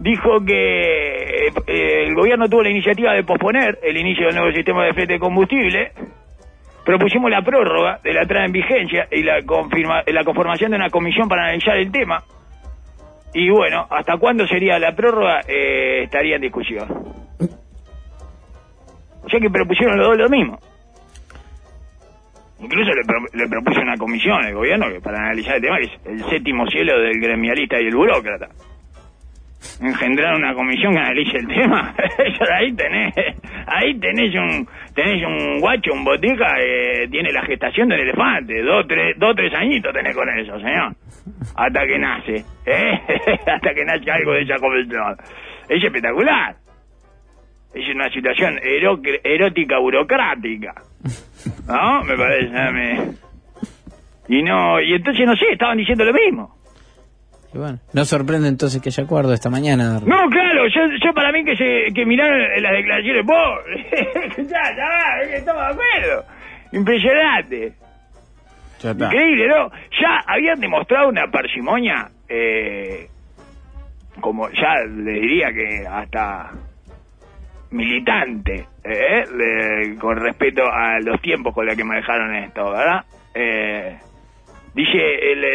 dijo 0.00 0.44
que 0.44 1.46
eh, 1.48 2.04
el 2.06 2.14
gobierno 2.14 2.48
tuvo 2.48 2.62
la 2.62 2.70
iniciativa 2.70 3.12
de 3.12 3.22
posponer 3.22 3.78
el 3.82 3.96
inicio 3.96 4.26
del 4.26 4.34
nuevo 4.36 4.52
sistema 4.52 4.84
de 4.86 4.94
flete 4.94 5.12
de 5.14 5.18
combustible. 5.18 5.92
Propusimos 6.84 7.30
la 7.30 7.42
prórroga 7.42 8.00
de 8.02 8.12
la 8.14 8.22
entrada 8.22 8.46
en 8.46 8.52
vigencia 8.52 9.06
y 9.12 9.22
la, 9.22 9.42
confirma, 9.42 10.02
la 10.06 10.24
conformación 10.24 10.70
de 10.70 10.78
una 10.78 10.88
comisión 10.90 11.28
para 11.28 11.44
analizar 11.44 11.76
el 11.76 11.92
tema. 11.92 12.24
Y 13.34 13.48
bueno, 13.50 13.86
¿hasta 13.90 14.16
cuándo 14.16 14.46
sería 14.48 14.78
la 14.78 14.96
prórroga? 14.96 15.40
Eh, 15.46 16.02
estaría 16.04 16.36
en 16.36 16.42
discusión. 16.42 16.88
O 19.22 19.28
sea 19.28 19.38
que 19.38 19.50
propusieron 19.50 19.98
los 19.98 20.08
dos 20.08 20.16
lo 20.18 20.28
mismo. 20.28 20.58
Incluso 22.58 22.90
le, 22.90 23.04
pro- 23.04 23.26
le 23.32 23.48
propuso 23.48 23.80
una 23.80 23.96
comisión 23.96 24.42
al 24.44 24.54
gobierno 24.54 24.86
para 25.02 25.18
analizar 25.18 25.56
el 25.56 25.62
tema, 25.62 25.78
es 25.78 25.90
el 26.04 26.24
séptimo 26.30 26.66
cielo 26.66 26.98
del 26.98 27.20
gremialista 27.20 27.80
y 27.80 27.86
el 27.86 27.94
burócrata. 27.94 28.48
Engendrar 29.80 30.36
una 30.36 30.54
comisión 30.54 30.94
que 30.94 31.00
analice 31.00 31.36
el 31.38 31.46
tema. 31.46 31.94
Ahí 32.58 32.72
tenés, 32.72 33.14
ahí 33.66 33.98
tenés 33.98 34.34
un, 34.34 34.66
tenés 34.94 35.24
un 35.24 35.60
guacho, 35.60 35.92
un 35.92 36.04
botica, 36.04 36.54
que 36.56 37.08
tiene 37.10 37.32
la 37.32 37.42
gestación 37.42 37.88
del 37.88 38.00
elefante. 38.00 38.62
Dos, 38.62 38.86
tres, 38.88 39.16
dos, 39.18 39.34
tres 39.36 39.52
añitos 39.54 39.92
tenés 39.92 40.16
con 40.16 40.28
eso, 40.28 40.58
señor. 40.58 40.94
Hasta 41.56 41.86
que 41.86 41.98
nace, 41.98 42.44
¿eh? 42.66 43.00
Hasta 43.46 43.74
que 43.74 43.84
nace 43.84 44.10
algo 44.10 44.32
de 44.32 44.42
esa 44.42 44.56
comisión. 44.56 45.16
Es 45.68 45.82
espectacular. 45.82 46.56
Es 47.74 47.94
una 47.94 48.10
situación 48.10 48.58
erótica 48.62 49.78
burocrática. 49.78 50.74
¿No? 51.68 52.02
Me 52.04 52.16
parece. 52.16 52.58
a 52.58 52.70
mí. 52.72 53.14
Y 54.28 54.42
no, 54.42 54.80
y 54.80 54.94
entonces 54.94 55.26
no 55.26 55.36
sé, 55.36 55.52
estaban 55.52 55.76
diciendo 55.78 56.04
lo 56.04 56.12
mismo. 56.12 56.59
Y 57.52 57.58
bueno, 57.58 57.78
no 57.92 58.04
sorprende 58.04 58.48
entonces 58.48 58.80
que 58.80 58.90
haya 58.90 59.02
acuerdo 59.04 59.32
esta 59.32 59.50
mañana. 59.50 59.94
No, 60.06 60.28
claro, 60.30 60.66
yo, 60.68 60.80
yo 61.04 61.12
para 61.12 61.32
mí 61.32 61.44
que 61.44 61.56
se 61.56 61.92
que 61.92 62.06
miraron 62.06 62.38
las 62.62 62.72
declaraciones, 62.72 63.26
vos, 63.26 63.58
ya, 64.38 64.76
ya, 64.76 65.22
es 65.22 65.28
que 65.30 65.36
estamos 65.38 65.62
de 65.62 65.72
acuerdo. 65.72 66.24
Impresionante. 66.72 67.72
Ya 68.80 68.90
está. 68.92 69.04
Increíble, 69.06 69.48
¿no? 69.48 69.68
Ya 70.00 70.20
habían 70.26 70.60
demostrado 70.60 71.08
una 71.08 71.26
parsimonia, 71.30 72.08
eh, 72.28 73.08
como 74.20 74.48
ya 74.50 74.76
le 74.86 75.12
diría 75.12 75.52
que 75.52 75.84
hasta 75.86 76.50
militante, 77.70 78.66
¿eh? 78.84 79.24
De- 79.36 79.96
con 79.98 80.16
respecto 80.18 80.62
a 80.64 80.98
los 81.00 81.20
tiempos 81.20 81.54
con 81.54 81.66
los 81.66 81.76
que 81.76 81.84
manejaron 81.84 82.34
esto, 82.36 82.70
¿verdad? 82.70 83.04
Eh, 83.34 83.96
dice, 84.74 84.98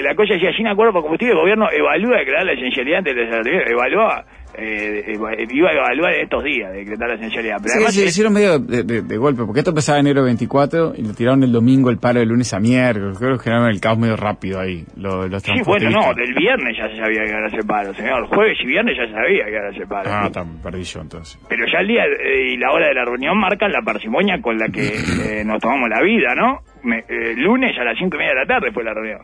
la 0.02 0.16
cosa 0.16 0.34
decía, 0.34 0.52
sin 0.54 0.68
acuerdo 0.68 0.94
por 0.94 1.02
combustible, 1.04 1.34
el 1.34 1.40
gobierno 1.40 1.68
evalúa 1.72 2.18
declarar 2.18 2.46
la 2.46 2.54
esencialidad 2.54 3.04
de 3.04 3.14
desarrollar, 3.14 3.72
evalúa, 3.72 4.26
eh, 4.58 5.04
eva- 5.14 5.34
iba 5.38 5.70
a 5.70 5.74
evaluar 5.74 6.14
en 6.14 6.22
estos 6.24 6.44
días 6.44 6.72
decretar 6.74 7.08
la 7.10 7.16
esencialidad. 7.16 7.58
Pero 7.58 7.70
Sí, 7.70 7.76
además 7.78 7.94
se 7.96 8.04
es- 8.04 8.10
hicieron 8.10 8.34
medio 8.34 8.60
de, 8.60 8.84
de- 8.84 9.02
de 9.02 9.18
golpe, 9.18 9.44
porque 9.46 9.60
esto 9.60 9.72
empezaba 9.72 10.00
enero 10.00 10.24
24 10.24 10.94
y 10.98 11.02
lo 11.04 11.14
tiraron 11.14 11.44
el 11.44 11.52
domingo 11.52 11.90
el 11.90 11.98
paro 11.98 12.20
de 12.20 12.26
lunes 12.26 12.54
a 12.54 12.60
miércoles. 12.60 13.18
Creo 13.18 13.38
que 13.38 13.44
generaron 13.44 13.70
el 13.70 13.80
caos 13.82 13.98
medio 13.98 14.16
rápido 14.16 14.60
ahí, 14.60 14.86
lo- 14.98 15.28
los 15.28 15.42
Sí, 15.44 15.52
bueno, 15.66 15.90
no, 15.90 16.14
del 16.14 16.34
viernes 16.34 16.78
ya 16.78 16.88
se 16.90 16.98
sabía 16.98 17.24
que 17.24 17.30
iba 17.30 17.40
a 17.40 17.48
hacer 17.48 17.66
paro, 17.66 17.94
señor. 17.94 18.28
Jueves 18.28 18.58
y 18.62 18.66
viernes 18.68 18.98
ya 18.98 19.06
se 19.06 19.12
sabía 19.14 19.46
que 19.46 19.52
iba 19.52 19.66
a 19.66 19.70
hacer 19.70 19.88
paro. 19.88 20.10
Ah, 20.12 20.30
tan 20.32 20.58
perdí 20.62 20.84
yo 20.84 21.02
entonces. 21.02 21.40
Pero 21.50 21.66
ya 21.72 21.80
el 21.80 21.88
día 21.88 22.04
eh, 22.06 22.54
y 22.54 22.58
la 22.58 22.72
hora 22.72 22.88
de 22.88 22.94
la 22.94 23.06
reunión 23.06 23.38
marcan 23.38 23.72
la 23.72 23.82
parsimonia 23.82 24.42
con 24.42 24.58
la 24.58 24.68
que 24.70 24.88
eh, 25.42 25.44
nos 25.46 25.62
tomamos 25.62 25.90
la 25.90 26.02
vida, 26.02 26.34
¿no? 26.36 26.60
Me- 26.84 27.04
eh, 27.10 27.34
lunes 27.36 27.78
a 27.80 27.84
las 27.84 27.98
cinco 27.98 28.16
y 28.16 28.20
media 28.20 28.34
de 28.34 28.40
la 28.42 28.46
tarde 28.46 28.72
fue 28.72 28.84
la 28.84 28.94
reunión. 28.94 29.22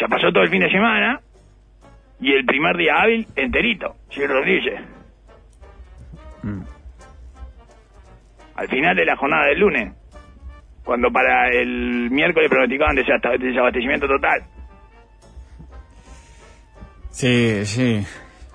Ya 0.00 0.08
pasó 0.08 0.32
todo 0.32 0.42
el 0.42 0.50
fin 0.50 0.60
de 0.60 0.70
semana 0.70 1.20
y 2.22 2.32
el 2.32 2.46
primer 2.46 2.76
día 2.76 2.94
hábil 3.00 3.26
enterito, 3.34 3.96
señor 4.08 4.30
Rodríguez. 4.30 4.80
Mm. 6.44 6.62
Al 8.54 8.68
final 8.68 8.94
de 8.94 9.04
la 9.04 9.16
jornada 9.16 9.46
del 9.46 9.58
lunes, 9.58 9.92
cuando 10.84 11.10
para 11.10 11.50
el 11.50 12.10
miércoles 12.10 12.48
pronosticaban 12.48 12.94
desabastecimiento 12.94 14.06
total. 14.06 14.40
Sí, 17.10 17.66
sí. 17.66 18.06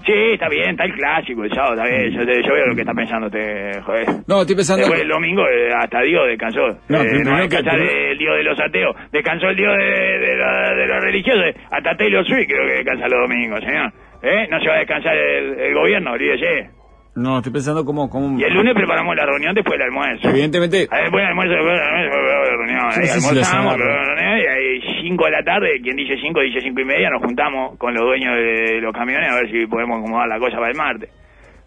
Sí, 0.07 0.13
está 0.33 0.47
bien, 0.47 0.69
está 0.69 0.85
el 0.85 0.93
clásico, 0.93 1.43
el 1.43 1.51
sábado, 1.53 1.73
está 1.75 1.85
bien, 1.89 2.11
yo, 2.13 2.21
yo 2.23 2.53
veo 2.53 2.65
lo 2.67 2.75
que 2.75 2.81
está 2.81 2.93
pensando 2.93 3.27
usted, 3.27 3.81
joder. 3.83 4.05
No, 4.25 4.39
estoy 4.41 4.55
pensando... 4.55 4.79
Después 4.83 5.01
el 5.01 5.09
domingo 5.09 5.43
eh, 5.49 5.69
hasta 5.77 6.01
Dios 6.01 6.25
descansó. 6.27 6.61
No, 6.87 7.01
Eh, 7.01 7.23
no 7.25 7.49
que- 7.49 8.11
el 8.11 8.17
Dios 8.17 8.37
de 8.37 8.43
los 8.43 8.57
ateos. 8.57 8.95
Descansó 9.11 9.49
el 9.49 9.57
Dios 9.57 9.75
de, 9.77 9.83
de, 9.85 10.35
la- 10.37 10.73
de 10.75 10.87
los 10.87 11.03
religiosos. 11.03 11.43
Hasta 11.69 11.97
Taylor 11.97 12.25
Swift 12.25 12.47
creo 12.47 12.65
que 12.67 12.73
descansa 12.75 13.09
los 13.09 13.27
domingos, 13.27 13.59
señor. 13.59 13.91
¿Eh? 14.23 14.47
No 14.49 14.59
se 14.61 14.67
va 14.69 14.75
a 14.75 14.79
descansar 14.79 15.15
el, 15.17 15.59
el 15.59 15.73
gobierno, 15.73 16.11
olvídese. 16.13 16.69
No, 17.17 17.37
estoy 17.37 17.51
pensando 17.51 17.83
cómo... 17.83 18.09
cómo... 18.09 18.39
Y 18.39 18.43
el 18.43 18.53
lunes 18.53 18.73
preparamos 18.75 19.15
la 19.15 19.25
reunión 19.25 19.55
después 19.55 19.73
del 19.79 19.87
almuerzo. 19.87 20.29
Evidentemente... 20.29 20.87
Ah, 20.91 21.01
Después 21.01 21.21
del 21.21 21.29
almuerzo, 21.29 21.53
después 21.55 21.73
del 21.73 21.83
almuerzo, 21.83 22.17
después 22.17 22.23
de 22.23 22.37
la 22.37 22.57
reunión. 22.57 22.91
Sí, 22.91 22.99
Ahí 23.01 23.07
sí, 23.07 23.19
sí, 23.21 23.27
almorzamos, 23.27 23.77
reunión, 23.77 24.37
y 24.39 24.45
ahí 24.47 25.01
5 25.01 25.25
de 25.25 25.31
la 25.31 25.43
tarde, 25.43 25.81
quien 25.81 25.95
dice 25.97 26.13
5 26.21 26.39
dice 26.41 26.61
5 26.61 26.79
y 26.81 26.85
media, 26.85 27.09
nos 27.09 27.21
juntamos 27.23 27.77
con 27.77 27.93
los 27.93 28.03
dueños 28.03 28.35
de 28.35 28.79
los 28.81 28.93
camiones 28.93 29.31
a 29.31 29.35
ver 29.35 29.49
si 29.51 29.65
podemos 29.65 29.97
acomodar 29.99 30.27
la 30.27 30.37
cosa 30.39 30.57
para 30.57 30.69
el 30.69 30.77
martes. 30.77 31.09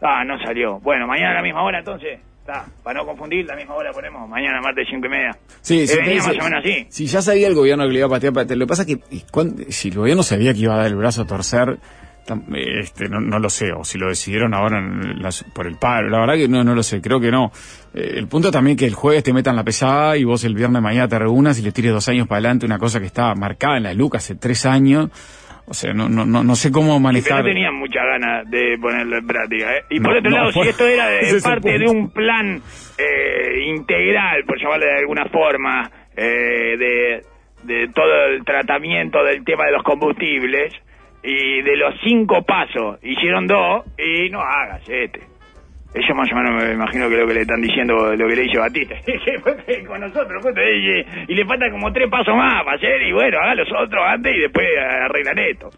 Ah, 0.01 0.25
no 0.25 0.39
salió. 0.41 0.79
Bueno, 0.81 1.07
mañana 1.07 1.33
a 1.33 1.35
la 1.35 1.43
misma 1.43 1.63
hora 1.63 1.81
entonces. 1.81 2.21
Está, 2.41 2.65
para 2.83 3.01
no 3.01 3.07
confundir, 3.07 3.45
la 3.45 3.55
misma 3.55 3.75
hora 3.75 3.91
ponemos 3.93 4.27
mañana 4.29 4.61
martes 4.63 4.87
5 4.89 5.05
y 5.07 5.11
media. 5.11 5.37
Sí, 5.61 5.81
Eh, 5.83 5.87
sí, 5.87 5.99
sí, 6.03 6.15
más 6.17 6.25
sí. 6.25 6.39
o 6.41 6.45
menos 6.45 6.61
así. 6.65 6.87
Si 6.89 7.07
ya 7.07 7.21
sabía 7.21 7.49
el 7.49 7.55
gobierno 7.55 7.85
que 7.87 7.93
le 7.93 7.99
iba 7.99 8.07
a 8.07 8.11
patear. 8.11 8.33
Lo 8.57 8.65
que 8.65 8.69
pasa 8.69 8.83
es 8.83 8.89
que 8.89 8.95
y 9.11 9.21
cuan- 9.31 9.57
si 9.69 9.89
el 9.89 9.97
gobierno 9.97 10.23
sabía 10.23 10.55
que 10.55 10.61
iba 10.61 10.75
a 10.75 10.79
dar 10.79 10.87
el 10.87 10.97
brazo 10.97 11.23
a 11.23 11.27
torcer, 11.27 11.77
este, 12.55 13.09
no, 13.09 13.21
no 13.21 13.38
lo 13.38 13.49
sé, 13.51 13.73
o 13.73 13.85
si 13.85 13.99
lo 13.99 14.09
decidieron 14.09 14.55
ahora 14.55 14.79
en 14.79 15.23
las- 15.23 15.45
por 15.55 15.66
el 15.66 15.77
paro. 15.77 16.09
La 16.09 16.21
verdad 16.21 16.35
que 16.35 16.49
no, 16.49 16.62
no 16.64 16.75
lo 16.75 16.83
sé, 16.83 17.01
creo 17.01 17.21
que 17.21 17.31
no. 17.31 17.51
Eh, 17.95 18.12
el 18.16 18.27
punto 18.29 18.51
también 18.51 18.77
que 18.77 18.87
el 18.87 18.95
jueves 18.95 19.23
te 19.23 19.33
metan 19.33 19.57
la 19.57 19.64
pesada 19.64 20.16
y 20.16 20.25
vos 20.25 20.45
el 20.45 20.55
viernes 20.55 20.83
mañana 20.83 21.09
te 21.09 21.19
reúnas 21.19 21.59
y 21.59 21.62
le 21.62 21.73
tires 21.73 21.93
dos 21.93 22.09
años 22.09 22.27
para 22.29 22.38
adelante 22.38 22.66
una 22.66 22.79
cosa 22.79 23.01
que 23.01 23.07
está 23.07 23.35
marcada 23.35 23.77
en 23.77 23.83
la 23.85 23.95
Luca 23.95 24.19
hace 24.19 24.35
tres 24.35 24.66
años. 24.66 25.11
O 25.66 25.75
sea, 25.75 25.93
no, 25.93 26.09
no, 26.09 26.27
no, 26.27 26.43
no 26.43 26.57
sé 26.57 26.73
cómo 26.73 26.99
manejar. 26.99 27.45
no 27.45 27.49
tenían 27.49 27.75
muchas 27.77 28.03
ganas 28.05 28.51
de 28.51 28.77
ponerlo 28.81 29.19
en 29.19 29.27
práctica. 29.27 29.77
¿eh? 29.77 29.85
Y 29.90 30.01
No, 30.01 30.09
por 30.09 30.16
otro 30.19 30.31
no, 30.31 30.37
lado, 30.38 30.53
por- 30.53 30.64
si 30.64 30.71
esto 30.71 30.85
era 30.87 31.07
de- 31.11 31.40
parte 31.40 31.79
de 31.79 31.87
un 31.88 32.11
plan 32.11 32.61
eh, 32.99 33.64
integral, 33.69 34.43
por 34.47 34.59
llamarle 34.61 34.87
de 34.87 34.99
alguna 34.99 35.27
forma, 35.27 35.88
eh, 36.16 36.77
de, 36.77 37.23
de 37.62 37.88
todo 37.95 38.27
el 38.35 38.45
tratamiento 38.45 39.23
del 39.23 39.45
tema 39.45 39.66
de 39.66 39.73
los 39.73 39.85
combustibles, 39.85 40.73
y 41.23 41.63
de 41.63 41.77
los 41.77 41.95
cinco 42.03 42.43
pasos 42.43 42.99
hicieron 43.03 43.47
dos, 43.47 43.85
y 43.99 44.31
no 44.31 44.41
hagas 44.41 44.83
este. 44.89 45.21
Eso 45.93 46.15
más 46.15 46.31
o 46.33 46.37
menos 46.37 46.63
me 46.63 46.73
imagino 46.73 47.09
que 47.09 47.17
lo 47.17 47.27
que 47.27 47.35
le 47.35 47.41
están 47.43 47.61
diciendo, 47.61 48.15
lo 48.15 48.29
que 48.29 48.37
le 48.37 48.43
dice 48.43 48.59
Batista. 48.59 48.95
Con 49.89 50.01
nosotros, 50.01 50.43
justo, 50.43 50.61
y, 50.61 51.05
y 51.27 51.35
le 51.35 51.45
faltan 51.45 51.73
como 51.73 51.93
tres 51.93 52.09
pasos 52.09 52.37
más 52.37 52.63
para 52.65 52.77
hacer, 52.77 53.03
y 53.03 53.13
bueno, 53.13 53.39
haga 53.41 53.57
los 53.57 53.69
otros 53.73 54.01
antes 54.07 54.33
y 54.37 54.41
después 54.41 54.67
arreglan 54.79 55.39
esto. 55.39 55.71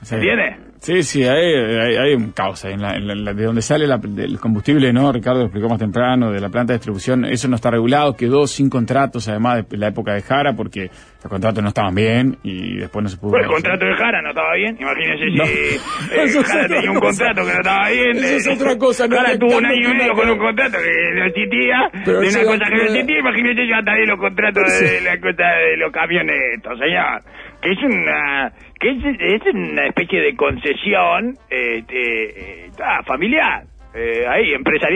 Sí. 0.00 0.14
¿Entiendes? 0.14 0.75
Sí, 0.86 1.02
sí, 1.02 1.24
hay, 1.24 1.52
hay, 1.52 1.96
hay 1.96 2.14
un 2.14 2.30
caos 2.30 2.64
ahí 2.64 2.74
en 2.74 2.80
la, 2.82 2.94
en 2.94 3.24
la- 3.24 3.32
de 3.34 3.44
donde 3.44 3.60
sale 3.60 3.88
la- 3.88 3.98
el 4.18 4.38
combustible, 4.38 4.92
¿no? 4.92 5.10
Ricardo 5.10 5.40
lo 5.40 5.46
explicó 5.46 5.68
más 5.68 5.80
temprano, 5.80 6.30
de 6.30 6.40
la 6.40 6.48
planta 6.48 6.72
de 6.72 6.78
distribución, 6.78 7.24
eso 7.24 7.48
no 7.48 7.56
está 7.56 7.72
regulado, 7.72 8.14
quedó 8.16 8.46
sin 8.46 8.70
contratos, 8.70 9.26
además 9.28 9.68
de 9.68 9.76
la 9.78 9.88
época 9.88 10.14
de 10.14 10.22
Jara, 10.22 10.52
porque 10.54 10.82
los 11.22 11.28
contratos 11.28 11.60
no 11.60 11.70
estaban 11.70 11.92
bien 11.92 12.36
y 12.44 12.76
después 12.76 13.02
no 13.02 13.08
se 13.08 13.16
pudo... 13.16 13.32
Pues 13.32 13.44
el 13.46 13.50
contrato 13.50 13.84
de 13.84 13.94
Jara 13.96 14.22
no 14.22 14.28
estaba 14.28 14.54
bien. 14.54 14.76
Imagínense 14.80 15.24
No. 15.34 15.44
si 15.44 15.52
eh, 16.14 16.22
es 16.22 16.46
Jara 16.46 16.68
tenía 16.68 16.90
un 16.92 17.00
cosa. 17.00 17.24
contrato 17.34 17.40
que 17.48 17.52
no 17.52 17.58
estaba 17.58 17.90
bien. 17.90 18.16
Eso 18.18 18.36
es 18.36 18.46
eh, 18.46 18.52
otra 18.54 18.78
cosa, 18.78 19.08
no 19.08 19.16
Jara 19.16 19.38
tuvo 19.38 19.58
un 19.58 19.66
año 19.66 19.90
y 19.90 19.96
medio 19.98 20.12
con 20.14 20.30
un 20.30 20.38
contrato 20.38 20.78
que 20.78 21.18
no 21.18 21.24
existía, 21.26 21.76
Pero 22.04 22.20
de 22.20 22.28
una 22.28 22.42
cosa 22.44 22.64
que 22.70 22.76
no 22.76 22.82
existía. 22.84 23.18
Imagínense 23.18 23.66
ya 23.66 23.82
también 23.82 24.08
los 24.08 24.20
contratos 24.20 24.62
Pero 24.62 24.78
de 24.86 24.98
sí. 24.98 25.04
la 25.04 25.18
cosa 25.18 25.46
de 25.50 25.76
los 25.78 25.90
camionetos, 25.92 26.78
señor. 26.78 27.22
Es 27.66 27.82
una 27.82 28.52
que 28.78 28.90
es, 28.90 28.98
es 29.18 29.54
una 29.54 29.86
especie 29.86 30.20
de 30.20 30.36
concesión 30.36 31.34
este, 31.50 32.66
eh, 32.66 32.70
ah, 32.80 33.02
familiar. 33.04 33.64
Eh, 33.92 34.24
ahí, 34.28 34.52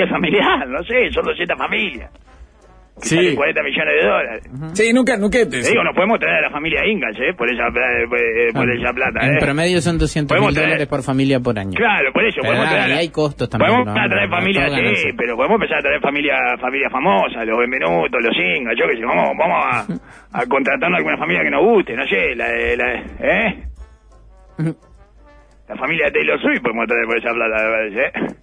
familiar, 0.09 0.69
no 0.69 0.83
sé, 0.85 1.11
son 1.11 1.25
200 1.25 1.59
familias. 1.59 2.13
Que 3.01 3.09
Sí. 3.09 3.17
salen 3.17 3.35
40 3.37 3.63
millones 3.63 3.95
de 4.01 4.07
dólares. 4.09 4.43
Sí, 4.75 4.93
nunca, 4.93 5.17
nunca... 5.17 5.39
te- 5.49 5.63
digo, 5.63 5.83
nos 5.83 5.95
podemos 5.95 6.19
traer 6.21 6.37
a 6.37 6.41
la 6.43 6.51
familia 6.51 6.87
Ingalls, 6.87 7.19
¿eh? 7.19 7.33
Por 7.37 7.49
esa, 7.53 7.71
pla- 7.73 8.07
por, 8.09 8.19
eh, 8.19 8.53
por 8.53 8.71
esa 8.71 8.93
plata, 8.93 9.27
En 9.27 9.35
¿eh? 9.37 9.39
promedio 9.41 9.81
son 9.81 9.99
200 9.99 10.39
mil 10.41 10.51
traer- 10.55 10.65
dólares 10.67 10.87
por 10.87 11.03
familia 11.03 11.41
por 11.41 11.59
año. 11.59 11.73
Claro, 11.77 12.13
por 12.13 12.25
eso, 12.25 12.37
Pero 12.43 12.49
podemos 12.55 12.67
nada, 12.67 12.77
traer... 12.85 12.97
y 12.97 12.99
hay 13.01 13.09
costos 13.09 13.49
también, 13.49 13.71
Podemos 13.71 13.87
¿no? 13.87 13.91
empezar 13.93 14.07
a 14.07 14.11
traer 14.15 14.29
No, 14.29 14.37
no, 14.37 14.41
familias, 14.43 14.71
todo 14.71 14.95
sí, 14.97 15.09
pero 15.17 15.37
podemos 15.37 15.57
empezar 15.57 15.79
a 15.79 15.83
traer 15.83 16.01
familia, 16.01 16.37
familia 16.61 16.91
famosa, 16.91 17.45
los 17.45 17.59
Benvenutos, 17.59 18.21
los 18.23 18.37
Ingalls, 18.37 18.79
yo 18.79 18.87
qué 18.87 18.97
sé, 18.97 19.05
vamos, 19.05 19.31
vamos 19.39 19.59
a, 19.65 20.39
a 20.41 20.47
contratarnos 20.47 20.97
a 20.97 20.99
alguna 20.99 21.17
familia 21.17 21.43
que 21.43 21.51
nos 21.51 21.65
guste, 21.65 21.97
no 21.97 22.07
sé, 22.07 22.35
la 22.37 22.49
de... 22.49 22.77
La, 22.77 22.87
de- 22.87 23.03
¿Eh? 23.21 23.65
La 25.69 25.77
familia 25.77 26.07
de 26.07 26.13
Taylor 26.13 26.41
Swift 26.41 26.63
podemos 26.63 26.87
traer 26.87 27.07
por 27.07 27.17
esa 27.19 27.33
plata, 27.33 27.63
me 27.65 27.71
parece, 27.71 28.01
¿eh? 28.03 28.35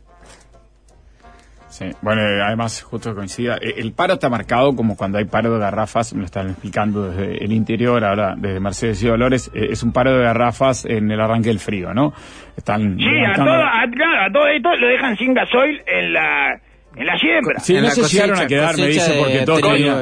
Sí, 1.69 1.85
bueno, 2.01 2.21
además, 2.45 2.81
justo 2.81 3.13
coincida, 3.13 3.57
eh, 3.61 3.73
el 3.77 3.91
paro 3.91 4.13
está 4.13 4.29
marcado 4.29 4.73
como 4.75 4.95
cuando 4.95 5.17
hay 5.17 5.25
paro 5.25 5.53
de 5.53 5.59
garrafas, 5.59 6.13
me 6.13 6.19
lo 6.21 6.25
están 6.25 6.49
explicando 6.49 7.09
desde 7.09 7.43
el 7.43 7.51
interior, 7.51 8.03
ahora 8.05 8.35
desde 8.37 8.59
Mercedes 8.61 9.03
y 9.03 9.07
Dolores, 9.07 9.51
eh, 9.53 9.67
es 9.71 9.83
un 9.83 9.91
paro 9.91 10.15
de 10.17 10.23
garrafas 10.23 10.85
en 10.85 11.11
el 11.11 11.19
arranque 11.19 11.49
del 11.49 11.59
frío, 11.59 11.93
¿no? 11.93 12.13
Están 12.55 12.97
Sí, 12.97 13.05
a 13.25 13.33
todo, 13.35 13.51
a, 13.53 13.83
claro, 13.93 14.25
a 14.27 14.31
todo 14.31 14.47
esto 14.47 14.75
lo 14.77 14.87
dejan 14.87 15.17
sin 15.17 15.33
gasoil 15.33 15.81
en 15.85 16.13
la, 16.13 16.59
en 16.95 17.05
la 17.05 17.17
siembra. 17.19 17.59
Sí, 17.59 17.75
En 17.75 17.81
no 17.81 17.87
la 17.89 17.93
se 17.95 18.01
llegaron 18.03 18.35
cosecha- 18.35 18.43
a 18.43 18.47
quedar, 18.47 18.77
me 18.77 18.87
dice, 18.87 19.13
porque 19.19 19.45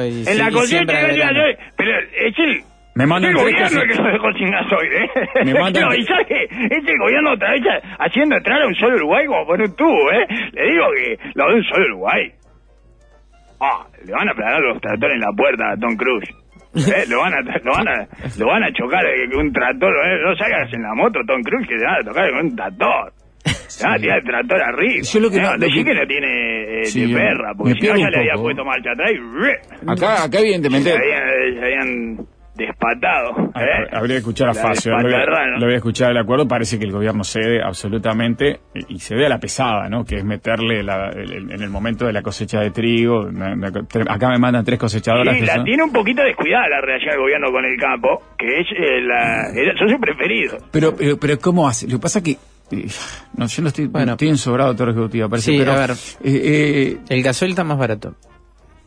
y- 0.08 0.28
en 0.28 0.38
la 0.38 0.50
cosecha 0.50 0.66
siembra 0.68 0.98
de 1.00 1.58
pero 1.76 1.90
es 1.98 2.38
el 2.38 2.62
Me 2.96 3.06
mandan 3.06 3.30
es 3.30 3.36
el 3.38 3.44
tres 3.44 3.54
gobierno 3.54 3.80
cosechas. 3.80 3.96
que 3.96 4.02
lo 4.02 4.12
dejó 4.12 4.32
sin 4.38 4.50
gasoil, 4.50 4.92
¿eh? 4.92 5.10
Me 5.44 5.54
mandan 5.60 5.82
No, 5.84 5.94
y 5.94 6.02
sabe 6.04 6.24
que 6.26 6.44
es 6.44 6.84
el 6.88 6.98
gobierno 6.98 7.32
otra 7.32 7.50
vez 7.52 7.62
haciendo 7.98 8.36
entrar 8.36 8.62
a 8.62 8.66
un 8.66 8.74
solo 8.74 8.96
Uruguay 8.96 9.26
como 9.26 9.46
por 9.46 9.60
un 9.60 9.76
tubo, 9.76 10.12
¿eh? 10.12 10.26
Le 10.52 10.70
digo 10.70 10.84
que 10.96 11.18
lo 11.34 11.48
de 11.48 11.54
un 11.54 11.64
solo 11.64 11.84
Uruguay. 11.86 12.32
Ah, 13.60 13.86
le 14.04 14.12
van 14.12 14.28
a 14.28 14.34
planar 14.34 14.60
los 14.60 14.80
tractores 14.80 15.14
en 15.14 15.20
la 15.20 15.32
puerta 15.36 15.70
a 15.72 15.76
Tom 15.76 15.96
Cruise. 15.96 16.28
¿Eh? 16.76 17.04
Lo 17.08 17.20
van 17.20 17.32
a, 17.32 17.40
lo 17.40 17.72
van 17.72 17.88
a, 17.88 18.06
lo 18.38 18.46
van 18.46 18.62
a 18.64 18.72
chocar 18.72 19.04
eh, 19.06 19.28
con 19.32 19.46
un 19.46 19.52
tractor, 19.52 19.90
¿eh? 19.96 20.18
no 20.22 20.36
salgas 20.36 20.70
en 20.74 20.82
la 20.82 20.94
moto 20.94 21.20
Tom 21.26 21.42
Cruise 21.42 21.66
que 21.66 21.76
te 21.78 21.84
van 21.84 22.00
a 22.00 22.04
tocar 22.04 22.30
con 22.30 22.40
un 22.46 22.56
tractor. 22.56 23.12
Te 23.44 23.84
van 23.84 23.94
a 23.94 23.98
tirar 23.98 24.18
el 24.18 24.24
tractor 24.24 24.62
arriba. 24.62 25.02
Yo 25.02 25.20
lo 25.20 25.30
que 25.30 25.40
no- 25.40 25.48
¿eh? 25.48 25.52
lo 25.54 25.58
Decí 25.58 25.84
que- 25.84 25.84
que 25.84 25.94
no 25.94 26.06
tiene 26.06 26.80
eh, 26.80 26.84
Sí, 26.84 27.06
de 27.12 27.14
perra, 27.18 27.52
porque 27.56 27.74
si 27.80 27.86
no 27.88 27.96
ya 27.96 28.08
le 28.10 28.16
había 28.18 28.34
puesto 28.34 28.64
marcha 28.64 28.90
atrás 28.92 29.10
y... 29.12 29.90
Acá, 29.90 30.24
acá 30.24 30.38
evidentemente... 30.40 30.90
Se 30.90 30.98
habían, 30.98 31.54
se 31.54 31.64
habían 31.64 32.16
despatado. 32.56 33.30
Ah, 33.54 33.62
¿eh? 33.62 33.88
Habría 33.92 34.14
que 34.16 34.18
escuchar 34.18 34.48
a 34.48 34.54
Facio, 34.54 34.92
lo 34.92 35.02
voy 35.02 35.12
a, 35.14 35.16
despatarrana. 35.18 35.58
lo 35.58 35.64
voy 35.66 35.74
a 35.74 35.76
escuchar 35.76 36.10
el 36.10 36.16
acuerdo, 36.18 36.48
parece 36.48 36.78
que 36.78 36.84
el 36.84 36.92
gobierno 36.92 37.22
cede 37.24 37.62
absolutamente 37.62 38.60
y 38.74 38.96
y 38.96 38.98
cede 38.98 39.26
a 39.26 39.28
la 39.28 39.38
pesada, 39.38 39.88
¿no? 39.88 40.04
Que 40.04 40.16
es 40.16 40.24
meterle 40.24 40.82
la- 40.82 41.10
el- 41.10 41.32
el- 41.32 41.50
en 41.52 41.62
el 41.62 41.70
momento 41.70 42.06
de 42.06 42.12
la 42.12 42.22
cosecha 42.22 42.60
de 42.60 42.70
trigo, 42.70 43.20
una- 43.26 43.52
una- 43.52 43.70
tre- 43.70 44.06
acá 44.08 44.28
me 44.30 44.38
mandan 44.38 44.64
tres 44.64 44.78
cosechadoras 44.78 45.36
Sí, 45.36 45.44
la 45.44 45.56
son- 45.56 45.64
tiene 45.64 45.82
un 45.82 45.92
poquito 45.92 46.22
descuidada 46.22 46.68
la 46.68 46.80
relación 46.80 47.10
del 47.12 47.20
gobierno 47.20 47.52
con 47.52 47.64
el 47.64 47.76
campo, 47.78 48.22
que 48.38 48.60
es 48.60 48.66
eh, 48.72 49.00
la, 49.02 49.50
era- 49.54 49.76
son 49.78 49.88
sus 49.90 49.98
preferidos. 50.00 50.62
Pero, 50.72 50.94
pero, 50.96 51.16
pero 51.18 51.38
¿cómo 51.38 51.68
hace? 51.68 51.86
Lo 51.86 51.96
que 51.98 52.02
pasa 52.02 52.22
que 52.22 52.32
eh, 52.32 52.86
no, 53.36 53.46
yo 53.46 53.62
no 53.62 53.68
estoy, 53.68 53.86
Bueno. 53.86 54.12
estoy 54.12 54.28
ensobrado 54.28 54.74
todo 54.74 54.86
lo 54.86 54.92
ejecutivo, 54.92 55.28
parece, 55.28 55.52
Sí, 55.52 55.58
pero 55.58 55.72
a 55.72 55.78
ver. 55.78 55.90
eh, 55.90 55.96
eh, 56.24 56.96
El 57.08 57.22
gasoil 57.22 57.50
está 57.52 57.62
más 57.64 57.78
barato. 57.78 58.14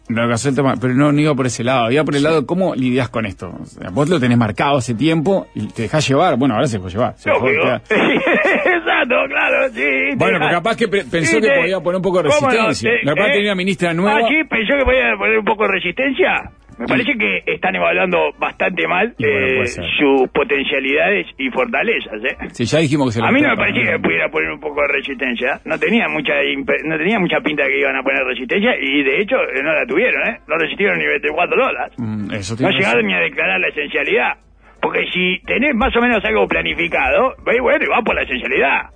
El 0.09 0.55
tema, 0.55 0.73
pero 0.81 0.95
no, 0.95 1.11
no 1.11 1.21
iba 1.21 1.35
por 1.35 1.45
ese 1.45 1.63
lado, 1.63 1.91
iba 1.91 2.03
por 2.03 2.15
el 2.15 2.23
lado, 2.23 2.45
¿cómo 2.47 2.73
lidias 2.73 3.09
con 3.09 3.27
esto? 3.27 3.53
O 3.61 3.65
sea, 3.65 3.91
vos 3.91 4.09
lo 4.09 4.19
tenés 4.19 4.39
marcado 4.39 4.77
hace 4.77 4.95
tiempo 4.95 5.45
y 5.53 5.67
te 5.67 5.83
dejás 5.83 6.07
llevar, 6.07 6.35
bueno, 6.35 6.55
ahora 6.55 6.65
se 6.65 6.79
puede 6.79 6.91
llevar. 6.93 7.13
se 7.15 7.29
queda- 7.29 7.81
Exacto, 7.89 9.15
claro, 9.27 9.69
sí. 9.71 10.15
Bueno, 10.17 10.39
porque 10.39 10.53
capaz 10.55 10.75
que 10.77 10.87
pe- 10.87 11.05
pensó 11.05 11.35
sí, 11.35 11.41
que 11.41 11.51
podía 11.62 11.79
poner 11.79 11.97
un 11.97 12.01
poco 12.01 12.23
de 12.23 12.29
resistencia. 12.29 12.89
Verdad 13.05 13.27
¿eh? 13.27 13.31
tenía 13.33 13.51
una 13.51 13.55
ministra 13.55 13.93
nueva. 13.93 14.19
Ah, 14.23 14.27
sí, 14.27 14.35
pensó 14.49 14.73
que 14.79 14.83
podía 14.85 15.15
poner 15.17 15.37
un 15.39 15.45
poco 15.45 15.63
de 15.63 15.71
resistencia. 15.73 16.51
Me 16.80 16.88
parece 16.88 17.12
que 17.19 17.44
están 17.46 17.75
evaluando 17.75 18.32
bastante 18.40 18.88
mal 18.88 19.13
bueno, 19.19 19.63
eh, 19.63 19.65
sus 19.67 20.30
potencialidades 20.32 21.27
y 21.38 21.50
fortalezas, 21.50 22.23
¿eh? 22.23 22.38
Sí, 22.54 22.63
ya 22.63 22.80
dijimos 22.80 23.10
que 23.10 23.19
se 23.19 23.27
A 23.27 23.32
mí 23.32 23.42
no 23.42 23.50
me 23.50 23.58
parecía 23.58 23.92
que 23.92 24.00
pudiera 24.00 24.30
poner 24.30 24.50
un 24.52 24.62
poco 24.62 24.80
de 24.82 24.88
resistencia. 24.88 25.60
No 25.65 25.77
tenía 25.77 26.08
mucha 26.08 26.36
no 26.40 26.98
tenía 26.98 27.19
mucha 27.19 27.42
pinta 27.42 27.63
de 27.63 27.69
que 27.69 27.80
iban 27.82 27.98
a 27.98 28.02
poner 28.02 28.23
resistencia 28.23 28.71
y 28.80 29.04
de 29.04 29.19
hecho 29.19 29.36
no 29.62 29.73
la 29.73 29.86
tuvieron, 29.86 30.25
¿eh? 30.30 30.40
No 30.48 30.56
resistieron 30.56 30.98
ni 31.00 31.06
24 31.06 31.58
dólares. 31.58 31.94
Mm, 31.98 32.32
eso 32.32 32.56
No 32.63 32.69
llegaron 32.69 33.06
ni 33.06 33.13
a 33.13 33.19
declarar 33.19 33.60
la 33.60 33.67
esencialidad. 33.67 34.40
Porque 34.82 35.04
si 35.12 35.44
tenés 35.46 35.75
más 35.75 35.94
o 35.98 36.00
menos 36.00 36.23
algo 36.23 36.48
planificado, 36.48 37.36
ve 37.46 37.60
bueno 37.60 37.84
y 37.84 37.90
va 37.90 38.02
por 38.02 38.15
la 38.15 38.23
esencialidad. 38.23 38.88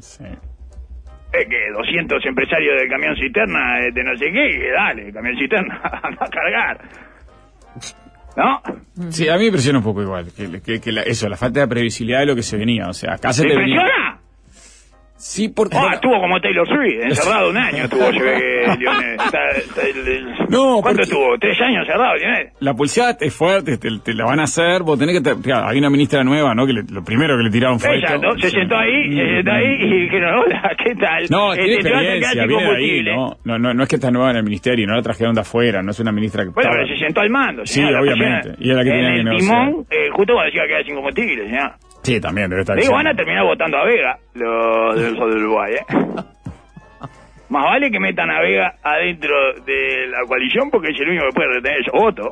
Sí. 0.00 0.24
Es 1.32 1.46
que 1.48 1.70
200 1.72 2.24
empresarios 2.26 2.80
del 2.80 2.88
camión 2.88 3.14
cisterna 3.16 3.78
eh, 3.80 3.90
de 3.92 4.02
no 4.04 4.16
sé 4.16 4.26
qué, 4.32 4.70
dale, 4.72 5.12
camión 5.12 5.36
cisterna, 5.38 5.80
anda 6.02 6.26
a 6.26 6.28
cargar. 6.28 6.80
¿No? 8.36 9.10
Sí, 9.10 9.28
a 9.28 9.34
mí 9.34 9.40
me 9.40 9.46
impresiona 9.46 9.78
un 9.78 9.84
poco 9.84 10.02
igual, 10.02 10.26
que, 10.36 10.60
que- 10.60 10.80
que 10.80 10.92
la- 10.92 11.02
eso, 11.02 11.28
la 11.28 11.36
falta 11.36 11.60
de 11.60 11.68
previsibilidad 11.68 12.20
de 12.20 12.26
lo 12.26 12.34
que 12.36 12.42
se 12.42 12.56
venía. 12.56 12.88
O 12.88 12.92
sea, 12.92 13.14
acá 13.14 13.32
se 13.32 13.42
¿Te 13.42 13.48
te 13.50 13.56
venía... 13.56 13.80
Sí, 15.20 15.50
porque... 15.50 15.76
Ah, 15.78 15.90
estuvo 15.94 16.18
como 16.18 16.40
Taylor 16.40 16.66
Swift, 16.66 17.02
encerrado 17.04 17.50
un 17.50 17.56
año 17.58 17.84
estuvo, 17.84 18.10
que 18.10 18.64
Lionel. 18.78 19.16
No, 20.48 20.80
¿Cuánto 20.82 21.02
estuvo? 21.02 21.36
¿Tres 21.38 21.60
años 21.60 21.80
encerrado, 21.86 22.16
Lionel? 22.16 22.48
La 22.60 22.74
pulsada 22.74 23.16
es 23.20 23.34
fuerte, 23.34 23.76
te, 23.78 23.88
te 24.02 24.14
la 24.14 24.24
van 24.24 24.40
a 24.40 24.44
hacer, 24.44 24.82
vos 24.82 24.98
tenés 24.98 25.20
que... 25.20 25.34
te- 25.34 25.52
hay 25.52 25.78
una 25.78 25.90
ministra 25.90 26.24
nueva, 26.24 26.54
¿no? 26.54 26.66
Que 26.66 26.72
le- 26.72 26.84
lo 26.90 27.04
primero 27.04 27.36
que 27.36 27.44
le 27.44 27.50
tiraron 27.50 27.78
fue 27.78 27.98
esto. 27.98 28.18
Se 28.40 28.50
sentó 28.50 28.76
ahí, 28.76 29.14
se 29.14 29.26
sentó 29.36 29.52
ahí 29.52 29.74
y 29.78 30.00
dijeron, 30.04 30.34
hola, 30.38 30.70
¿qué 30.82 30.94
tal? 30.94 31.26
No, 31.30 31.52
Este, 31.52 31.64
tiene 31.64 31.74
experiencia, 31.80 32.46
viene 32.46 32.64
ahí. 32.76 33.02
¿no? 33.02 33.36
No, 33.44 33.58
no, 33.58 33.74
no 33.74 33.82
es 33.82 33.88
que 33.88 33.96
está 33.96 34.10
nueva 34.10 34.30
en 34.30 34.38
el 34.38 34.44
ministerio, 34.44 34.86
no 34.86 34.96
la 34.96 35.02
trajeron 35.02 35.34
de 35.34 35.42
afuera, 35.42 35.82
no 35.82 35.90
es 35.90 36.00
una 36.00 36.12
ministra 36.12 36.44
que... 36.44 36.50
Bueno, 36.50 36.70
estaba- 36.70 36.84
pero 36.84 36.96
se 36.96 37.04
sentó 37.04 37.20
al 37.20 37.30
mando, 37.30 37.66
Sí, 37.66 37.82
obviamente, 37.82 38.54
y 38.58 38.70
es 38.70 38.76
la 38.76 38.82
que 38.84 38.90
en 38.90 38.96
tenía 38.96 39.14
que 39.24 39.30
el 39.30 39.36
timón, 39.38 39.86
eh, 39.90 40.08
justo 40.12 40.32
cuando 40.32 40.44
decía 40.46 40.62
que 40.62 40.68
quedar 40.68 40.84
sin 40.84 40.94
combustible, 40.94 41.44
señor. 41.44 41.72
Sí, 42.02 42.20
también 42.20 42.48
debe 42.48 42.62
estar 42.62 42.76
digo, 42.76 42.94
van 42.94 43.08
a 43.08 43.14
terminar 43.14 43.44
votando 43.44 43.76
a 43.76 43.84
Vega, 43.84 44.18
los 44.34 45.00
del 45.00 45.16
Sol 45.16 45.30
de 45.34 45.40
Uruguay, 45.40 45.74
¿eh? 45.74 45.84
Más 47.50 47.64
vale 47.64 47.90
que 47.90 47.98
metan 47.98 48.30
a 48.30 48.40
Vega 48.40 48.76
adentro 48.82 49.34
de 49.66 50.06
la 50.08 50.24
coalición 50.26 50.70
porque 50.70 50.92
es 50.92 51.00
el 51.00 51.08
único 51.08 51.26
que 51.26 51.34
puede 51.34 51.54
retener 51.54 51.80
esos 51.80 52.00
votos. 52.00 52.28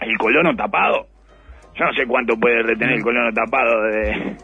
El 0.00 0.18
colono 0.18 0.54
tapado. 0.56 1.06
Yo 1.76 1.84
no 1.84 1.92
sé 1.92 2.04
cuánto 2.06 2.36
puede 2.36 2.62
retener 2.62 2.96
el 2.96 3.02
colono 3.02 3.32
tapado 3.32 3.82
de, 3.84 4.36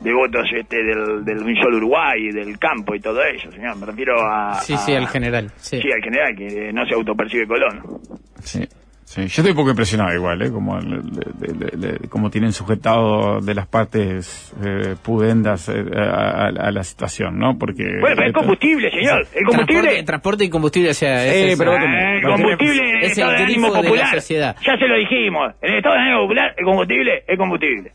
de 0.00 0.12
votos 0.12 0.46
este 0.54 0.76
del, 0.76 1.24
del 1.24 1.42
Un 1.42 1.56
Sol 1.56 1.74
Uruguay, 1.74 2.30
del 2.30 2.56
campo 2.58 2.94
y 2.94 3.00
todo 3.00 3.20
eso, 3.22 3.50
señor. 3.50 3.76
Me 3.76 3.86
refiero 3.86 4.14
a... 4.24 4.54
Sí, 4.54 4.76
sí, 4.76 4.94
al 4.94 5.08
general. 5.08 5.50
Sí. 5.56 5.80
Sí, 5.80 5.88
al 5.90 6.02
general, 6.02 6.36
que 6.36 6.72
no 6.72 6.86
se 6.86 6.94
autopercibe 6.94 7.46
colono. 7.48 8.00
Sí, 8.40 8.60
sí. 9.08 9.20
Yo 9.22 9.26
estoy 9.42 9.50
un 9.50 9.56
poco 9.56 9.70
impresionado 9.70 10.14
igual, 10.14 10.42
¿eh? 10.42 10.50
Como, 10.50 10.78
le- 10.78 10.96
le- 10.98 11.54
le- 11.76 11.92
le- 11.98 12.08
como 12.08 12.30
tienen 12.30 12.52
sujetado 12.52 13.40
de 13.40 13.54
las 13.54 13.66
partes 13.66 14.52
eh, 14.64 14.94
pudendas 15.02 15.68
eh, 15.68 15.84
a, 15.96 16.00
a- 16.00 16.46
a 16.48 16.70
la 16.70 16.84
situación, 16.84 17.38
¿no? 17.38 17.58
Porque... 17.58 17.84
Bueno, 18.00 18.16
pero 18.16 18.26
el 18.26 18.32
combustible, 18.32 18.90
señor. 18.90 19.26
El 19.34 19.44
combustible... 19.44 19.80
Transporte, 19.82 20.02
transporte 20.04 20.44
y 20.44 20.50
combustible, 20.50 20.90
o 20.90 20.94
sea, 20.94 21.22
Sí, 21.22 21.28
ese 21.28 21.52
es- 21.52 21.58
pero 21.58 21.72
el 21.76 22.22
combustible 22.22 22.82
es 22.82 23.04
el 23.04 23.10
estado 23.10 23.30
de 23.32 23.36
ánimo 23.38 23.66
grifo 23.68 23.76
de 23.76 23.82
la 23.82 23.88
popular. 23.88 24.14
sociedad. 24.14 24.56
Ya 24.66 24.76
se 24.78 24.86
lo 24.88 24.96
dijimos. 24.96 25.54
En 25.62 25.70
el 25.72 25.76
estado 25.78 25.94
de 25.96 26.00
ánimo 26.02 26.20
popular, 26.22 26.54
el 26.56 26.64
combustible 26.64 27.24
es 27.26 27.38
combustible. 27.38 27.92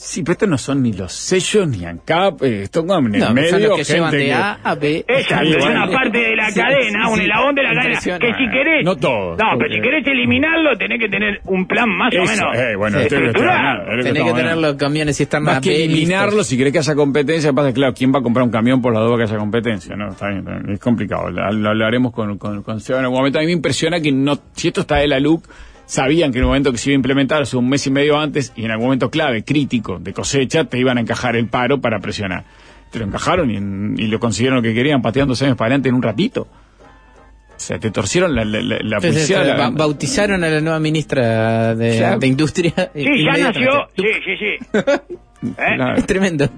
Sí, 0.00 0.22
pero 0.22 0.34
estos 0.34 0.48
no 0.48 0.58
son 0.58 0.80
ni 0.80 0.92
los 0.92 1.12
sellos 1.12 1.66
ni 1.66 1.84
ANCAP, 1.84 2.40
eh, 2.44 2.62
esto 2.62 2.86
como 2.86 3.08
en 3.08 3.14
el 3.16 3.20
No, 3.20 3.26
son 3.26 3.34
medio, 3.34 3.58
los 3.70 3.78
que 3.78 3.82
llevan 3.82 4.10
gente 4.12 4.16
de 4.18 4.24
que- 4.26 4.32
A 4.32 4.52
a 4.62 4.74
B. 4.76 5.04
Sí, 5.08 5.12
es 5.56 5.64
una 5.66 5.90
parte 5.90 6.18
de 6.18 6.36
la 6.36 6.50
Sí, 6.52 6.60
cadena, 6.60 7.04
sí, 7.04 7.10
un 7.10 7.16
sí. 7.16 7.22
eslabón 7.22 7.54
de 7.56 7.62
la 7.64 7.74
cadena. 7.74 7.98
Que 8.20 8.32
si 8.34 8.48
querés. 8.48 8.84
No 8.84 8.94
todo, 8.94 9.36
No, 9.36 9.58
pero 9.58 9.74
si 9.74 9.80
querés 9.80 10.06
eliminarlo, 10.06 10.78
tenés 10.78 11.00
que 11.00 11.08
tener 11.08 11.40
un 11.46 11.66
plan 11.66 11.88
más 11.88 12.14
o 12.14 12.18
menos. 12.20 12.56
eh, 12.56 12.76
bueno, 12.76 12.98
Sí. 12.98 13.02
esto 13.06 13.14
es 13.16 13.20
lo 13.20 13.24
que 13.24 13.30
estructurado. 13.30 13.78
está- 13.80 13.82
es 13.82 13.96
lo 13.98 14.02
que 14.04 14.08
Tenés 14.12 14.22
que 14.32 14.38
tener 14.40 14.56
los 14.56 14.74
camiones 14.76 15.16
cisterna 15.16 15.52
Más 15.54 15.60
que 15.62 15.70
B 15.70 15.84
eliminarlo, 15.86 16.30
listos. 16.30 16.46
si 16.46 16.56
querés 16.58 16.72
que 16.74 16.78
haya 16.78 16.94
competencia, 16.94 17.52
pasa 17.52 17.68
que, 17.68 17.74
claro, 17.74 17.94
¿quién 17.94 18.14
va 18.14 18.20
a 18.20 18.22
comprar 18.22 18.44
un 18.44 18.52
camión 18.52 18.80
por 18.80 18.94
la 18.94 19.00
duda 19.00 19.16
que 19.16 19.22
haya 19.24 19.36
competencia? 19.36 19.96
No, 19.96 20.10
está 20.10 20.28
bien, 20.28 20.38
está 20.46 20.52
bien, 20.60 20.70
es 20.74 20.78
complicado. 20.78 21.28
Lo, 21.28 21.50
lo 21.50 21.68
hablaremos 21.70 22.12
con, 22.12 22.38
con, 22.38 22.62
con 22.62 22.78
Seba 22.80 23.00
en 23.00 23.06
algún 23.06 23.18
momento. 23.18 23.40
A 23.40 23.42
mí 23.42 23.46
me 23.48 23.52
impresiona 23.54 24.00
que 24.00 24.12
no, 24.12 24.38
si 24.54 24.68
esto 24.68 24.82
está 24.82 24.98
de 24.98 25.08
la 25.08 25.18
LUC, 25.18 25.44
sabían 25.88 26.30
que 26.30 26.38
en 26.38 26.42
el 26.44 26.46
momento 26.48 26.70
que 26.70 26.78
se 26.78 26.90
iba 26.90 26.94
a 26.94 27.00
implementar, 27.00 27.42
hace 27.42 27.56
un 27.56 27.68
mes 27.68 27.84
y 27.86 27.90
medio 27.90 28.16
antes, 28.18 28.52
y 28.54 28.64
en 28.64 28.70
algún 28.70 28.86
momento 28.86 29.10
clave, 29.10 29.42
crítico, 29.42 29.98
de 29.98 30.12
cosecha, 30.12 30.64
te 30.64 30.78
iban 30.78 30.98
a 30.98 31.00
encajar 31.00 31.34
el 31.34 31.48
paro 31.48 31.80
para 31.80 31.98
presionar. 31.98 32.44
Te 32.92 32.98
lo 33.00 33.06
encajaron 33.06 33.50
y, 33.50 33.56
en- 33.56 33.94
y 33.98 34.06
lo 34.06 34.20
consiguieron 34.20 34.58
lo 34.58 34.62
que 34.62 34.72
querían, 34.74 35.02
pateando 35.02 35.32
dos 35.32 35.42
años 35.42 35.56
para 35.56 35.66
adelante 35.68 35.88
en 35.88 35.94
un 35.96 36.02
ratito. 36.02 36.42
O 36.42 37.60
sea, 37.60 37.78
te 37.80 37.90
torcieron 37.90 38.36
la, 38.36 38.44
la, 38.44 38.60
la, 38.62 38.78
la 38.82 39.70
bautizaron 39.70 40.44
a 40.44 40.48
la 40.48 40.60
nueva 40.60 40.78
ministra 40.78 41.74
de, 41.74 42.26
Industria. 42.26 42.72
Sí, 42.94 43.24
ya 43.24 43.32
nació. 43.36 43.88
Sí, 43.96 44.04
sí, 44.24 44.36
sí. 44.38 44.78
¿Eh? 45.58 45.94
Es 45.96 46.06
tremendo. 46.06 46.48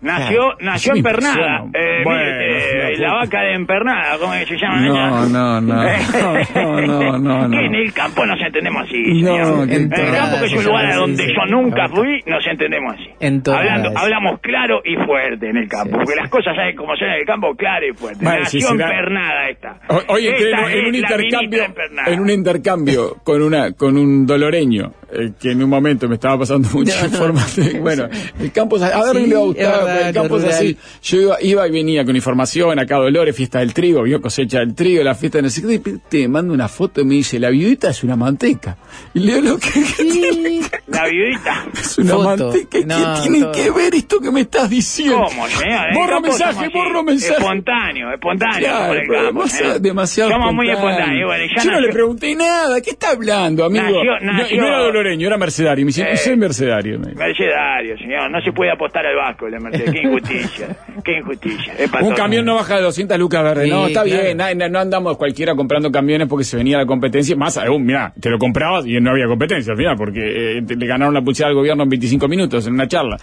Nació, 0.00 0.36
Claro, 0.40 0.56
nació 0.60 0.94
Empernada. 0.94 1.64
Eh, 1.74 2.02
Bueno, 2.04 2.20
mire, 2.22 2.92
eh, 2.92 2.98
la 2.98 3.14
vaca 3.14 3.40
de 3.40 3.54
Empernada, 3.54 4.18
¿cómo 4.20 4.34
es 4.34 4.46
que 4.46 4.54
se 4.58 4.60
llama? 4.60 4.80
No, 4.82 5.26
no, 5.28 5.60
no, 5.60 5.82
no, 5.82 6.86
no, 6.86 7.18
no, 7.18 7.48
no. 7.48 7.50
Que 7.58 7.66
en 7.66 7.74
el 7.74 7.92
campo 7.92 8.24
nos 8.26 8.40
entendemos 8.40 8.82
así. 8.84 9.02
No, 9.22 9.32
señor. 9.34 9.68
que 9.68 9.74
en 9.76 9.82
el 9.92 10.12
campo, 10.12 10.36
que 10.40 10.46
es 10.46 10.52
un 10.52 10.64
lugar 10.64 10.86
a 10.86 10.96
donde 10.96 11.24
sí. 11.24 11.32
yo 11.34 11.46
nunca 11.56 11.88
fui, 11.88 12.20
nos 12.26 12.46
entendemos 12.46 12.94
así. 12.94 13.08
En. 13.20 13.42
Hablando, 13.46 13.90
hablamos 13.96 14.40
claro 14.40 14.80
y 14.84 14.96
fuerte 14.96 15.48
en 15.50 15.56
el 15.56 15.68
campo, 15.68 15.86
Sí, 15.90 15.92
porque 15.96 16.12
sí. 16.12 16.18
las 16.20 16.30
cosas 16.30 16.56
saben 16.56 16.76
como 16.76 16.94
son 16.96 17.08
en 17.08 17.14
el 17.14 17.26
campo, 17.26 17.54
claro 17.56 17.86
y 17.86 17.92
fuerte. 17.94 18.24
Bueno, 18.24 18.40
Nació 18.40 18.68
Empernada 18.70 19.48
esta. 19.48 19.80
O- 19.88 20.14
Oye, 20.14 20.34
que 20.34 20.50
en, 20.50 20.54
Esta 20.58 20.72
en 20.72 20.86
un 20.86 20.94
intercambio, 20.94 21.62
en 22.06 22.20
un 22.20 22.30
intercambio 22.30 23.16
con 23.24 23.42
una, 23.42 23.72
con 23.72 23.96
un 23.96 24.26
doloreño, 24.26 24.92
eh, 25.12 25.30
que 25.40 25.52
en 25.52 25.62
un 25.62 25.70
momento 25.70 26.08
me 26.08 26.14
estaba 26.16 26.38
pasando 26.40 26.68
mucha 26.74 27.04
información. 27.06 27.82
Bueno, 27.82 28.08
el 28.40 28.52
campo 28.52 28.76
a 28.76 29.02
ver, 29.12 29.16
Sí, 29.22 29.26
le 29.28 29.34
va 29.34 29.40
a 29.40 29.44
gustar, 29.44 29.85
el 29.88 30.14
campo 30.14 30.38
es 30.38 30.44
así. 30.44 30.76
Yo 31.02 31.20
iba, 31.20 31.36
iba 31.42 31.68
y 31.68 31.70
venía 31.70 32.04
con 32.04 32.14
información, 32.16 32.78
acá 32.78 32.96
Dolores, 32.96 33.34
fiesta 33.36 33.60
del 33.60 33.72
trigo, 33.74 34.02
vio 34.02 34.20
cosecha 34.20 34.58
del 34.60 34.74
trigo, 34.74 35.02
la 35.02 35.14
fiesta 35.14 35.40
no 35.42 35.48
qué, 35.48 35.74
y 35.74 35.78
te 36.08 36.28
mando 36.28 36.52
una 36.54 36.68
foto 36.68 37.00
y 37.00 37.04
me 37.04 37.14
dice, 37.14 37.38
la 37.38 37.50
viudita 37.50 37.90
es 37.90 38.02
una 38.04 38.16
manteca. 38.16 38.76
Y 39.14 39.20
leo 39.20 39.40
lo 39.40 39.58
que, 39.58 39.70
tiene, 39.96 40.60
La 40.88 41.06
viudita. 41.08 41.66
es 41.74 41.98
una 41.98 42.12
Foto. 42.14 42.26
manteca. 42.52 42.78
No, 42.86 43.14
¿Qué 43.14 43.22
tiene 43.22 43.40
todo. 43.40 43.52
que 43.52 43.70
ver 43.70 43.94
esto 43.94 44.20
que 44.20 44.30
me 44.30 44.40
estás 44.42 44.70
diciendo? 44.70 45.24
¿Cómo, 45.28 45.46
señor? 45.48 45.84
En 45.86 45.90
el 45.90 45.94
Borro 45.94 46.20
mensaje, 46.20 46.68
borro 46.72 47.02
mensaje. 47.02 47.34
Espontáneo, 47.34 48.12
espontáneo 48.12 48.58
Claro, 48.68 48.86
por 48.88 48.96
el 48.96 49.06
campo. 49.08 49.22
demasiado, 49.26 49.64
señor. 49.66 49.80
demasiado 49.80 50.30
Somos 50.30 50.54
muy 50.54 50.70
espontáneo. 50.70 50.96
espontáneos. 50.98 51.26
Bueno, 51.28 51.44
ya 51.56 51.62
Yo 51.62 51.70
no 51.72 51.80
le 51.80 51.92
pregunté 51.92 52.34
nada. 52.34 52.80
¿Qué 52.80 52.90
está 52.90 53.10
hablando, 53.10 53.64
amigo? 53.64 53.84
Nació- 53.84 54.20
No, 54.20 54.32
nació- 54.32 54.56
y 54.56 54.58
no 54.60 54.66
era 54.66 54.78
doloreño, 54.78 55.26
era 55.26 55.36
mercedario. 55.38 55.84
Me 55.84 55.88
dice, 55.88 56.02
no 56.04 56.08
Eh. 56.10 56.16
soy 56.16 56.36
mercedario. 56.36 56.98
me 56.98 57.06
dice. 57.10 57.18
Mercedario, 57.18 57.98
señor. 57.98 58.30
No 58.30 58.40
se 58.42 58.52
puede 58.52 58.70
apostar 58.72 59.04
al 59.06 59.16
Vasco, 59.16 59.48
la 59.48 59.58
Qué 59.84 60.02
injusticia. 60.02 60.76
Qué 61.04 61.18
injusticia. 61.18 61.74
Un 62.02 62.14
camión 62.14 62.44
no 62.44 62.54
baja 62.56 62.76
de 62.76 62.82
200 62.82 63.18
lucas 63.18 63.42
verde. 63.42 63.64
Sí, 63.64 63.70
no, 63.70 63.86
está 63.86 64.02
claro. 64.04 64.22
bien. 64.56 64.72
No, 64.72 64.78
andamos 64.78 65.16
cualquiera 65.16 65.54
comprando 65.54 65.90
camiones 65.92 66.28
porque 66.28 66.44
se 66.44 66.56
venía 66.56 66.78
la 66.78 66.86
competencia. 66.86 67.36
Más 67.36 67.56
aún, 67.58 67.84
mira, 67.84 68.12
te 68.20 68.30
lo 68.30 68.38
comprabas 68.38 68.86
y 68.86 69.00
no 69.00 69.10
había 69.10 69.26
competencia 69.26 69.72
al 69.72 69.78
final 69.78 69.96
porque 69.96 70.58
eh, 70.58 70.62
te- 70.62 70.76
le 70.76 70.86
ganaron 70.86 71.14
la 71.14 71.22
pulsada 71.22 71.48
al 71.50 71.54
gobierno 71.54 71.82
en 71.84 71.88
25 71.90 72.28
minutos 72.28 72.66
en 72.66 72.74
una 72.74 72.88
charla. 72.88 73.16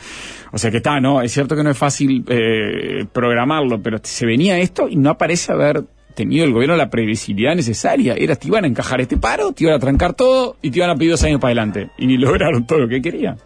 O 0.52 0.58
sea 0.58 0.70
que 0.72 0.78
está, 0.78 1.00
¿no? 1.00 1.22
Es 1.22 1.32
cierto 1.32 1.56
que 1.56 1.64
no 1.64 1.70
es 1.72 1.78
fácil 1.78 2.24
eh, 2.28 3.06
programarlo, 3.12 3.82
pero 3.82 3.98
se 4.04 4.26
venía 4.26 4.58
esto 4.60 4.88
y 4.90 4.96
no 4.96 5.10
aparece 5.12 5.52
haber 5.52 5.84
tenido 6.16 6.46
el 6.46 6.54
gobierno 6.54 6.76
la 6.76 6.90
previsibilidad 6.92 7.56
necesaria. 7.56 8.14
Era, 8.16 8.36
te 8.36 8.48
iban 8.48 8.64
a 8.66 8.68
encajar 8.68 9.02
este 9.02 9.18
paro, 9.18 9.52
te 9.52 9.64
iban 9.64 9.76
a 9.76 9.80
trancar 9.80 10.14
todo 10.14 10.58
y 10.62 10.70
te 10.70 10.78
iban 10.78 10.92
a 10.92 10.96
pedir 10.96 11.10
dos 11.12 11.24
años 11.24 11.40
para 11.40 11.50
adelante. 11.50 11.90
Y 11.98 12.06
ni 12.06 12.18
lograron 12.18 12.68
todo 12.68 12.80
lo 12.80 12.88
que 12.88 13.02
querían. 13.02 13.38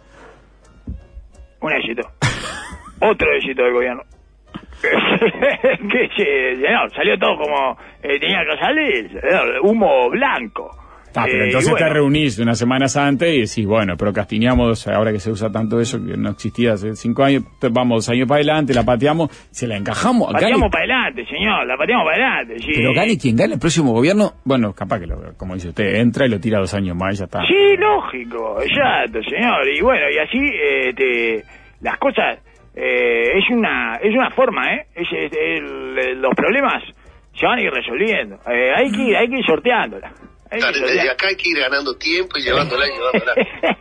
Un 1.60 1.72
éxito. 1.72 2.02
Otro 3.00 3.32
éxito 3.34 3.62
del 3.64 3.72
gobierno. 3.74 4.02
que 4.82 6.08
se- 6.16 6.56
señor, 6.56 6.92
salió 6.94 7.18
todo 7.18 7.36
como 7.36 7.76
eh, 8.02 8.18
tenía 8.20 8.40
que 8.44 8.58
salir. 8.64 9.20
Humo 9.62 10.08
blanco. 10.10 10.70
Ah, 11.16 11.24
pero 11.26 11.44
Eh, 11.44 11.46
entonces 11.46 11.70
bueno, 11.70 11.86
te 11.86 11.92
reunís 11.94 12.38
unas 12.38 12.58
semanas 12.58 12.96
antes 12.96 13.28
y 13.34 13.40
decís, 13.40 13.66
bueno, 13.66 13.96
procrastinamos, 13.96 14.86
ahora 14.86 15.10
que 15.10 15.18
se 15.18 15.30
usa 15.32 15.50
tanto 15.50 15.80
eso, 15.80 15.98
que 16.04 16.16
no 16.16 16.30
existía 16.30 16.74
hace 16.74 16.94
cinco 16.94 17.24
años, 17.24 17.42
vamos 17.72 18.06
dos 18.06 18.08
años 18.14 18.28
para 18.28 18.36
adelante, 18.36 18.72
la 18.74 18.84
pateamos, 18.84 19.30
se 19.50 19.66
la 19.66 19.76
encajamos. 19.78 20.30
Pateamos 20.32 20.60
Gane- 20.60 20.70
para 20.70 20.84
adelante, 20.84 21.24
señor. 21.26 21.66
La 21.66 21.76
pateamos 21.76 22.04
para 22.04 22.16
adelante. 22.38 22.58
Sí. 22.62 22.72
pero 22.76 22.92
gane 22.92 23.18
quien 23.18 23.34
gane 23.36 23.54
el 23.54 23.58
próximo 23.60 23.92
gobierno, 23.92 24.34
bueno, 24.44 24.72
capaz 24.74 25.00
que, 25.00 25.06
lo, 25.06 25.34
como 25.36 25.54
dice 25.54 25.70
usted, 25.70 25.94
entra 25.96 26.26
y 26.26 26.28
lo 26.28 26.38
tira 26.38 26.60
dos 26.60 26.74
años 26.74 26.94
más 26.94 27.14
y 27.14 27.18
ya 27.18 27.24
está. 27.24 27.40
Sí, 27.46 27.76
lógico, 27.78 28.60
exacto, 28.62 29.20
señor. 29.28 29.66
Y 29.74 29.80
bueno, 29.80 30.04
y 30.14 30.18
así 30.18 30.38
este, 30.88 31.42
las 31.80 31.98
cosas 31.98 32.38
eh, 32.80 33.38
es 33.38 33.50
una 33.50 33.96
es 33.96 34.14
una 34.14 34.30
forma, 34.30 34.72
¿eh? 34.72 34.86
Es, 34.94 35.08
los 36.16 36.32
problemas 36.34 36.84
se 37.34 37.44
van 37.44 37.58
a 37.58 37.62
ir 37.62 37.72
resolviendo. 37.72 38.36
Eh, 38.48 38.72
hay 38.72 38.90
que 38.92 39.02
ir, 39.02 39.16
hay 39.16 39.28
que 39.28 39.38
ir 39.38 39.44
sorteándola. 39.44 40.12
Desde 40.50 41.10
acá 41.10 41.28
hay 41.28 41.36
que 41.36 41.50
ir 41.50 41.58
ganando 41.58 41.94
tiempo 41.96 42.38
y 42.38 42.42
llevándola 42.42 42.86
y 42.86 42.90
llevándola. 42.90 43.34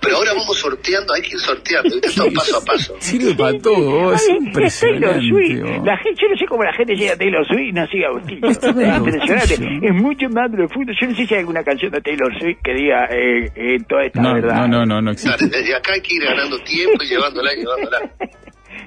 Pero 0.00 0.16
ahora 0.16 0.32
vamos 0.34 0.58
sorteando, 0.58 1.12
hay 1.14 1.22
que 1.22 1.30
ir 1.30 1.40
sorteando, 1.40 1.90
¿viste? 1.94 2.10
Todo 2.16 2.32
paso 2.32 2.58
a 2.58 2.64
paso. 2.64 2.94
Sirve 3.00 3.34
para 3.34 3.58
todo, 3.58 4.12
es 4.14 4.28
impresionante. 4.28 5.06
Taylor 5.06 5.22
Swift. 5.22 5.62
vos. 5.62 5.84
La 5.86 5.96
gente, 5.98 6.22
yo 6.22 6.28
no 6.28 6.36
sé 6.36 6.46
cómo 6.46 6.62
la 6.64 6.72
gente 6.74 6.94
llega 6.94 7.12
a 7.14 7.16
Taylor 7.16 7.46
Swift 7.46 7.60
y 7.68 7.72
no 7.72 7.86
sigue 7.88 8.04
a 8.04 8.08
Agustín. 8.08 8.44
Está 8.44 8.70
Es 8.70 8.96
impresionante. 8.98 9.86
Es 9.88 9.94
mucho 9.94 10.28
más 10.30 10.50
profundo. 10.50 10.92
Yo 11.00 11.06
no 11.08 11.14
sé 11.16 11.26
si 11.26 11.34
hay 11.34 11.40
alguna 11.40 11.64
canción 11.64 11.90
de 11.92 12.00
Taylor 12.00 12.38
Swift 12.38 12.58
que 12.62 12.74
diga 12.74 13.04
eh, 13.10 13.50
eh, 13.56 13.76
toda 13.88 14.04
esta 14.04 14.20
No, 14.20 14.34
verdad. 14.34 14.54
no, 14.68 14.68
no, 14.68 14.86
no, 14.86 15.02
no 15.02 15.14
Claro, 15.14 15.34
existe. 15.34 15.58
desde 15.58 15.74
acá 15.74 15.92
hay 15.94 16.00
que 16.00 16.14
ir 16.14 16.22
ganando 16.24 16.58
tiempo 16.60 17.02
y 17.02 17.06
llevándola 17.08 17.52
y 17.54 17.56
llevándola. 17.58 17.98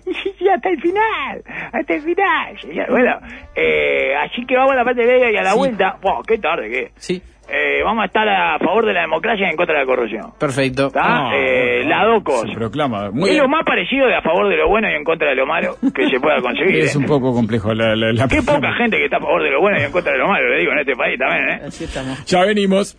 Y 0.40 0.48
hasta 0.48 0.70
el 0.70 0.82
final, 0.82 1.44
hasta 1.74 1.94
el 1.94 2.02
final. 2.02 2.60
señor. 2.62 2.90
Bueno, 2.90 3.20
eh, 3.56 4.16
así 4.16 4.46
que 4.46 4.56
vamos 4.56 4.72
a 4.74 4.76
la 4.76 4.84
parte 4.86 5.06
media 5.06 5.32
y 5.32 5.36
a 5.38 5.44
la 5.44 5.52
Sí. 5.52 5.58
vuelta. 5.58 5.98
Wow, 6.02 6.24
qué 6.28 6.38
tarde 6.38 6.70
que. 6.70 6.92
Sí, 6.96 7.22
Eh, 7.52 7.82
vamos 7.84 8.04
a 8.04 8.06
estar 8.06 8.30
a 8.30 8.60
favor 8.60 8.86
de 8.86 8.94
la 8.94 9.02
democracia 9.02 9.48
y 9.48 9.50
en 9.50 9.58
contra 9.58 9.74
de 9.74 9.82
la 9.82 9.86
corrupción. 9.88 10.34
perfecto. 10.40 10.88
¿Está? 10.88 11.02
No, 11.02 11.34
eh, 11.34 11.82
no, 11.84 11.90
las 11.90 12.06
dos 12.06 12.24
cosas. 12.24 12.50
Se 12.52 12.56
proclama. 12.56 13.10
Muy 13.10 13.32
es 13.32 13.38
lo 13.40 13.48
más 13.48 13.66
parecido 13.66 14.06
de 14.06 14.16
a 14.16 14.22
favor 14.22 14.48
de 14.50 14.56
lo 14.56 14.68
bueno 14.70 14.88
y 14.88 14.94
en 14.94 15.04
contra 15.04 15.30
de 15.30 15.36
lo 15.36 15.48
malo 15.48 15.76
que 15.96 16.08
se 16.10 16.20
pueda 16.20 16.40
conseguir. 16.42 16.76
Es 16.86 16.94
¿eh? 16.94 17.00
un 17.00 17.06
poco 17.08 17.34
complejo 17.34 17.74
la, 17.74 17.96
la, 17.96 18.14
la- 18.14 18.28
Qué 18.28 18.44
poca 18.44 18.72
gente 18.78 18.98
que 18.98 19.06
está 19.06 19.18
a 19.18 19.22
favor 19.22 19.42
de 19.42 19.50
lo 19.50 19.62
bueno 19.62 19.80
y 19.80 19.84
en 19.84 19.92
contra 19.92 20.12
de 20.14 20.20
lo 20.20 20.28
malo, 20.28 20.48
le 20.48 20.60
digo, 20.60 20.72
en 20.74 20.80
este 20.80 20.96
país 20.96 21.18
también, 21.18 21.50
¿eh? 21.50 21.62
Así 21.68 21.84
estamos. 21.86 22.24
Ya 22.28 22.46
venimos. 22.46 22.96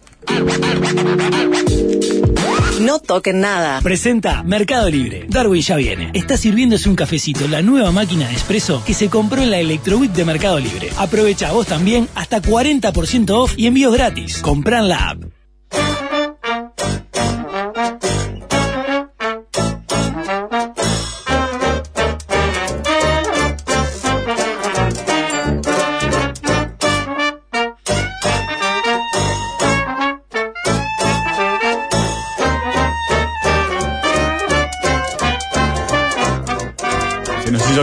No 2.81 2.99
toquen 2.99 3.41
nada. 3.41 3.79
Presenta 3.83 4.43
Mercado 4.43 4.89
Libre. 4.89 5.27
Darwin 5.29 5.61
ya 5.61 5.77
viene. 5.77 6.11
Está 6.15 6.39
sirviéndose 6.39 6.89
un 6.89 6.97
cafecito, 6.97 7.47
la 7.47 7.61
nueva 7.61 7.93
máquina 7.93 8.27
de 8.27 8.35
espresso 8.35 8.83
que 8.87 8.95
se 8.95 9.11
compró 9.11 9.43
en 9.43 9.51
la 9.51 9.59
Electroweek 9.59 10.13
de 10.13 10.25
Mercado 10.25 10.59
Libre. 10.59 10.89
Aprovecha 10.97 11.53
vos 11.53 11.67
también 11.67 12.09
hasta 12.15 12.41
40% 12.41 13.31
off 13.33 13.53
y 13.59 13.67
envíos 13.67 13.93
gratis. 13.93 14.39
Compran 14.39 14.89
la 14.89 15.11
app. 15.11 15.25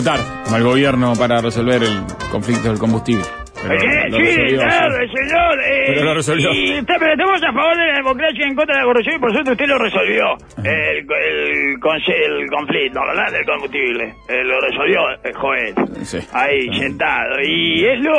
Tarde 0.04 0.24
al 0.54 0.64
gobierno 0.64 1.14
para 1.18 1.42
resolver 1.42 1.82
el 1.84 2.02
conflicto 2.32 2.70
del 2.70 2.80
combustible. 2.80 3.24
Pero 3.60 3.80
¿Qué? 3.80 4.10
lo 4.10 4.18
Sí, 4.18 4.24
resolvió, 4.24 4.60
claro, 4.62 4.96
sí. 5.02 5.18
señor. 5.18 5.60
eh, 5.66 5.84
Pero 5.88 6.04
lo 6.04 6.14
resolvió. 6.14 6.54
Y 6.54 6.82
pero 6.86 7.12
estamos 7.12 7.44
a 7.44 7.52
favor 7.54 7.76
de 7.78 7.88
la 7.88 7.94
democracia 7.98 8.46
y 8.46 8.50
en 8.50 8.56
contra 8.56 8.76
de 8.76 8.82
la 8.82 8.86
corrupción 8.88 9.16
y 9.16 9.20
por 9.20 9.32
suerte 9.34 9.52
usted 9.52 9.66
lo 9.68 9.78
resolvió. 9.80 10.26
El, 10.64 10.98
el, 10.98 11.72
el 11.72 12.50
conflicto, 12.50 13.00
¿verdad? 13.02 13.32
Del 13.32 13.46
combustible. 13.46 14.14
Eh, 14.30 14.44
lo 14.44 14.62
resolvió, 14.62 15.00
eh, 15.24 15.34
Joel. 15.34 15.74
Sí. 16.06 16.20
Ahí, 16.34 16.68
sentado. 16.80 17.42
Y 17.44 17.84
es 17.84 18.00
lo... 18.00 18.14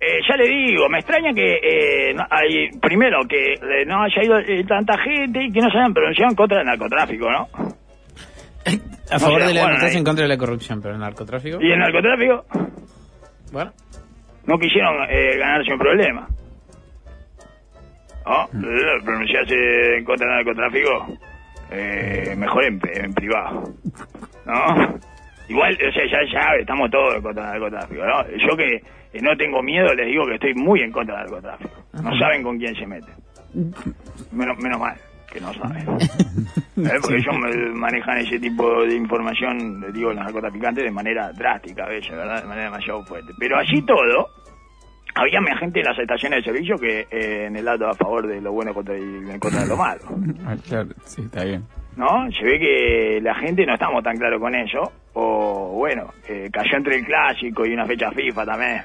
eh, 0.00 0.20
ya 0.26 0.36
le 0.36 0.48
digo, 0.48 0.88
me 0.88 0.98
extraña 0.98 1.32
que 1.34 1.54
eh, 1.62 2.14
no- 2.14 2.26
hay, 2.30 2.70
primero 2.80 3.20
que 3.28 3.52
eh, 3.52 3.84
no 3.86 4.02
haya 4.02 4.22
ido 4.24 4.38
eh, 4.38 4.64
tanta 4.66 4.96
gente 4.98 5.44
y 5.44 5.52
que 5.52 5.60
no 5.60 5.70
se 5.70 5.76
hayan 5.76 5.92
pronunciado 5.92 6.30
en 6.30 6.36
contra 6.36 6.56
del 6.58 6.66
narcotráfico, 6.66 7.30
¿no? 7.30 7.48
A 9.10 9.18
favor 9.18 9.44
de 9.44 9.54
la 9.54 9.66
democracia 9.66 9.98
en 9.98 10.04
contra 10.04 10.22
de 10.22 10.28
la 10.28 10.36
corrupción, 10.36 10.80
pero 10.82 10.94
el 10.94 11.00
narcotráfico. 11.00 11.58
Y 11.60 11.72
el 11.72 11.78
narcotráfico 11.78 12.44
Bueno, 13.52 13.72
no 14.46 14.58
quisieron 14.58 14.94
eh, 15.08 15.36
ganarse 15.38 15.72
un 15.72 15.78
problema. 15.78 16.28
¿No? 18.26 18.44
Eh, 18.44 19.02
Pronunciarse 19.04 19.96
en 19.98 20.04
contra 20.04 20.26
del 20.26 20.36
narcotráfico, 20.44 21.06
eh, 21.70 22.34
mejor 22.36 22.64
en, 22.64 22.80
en 22.94 23.14
privado. 23.14 23.62
¿No? 24.44 24.98
Igual, 25.48 25.74
o 25.74 25.92
sea, 25.92 26.04
ya, 26.04 26.18
ya 26.30 26.60
estamos 26.60 26.90
todos 26.90 27.14
en 27.14 27.22
contra 27.22 27.52
del 27.52 27.60
narcotráfico, 27.60 28.04
¿no? 28.04 28.22
Yo 28.28 28.56
que 28.56 28.82
no 29.22 29.34
tengo 29.38 29.62
miedo, 29.62 29.94
les 29.94 30.06
digo 30.06 30.26
que 30.26 30.34
estoy 30.34 30.54
muy 30.54 30.82
en 30.82 30.92
contra 30.92 31.16
del 31.22 31.30
narcotráfico. 31.30 31.84
No 32.02 32.18
saben 32.18 32.42
con 32.42 32.58
quién 32.58 32.74
se 32.74 32.86
meten. 32.86 33.14
Menos, 34.32 34.58
menos 34.58 34.78
mal 34.78 34.94
que 35.32 35.40
no 35.40 35.52
saben. 35.54 35.86
¿Eh? 36.76 36.98
Porque 37.00 37.16
ellos 37.16 37.34
manejan 37.74 38.18
ese 38.18 38.38
tipo 38.38 38.82
de 38.84 38.94
información, 38.94 39.84
digo, 39.92 40.10
los 40.10 40.24
narcotraficantes 40.24 40.84
de 40.84 40.90
manera 40.90 41.32
drástica 41.32 41.84
a 41.84 41.88
veces, 41.88 42.10
¿verdad? 42.10 42.42
De 42.42 42.48
manera 42.48 42.66
demasiado 42.66 43.04
fuerte. 43.04 43.32
Pero 43.38 43.58
allí 43.58 43.82
todo, 43.82 44.28
había 45.14 45.40
gente 45.58 45.80
en 45.80 45.86
las 45.86 45.98
estaciones 45.98 46.38
de 46.38 46.52
servicio 46.52 46.76
que 46.76 47.06
eh, 47.10 47.46
en 47.46 47.56
el 47.56 47.64
lado 47.64 47.88
a 47.88 47.94
favor 47.94 48.26
de 48.26 48.40
lo 48.40 48.52
bueno 48.52 48.72
contra, 48.72 48.96
y 48.96 49.02
en 49.02 49.38
contra 49.38 49.62
de 49.62 49.68
lo 49.68 49.76
malo. 49.76 50.00
Ah, 50.46 50.56
claro, 50.66 50.88
sí, 51.04 51.22
está 51.22 51.44
bien. 51.44 51.64
¿No? 51.96 52.30
Se 52.30 52.44
ve 52.44 52.58
que 52.60 53.20
la 53.20 53.34
gente 53.34 53.66
no 53.66 53.74
estamos 53.74 54.04
tan 54.04 54.16
claro 54.16 54.38
con 54.38 54.54
eso. 54.54 54.92
O 55.14 55.72
bueno, 55.74 56.12
eh, 56.28 56.48
cayó 56.52 56.76
entre 56.76 56.96
el 56.96 57.04
clásico 57.04 57.66
y 57.66 57.72
una 57.72 57.86
fecha 57.86 58.10
FIFA 58.12 58.46
también. 58.46 58.82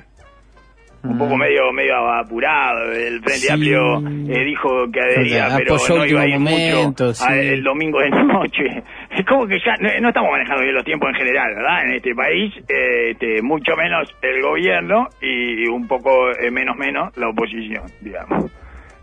Un 1.03 1.17
poco 1.17 1.35
medio 1.35 1.71
medio 1.73 1.95
apurado. 2.11 2.91
El 2.93 3.19
Frente 3.21 3.31
Sí. 3.47 3.51
Amplio 3.51 3.97
eh, 3.99 4.45
dijo 4.45 4.69
que 4.91 5.01
adhería, 5.01 5.49
pero 5.57 5.75
no 5.89 6.05
iba 6.05 6.21
a 6.21 6.27
ir 6.27 6.39
momento, 6.39 7.05
mucho 7.07 7.13
sí. 7.13 7.25
a- 7.27 7.35
el 7.35 7.61
domingo 7.63 7.99
de 7.99 8.09
noche. 8.23 8.83
Es 9.11 9.25
como 9.25 9.45
que 9.45 9.57
ya 9.59 9.75
no, 9.81 9.89
no 10.01 10.07
estamos 10.07 10.31
manejando 10.31 10.61
bien 10.63 10.73
los 10.75 10.85
tiempos 10.85 11.09
en 11.09 11.15
general, 11.15 11.53
¿verdad? 11.55 11.85
En 11.85 11.93
este 11.95 12.15
país, 12.15 12.53
eh, 12.69 13.11
este, 13.11 13.41
mucho 13.41 13.75
menos 13.75 14.09
el 14.21 14.41
gobierno 14.41 15.09
y 15.21 15.67
un 15.67 15.87
poco 15.87 16.31
eh, 16.31 16.49
menos 16.49 16.77
menos 16.77 17.15
la 17.17 17.27
oposición, 17.29 17.83
digamos. 18.01 18.49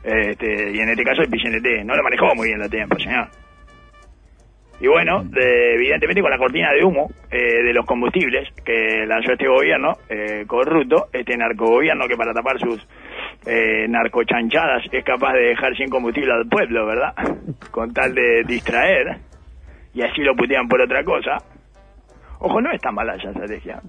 Este, 0.03 0.73
y 0.73 0.79
en 0.81 0.89
este 0.89 1.05
caso 1.05 1.21
el 1.23 1.29
PCNT. 1.29 1.85
No 1.85 1.95
lo 1.95 2.03
manejó 2.03 2.35
muy 2.35 2.49
bien 2.49 2.59
los 2.61 2.71
tiempos, 2.71 3.03
señor. 3.03 3.29
Y 4.81 4.87
bueno, 4.89 5.22
de- 5.24 5.74
evidentemente 5.74 6.22
con 6.22 6.31
la 6.31 6.39
cortina 6.39 6.72
de 6.72 6.83
humo 6.85 7.11
eh, 7.31 7.62
de 7.62 7.72
los 7.74 7.85
combustibles 7.85 8.49
que 8.64 9.05
lanzó 9.07 9.33
este 9.33 9.47
gobierno 9.47 9.93
eh, 10.09 10.45
corrupto, 10.47 11.09
este 11.12 11.37
narcogobierno 11.37 12.07
que 12.09 12.16
para 12.16 12.33
tapar 12.33 12.59
sus 12.59 12.87
eh, 13.47 13.87
narcochanchadas 13.89 14.83
es 14.91 15.05
capaz 15.05 15.35
de 15.35 15.49
dejar 15.49 15.76
sin 15.76 15.89
combustible 15.89 16.33
al 16.33 16.49
pueblo, 16.49 16.87
¿verdad? 16.87 17.12
Con 17.70 17.93
tal 17.93 18.14
de 18.14 18.43
distraer, 18.47 19.18
y 19.93 20.03
así 20.03 20.22
lo 20.22 20.35
putean 20.35 20.66
por 20.68 20.81
otra 20.81 21.05
cosa. 21.05 21.37
Ojo, 22.39 22.61
no 22.62 22.72
es 22.72 22.81
tan 22.81 22.95
mala 22.95 23.16
esa 23.16 23.31
estrategia. 23.31 23.81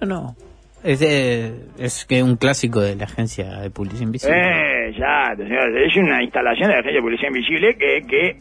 no, 0.00 0.06
no. 0.06 0.34
Es, 0.82 1.00
de- 1.00 1.54
es 1.78 2.04
que 2.04 2.22
un 2.22 2.36
clásico 2.36 2.80
de 2.80 2.94
la 2.96 3.04
agencia 3.04 3.60
de 3.60 3.70
publicidad 3.70 4.02
invisible. 4.02 4.36
Eh, 4.36 4.92
ya, 4.98 5.34
señor, 5.34 5.78
es 5.78 5.96
una 5.96 6.22
instalación 6.22 6.68
de 6.68 6.74
la 6.74 6.80
Agencia 6.80 7.00
de 7.00 7.02
Policía 7.02 7.28
Invisible 7.28 7.74
que, 7.76 8.02
que 8.06 8.36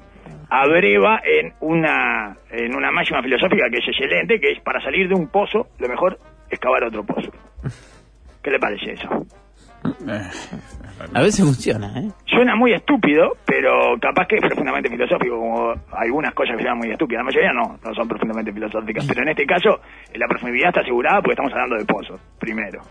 abreva 0.62 1.20
en 1.24 1.54
una, 1.62 2.38
en 2.52 2.76
una 2.76 2.92
máxima 2.92 3.22
filosófica 3.24 3.70
que 3.72 3.78
es 3.80 3.88
excelente, 3.88 4.40
que 4.40 4.52
es 4.52 4.60
para 4.62 4.82
salir 4.82 5.08
de 5.08 5.16
un 5.16 5.28
pozo, 5.28 5.68
lo 5.80 5.88
mejor 5.88 6.20
es 6.50 6.60
cavar 6.60 6.84
otro 6.84 7.04
pozo. 7.04 7.32
¿Qué 8.42 8.52
le 8.52 8.60
parece 8.60 8.92
eso? 8.94 9.10
A 11.14 11.22
veces 11.22 11.44
funciona, 11.44 11.92
¿eh? 12.00 12.10
Suena 12.26 12.56
muy 12.56 12.74
estúpido, 12.74 13.36
pero 13.46 13.98
capaz 14.00 14.28
que 14.28 14.36
es 14.36 14.42
profundamente 14.42 14.90
filosófico, 14.90 15.38
como 15.38 15.74
algunas 15.92 16.34
cosas 16.34 16.56
que 16.58 16.64
sean 16.64 16.78
muy 16.78 16.90
estúpidas. 16.92 17.20
La 17.20 17.24
mayoría 17.26 17.52
no, 17.54 17.80
no 17.84 17.94
son 17.94 18.08
profundamente 18.08 18.54
filosóficas. 18.54 19.06
Pero 19.08 19.22
en 19.24 19.30
este 19.30 19.46
caso, 19.46 19.80
la 20.16 20.28
profundidad 20.28 20.70
está 20.70 20.82
asegurada 20.82 21.18
porque 21.22 21.34
estamos 21.34 21.52
hablando 21.54 21.76
de 21.78 21.86
pozos, 21.86 22.20
primero. 22.40 22.82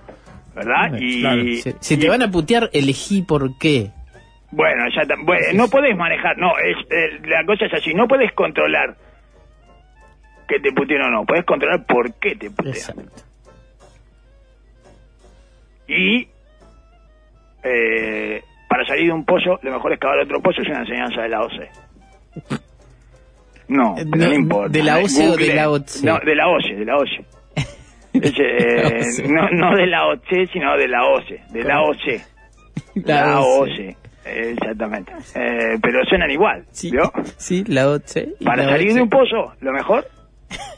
¿Verdad? 0.54 0.98
Y, 1.00 1.20
Claro, 1.20 1.42
Si, 1.42 1.62
si 1.80 1.94
y- 1.94 1.96
te 1.98 2.08
van 2.08 2.22
a 2.22 2.30
putear, 2.30 2.68
elegí 2.72 3.22
por 3.22 3.56
qué. 3.58 3.90
Bueno, 4.52 4.84
ya 4.94 5.02
bueno, 5.24 5.46
no 5.54 5.68
podés 5.68 5.96
manejar, 5.96 6.36
no, 6.36 6.52
es 6.58 6.76
eh, 6.90 7.18
la 7.24 7.44
cosa 7.46 7.64
es 7.66 7.72
así, 7.74 7.94
no 7.94 8.06
podés 8.06 8.32
controlar 8.32 8.94
que 10.46 10.60
te 10.60 10.70
puteen 10.72 11.00
o 11.00 11.10
no, 11.10 11.24
podés 11.24 11.44
controlar 11.46 11.84
por 11.86 12.12
qué 12.20 12.36
te 12.36 12.50
putean. 12.50 12.74
Exacto. 12.76 13.22
Y 15.88 16.28
eh, 17.64 18.42
para 18.68 18.84
salir 18.86 19.06
de 19.06 19.12
un 19.12 19.24
pozo, 19.24 19.58
lo 19.62 19.72
mejor 19.72 19.92
es 19.94 19.98
cavar 19.98 20.18
otro 20.20 20.40
pozo, 20.40 20.62
es 20.62 20.68
una 20.68 20.80
enseñanza 20.80 21.22
de 21.22 21.28
la 21.28 21.40
OCE. 21.42 21.68
No, 23.68 23.96
Eh, 23.98 24.04
no, 24.04 24.26
no, 24.26 24.34
importa. 24.34 24.68
¿de 24.68 24.82
la 24.82 24.98
OCE 24.98 25.28
o 25.30 25.36
de 25.36 25.54
la 25.54 25.70
OCE? 25.70 26.06
No, 26.06 26.18
de 26.18 26.34
la 26.34 26.48
OCE, 26.48 26.74
de 26.74 26.84
la 26.84 26.96
OCE. 26.96 27.24
Es, 28.12 28.38
eh, 28.38 29.22
La 29.26 29.48
no, 29.50 29.70
no 29.70 29.74
de 29.76 29.86
la 29.86 30.06
OCE, 30.08 30.46
sino 30.52 30.76
de 30.76 30.86
la 30.88 31.06
OCE, 31.06 31.40
de 31.50 31.62
la 31.64 31.80
OCE. 31.82 32.20
La 32.96 33.40
OCE, 33.40 33.96
exactamente. 34.24 35.12
Eh, 35.34 35.78
pero 35.82 36.04
suenan 36.04 36.30
igual, 36.30 36.64
Sí, 36.70 36.90
¿vio? 36.90 37.10
sí, 37.36 37.64
la 37.66 37.88
OCE. 37.88 38.34
y 38.40 38.44
Para 38.44 38.64
la 38.64 38.70
salir 38.70 38.88
OCE. 38.88 38.94
de 38.96 39.02
un 39.02 39.08
pozo, 39.10 39.52
lo 39.60 39.72
mejor 39.72 40.06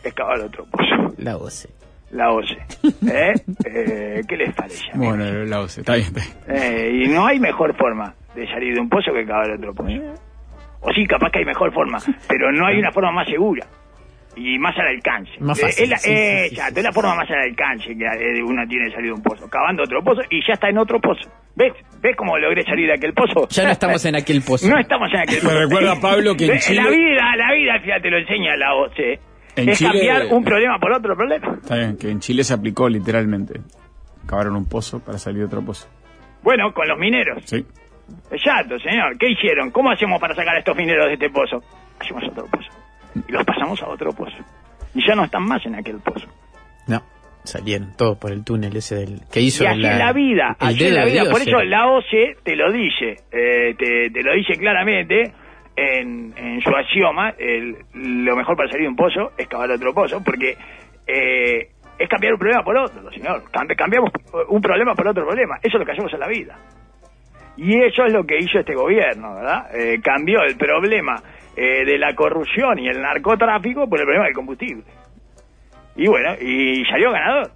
es 0.04 0.14
cavar 0.14 0.40
otro 0.40 0.64
pozo. 0.66 1.14
La 1.18 1.36
OCE. 1.36 1.68
La 2.10 2.30
OCE. 2.32 2.58
¿Eh? 3.10 3.32
Eh, 3.66 4.20
¿Qué 4.28 4.36
les 4.36 4.54
parece? 4.54 4.84
amigos? 4.92 5.16
Bueno, 5.16 5.44
la 5.44 5.60
OCE, 5.60 5.80
está 5.80 5.94
bien, 5.96 6.06
está 6.16 6.20
bien. 6.46 6.62
Eh, 6.62 7.04
y 7.04 7.08
no 7.08 7.26
hay 7.26 7.40
mejor 7.40 7.76
forma 7.76 8.14
de 8.34 8.46
salir 8.46 8.74
de 8.74 8.80
un 8.80 8.88
pozo 8.88 9.12
que 9.12 9.24
cavar 9.26 9.50
otro 9.50 9.74
pozo. 9.74 9.90
O 10.80 10.92
sí, 10.92 11.06
capaz 11.06 11.30
que 11.30 11.38
hay 11.40 11.44
mejor 11.46 11.72
forma, 11.72 11.98
pero 12.28 12.52
no 12.52 12.66
hay 12.66 12.78
una 12.78 12.92
forma 12.92 13.10
más 13.10 13.26
segura. 13.26 13.66
Y 14.36 14.58
más 14.58 14.76
al 14.78 14.88
alcance. 14.88 15.30
Más 15.40 15.58
Eh, 15.58 15.62
fácil, 15.62 15.84
es 15.84 15.90
la, 15.90 15.96
sí, 15.98 16.10
eh, 16.10 16.14
sí, 16.14 16.48
sí, 16.48 16.54
exacto, 16.54 16.74
sí, 16.74 16.78
es 16.80 16.84
la 16.84 16.90
sí. 16.90 16.94
forma 16.94 17.14
más 17.16 17.30
al 17.30 17.38
alcance 17.38 17.86
que 17.96 18.04
eh, 18.04 18.42
uno 18.42 18.62
tiene 18.68 18.84
de 18.86 18.90
salir 18.92 19.06
de 19.06 19.12
un 19.12 19.22
pozo. 19.22 19.48
Cavando 19.48 19.82
otro 19.84 20.02
pozo 20.02 20.22
y 20.30 20.40
ya 20.46 20.54
está 20.54 20.68
en 20.68 20.78
otro 20.78 21.00
pozo. 21.00 21.28
¿Ves? 21.56 21.72
¿Ves 22.02 22.16
cómo 22.16 22.36
logré 22.38 22.64
salir 22.64 22.86
de 22.88 22.94
aquel 22.94 23.12
pozo? 23.14 23.48
Ya 23.48 23.64
no 23.64 23.70
estamos 23.70 24.04
en 24.06 24.16
aquel 24.16 24.42
pozo. 24.46 24.68
No 24.68 24.78
estamos 24.78 25.08
en 25.12 25.20
aquel 25.20 25.36
Me 25.36 25.48
pozo. 25.48 25.58
recuerda, 25.60 26.00
Pablo, 26.00 26.36
que 26.36 26.46
en 26.46 26.58
Chile- 26.58 26.82
La 26.82 26.88
vida, 26.90 27.36
la 27.36 27.54
vida, 27.54 27.80
fíjate, 27.80 28.00
te 28.02 28.10
lo 28.10 28.18
enseña 28.18 28.56
la 28.56 28.74
OC. 28.74 28.98
En 29.56 29.68
es 29.68 29.78
Chile- 29.78 29.90
cambiar 29.90 30.26
un 30.34 30.42
problema 30.44 30.78
por 30.80 30.92
otro 30.92 31.14
problema. 31.14 31.58
Está 31.62 31.76
bien, 31.76 31.96
que 31.96 32.08
en 32.10 32.18
Chile 32.20 32.42
se 32.42 32.54
aplicó 32.54 32.88
literalmente. 32.88 33.60
Cavaron 34.26 34.56
un 34.56 34.68
pozo 34.68 34.98
para 35.04 35.18
salir 35.18 35.40
de 35.40 35.44
otro 35.46 35.62
pozo. 35.64 35.86
Bueno, 36.42 36.72
con 36.72 36.88
los 36.88 36.98
mineros. 36.98 37.42
Sí. 37.46 37.64
Exacto, 38.30 38.78
señor. 38.80 39.16
¿Qué 39.18 39.30
hicieron? 39.30 39.70
¿Cómo 39.70 39.90
hacemos 39.90 40.20
para 40.20 40.34
sacar 40.34 40.56
a 40.56 40.58
estos 40.58 40.76
mineros 40.76 41.06
de 41.06 41.14
este 41.14 41.30
pozo? 41.30 41.62
Hacemos 42.00 42.22
otro 42.28 42.46
pozo. 42.46 42.68
Y 43.28 43.32
los 43.32 43.44
pasamos 43.44 43.80
a 43.82 43.88
otro 43.88 44.12
pozo. 44.12 44.36
Y 44.94 45.06
ya 45.06 45.14
no 45.14 45.24
están 45.24 45.42
más 45.44 45.64
en 45.66 45.74
aquel 45.74 45.98
pozo. 46.00 46.26
No, 46.88 47.02
salieron 47.44 47.96
todos 47.96 48.18
por 48.18 48.32
el 48.32 48.44
túnel 48.44 48.76
ese 48.76 48.96
del 48.96 49.20
que 49.32 49.40
hizo 49.40 49.64
y 49.64 49.66
así 49.66 49.80
la, 49.80 49.96
la 49.98 50.12
vida, 50.12 50.56
el 50.60 50.66
así 50.68 50.78
dedo 50.84 50.96
la 50.96 51.04
vida. 51.04 51.22
Dios, 51.22 51.28
Por 51.28 51.40
eso 51.40 51.58
era. 51.58 51.64
la 51.64 51.86
OCE 51.88 52.36
te 52.42 52.56
lo 52.56 52.72
dice, 52.72 53.16
eh, 53.32 53.74
te, 53.78 54.10
te 54.10 54.22
lo 54.22 54.34
dice 54.34 54.54
claramente 54.58 55.32
en, 55.76 56.32
en 56.36 56.60
su 56.60 56.70
axioma, 56.70 57.30
el- 57.38 57.76
lo 57.94 58.36
mejor 58.36 58.56
para 58.56 58.68
salir 58.70 58.84
de 58.84 58.88
un 58.90 58.96
pozo 58.96 59.32
es 59.38 59.48
cavar 59.48 59.70
otro 59.70 59.92
pozo, 59.94 60.22
porque 60.22 60.56
eh, 61.06 61.68
es 61.98 62.08
cambiar 62.08 62.32
un 62.34 62.38
problema 62.38 62.62
por 62.64 62.76
otro, 62.76 63.10
señor. 63.12 63.44
Cambi- 63.52 63.76
Cambiamos 63.76 64.10
un 64.48 64.60
problema 64.60 64.94
por 64.94 65.08
otro 65.08 65.24
problema. 65.26 65.56
Eso 65.62 65.76
es 65.76 65.80
lo 65.80 65.84
que 65.86 65.92
hacemos 65.92 66.12
en 66.12 66.20
la 66.20 66.28
vida. 66.28 66.58
Y 67.56 67.80
eso 67.82 68.04
es 68.04 68.12
lo 68.12 68.24
que 68.24 68.36
hizo 68.38 68.58
este 68.58 68.74
gobierno, 68.74 69.34
¿verdad? 69.36 69.66
Eh, 69.76 70.00
cambió 70.02 70.42
el 70.42 70.56
problema 70.56 71.22
eh, 71.56 71.84
de 71.84 71.98
la 71.98 72.14
corrupción 72.14 72.78
y 72.78 72.88
el 72.88 73.00
narcotráfico 73.00 73.88
por 73.88 73.98
el 74.00 74.04
problema 74.04 74.24
del 74.26 74.34
combustible. 74.34 74.84
Y 75.96 76.08
bueno, 76.08 76.34
y 76.40 76.84
salió 76.86 77.10
ganador. 77.12 77.50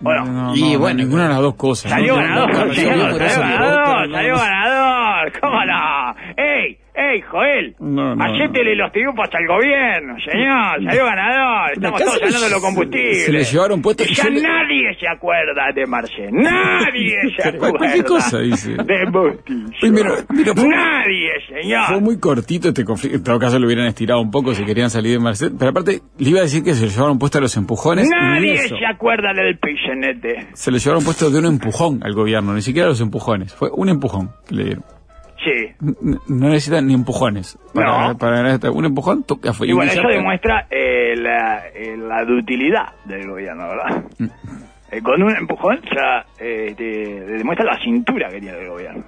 Bueno, 0.00 0.52
Y 0.54 0.76
bueno, 0.76 0.98
ninguna 0.98 1.22
de 1.24 1.28
las 1.30 1.40
dos 1.40 1.54
cosas. 1.54 1.90
Salió 1.90 2.16
No, 2.16 2.20
no, 2.20 2.28
ganador, 2.28 2.48
no, 2.50 2.56
no, 2.56 2.66
no, 2.66 2.74
salió 2.74 2.88
ganador, 2.90 4.08
no, 4.08 4.14
salió 4.14 4.32
no. 4.34 4.38
ganador, 4.40 5.40
¿cómo 5.40 5.64
no? 5.64 6.14
¡Ey, 6.36 6.78
ey, 6.96 7.20
Joel! 7.20 7.76
No, 7.80 8.14
no, 8.16 8.24
Hacétele 8.24 8.74
los 8.76 8.90
triunfos 8.92 9.28
al 9.32 9.46
gobierno, 9.46 10.14
señor, 10.24 10.82
salió 10.84 11.04
ganador, 11.04 11.72
estamos 11.74 12.00
todos 12.00 12.14
hablando 12.14 12.40
de 12.40 12.50
los 12.50 12.60
combustibles. 12.62 13.24
se 13.26 13.32
le 13.32 13.44
llevaron 13.44 13.82
puesto- 13.82 14.04
Y 14.08 14.14
ya 14.14 14.24
le- 14.30 14.40
nadie 14.42 14.94
se 14.98 15.08
acuerda 15.08 15.72
de 15.74 15.86
Marcel, 15.86 16.30
nadie 16.32 17.16
se 17.36 17.48
acuerda. 17.48 17.78
cualquier 17.78 18.04
cosa 18.04 18.38
dice. 18.40 18.70
De 18.74 19.04
Bustillo. 19.10 19.92
Mira, 19.92 20.10
mira, 20.30 20.52
fue- 20.54 20.68
nadie, 20.68 21.30
señor. 21.48 21.84
Fue 21.88 22.00
muy 22.00 22.18
cortito 22.18 22.68
este 22.68 22.84
conflicto. 22.84 23.16
En 23.18 23.24
todo 23.24 23.38
caso, 23.38 23.58
lo 23.58 23.66
hubieran 23.66 23.86
estirado 23.86 24.20
un 24.20 24.30
poco 24.30 24.54
si 24.54 24.64
querían 24.64 24.90
salir 24.90 25.12
de 25.12 25.18
Merced. 25.18 25.52
Pero 25.58 25.70
aparte, 25.70 26.00
le 26.18 26.28
iba 26.30 26.40
a 26.40 26.42
decir 26.42 26.62
que 26.64 26.74
se 26.74 26.84
le 26.86 26.90
llevaron 26.90 27.18
puesto 27.18 27.38
a 27.38 27.40
los 27.40 27.56
empujones. 27.56 28.08
Nadie 28.10 28.56
se 28.68 28.86
acuerda 28.86 29.32
del 29.34 29.58
pichonete. 29.58 30.48
Se 30.54 30.70
le 30.70 30.78
llevaron 30.78 31.04
puesto 31.04 31.30
de 31.30 31.38
un 31.38 31.46
empujón 31.46 32.00
al 32.02 32.12
gobierno, 32.14 32.52
ni 32.54 32.62
siquiera 32.62 32.88
los 32.88 33.00
empujones. 33.00 33.54
Fue 33.54 33.68
un 33.72 33.88
empujón 33.88 34.30
que 34.48 34.54
le 34.54 34.64
dieron. 34.64 34.84
Sí. 35.44 35.74
No 36.28 36.48
necesitan 36.48 36.86
ni 36.86 36.94
empujones. 36.94 37.58
Para, 37.74 38.08
No. 38.08 38.18
para 38.18 38.36
ganar 38.38 38.52
esta- 38.52 38.70
un 38.70 38.84
empujón, 38.84 39.22
toca 39.24 39.50
Y 39.60 39.72
bueno, 39.72 39.90
eso 39.92 40.08
demuestra 40.08 40.66
eh, 40.70 41.14
la, 41.16 41.68
eh, 41.68 41.96
la 41.96 42.24
dutilidad 42.24 42.86
del 43.04 43.28
gobierno, 43.28 43.68
¿verdad? 43.68 44.04
Mm. 44.18 44.26
Eh, 44.92 45.02
con 45.02 45.22
un 45.22 45.36
empujón 45.36 45.80
ya 45.94 46.24
eh, 46.38 46.74
te- 46.76 47.20
demuestra 47.36 47.66
la 47.66 47.78
cintura 47.82 48.28
que 48.30 48.40
tiene 48.40 48.58
el 48.58 48.68
gobierno. 48.70 49.04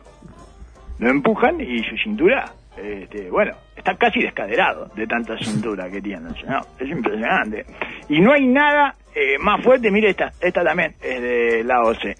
Lo 0.99 1.09
empujan 1.11 1.61
y 1.61 1.83
su 1.85 1.97
cintura, 1.97 2.53
este, 2.77 3.31
bueno, 3.31 3.53
está 3.77 3.95
casi 3.97 4.21
descaderado 4.21 4.91
de 4.97 5.07
tanta 5.07 5.39
cintura 5.39 5.89
que 5.89 6.03
tiene. 6.03 6.29
¿no? 6.47 6.61
Es 6.79 6.89
impresionante. 6.89 7.65
Y 8.09 8.21
no 8.21 8.33
hay 8.33 8.47
nada 8.49 8.95
eh, 9.15 9.39
más 9.41 9.63
fuerte, 9.65 9.91
mire 9.91 10.11
esta, 10.11 10.33
esta 10.41 10.63
también 10.65 10.95
es 11.01 11.23
de 11.23 11.65
la 11.65 11.83
OC. 11.83 12.15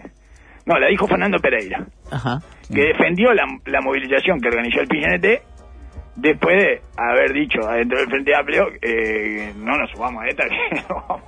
No, 0.67 0.79
la 0.79 0.87
dijo 0.89 1.07
Fernando 1.07 1.39
Pereira 1.39 1.85
Ajá. 2.11 2.39
que 2.73 2.81
defendió 2.83 3.33
la, 3.35 3.45
la 3.67 3.81
movilización 3.81 4.41
que 4.41 4.49
organizó 4.49 4.81
el 4.81 4.89
PNT 4.89 5.43
después 6.17 6.57
de 6.57 6.81
haber 6.97 7.33
dicho 7.33 7.61
adentro 7.69 7.99
del 7.99 8.09
Frente 8.09 8.35
Amplio 8.35 8.69
eh, 8.83 9.53
no 9.57 9.77
nos 9.79 9.91
subamos 9.91 10.23
a 10.25 10.27
esta 10.27 10.45
que 10.49 10.83
vamos, 10.89 11.23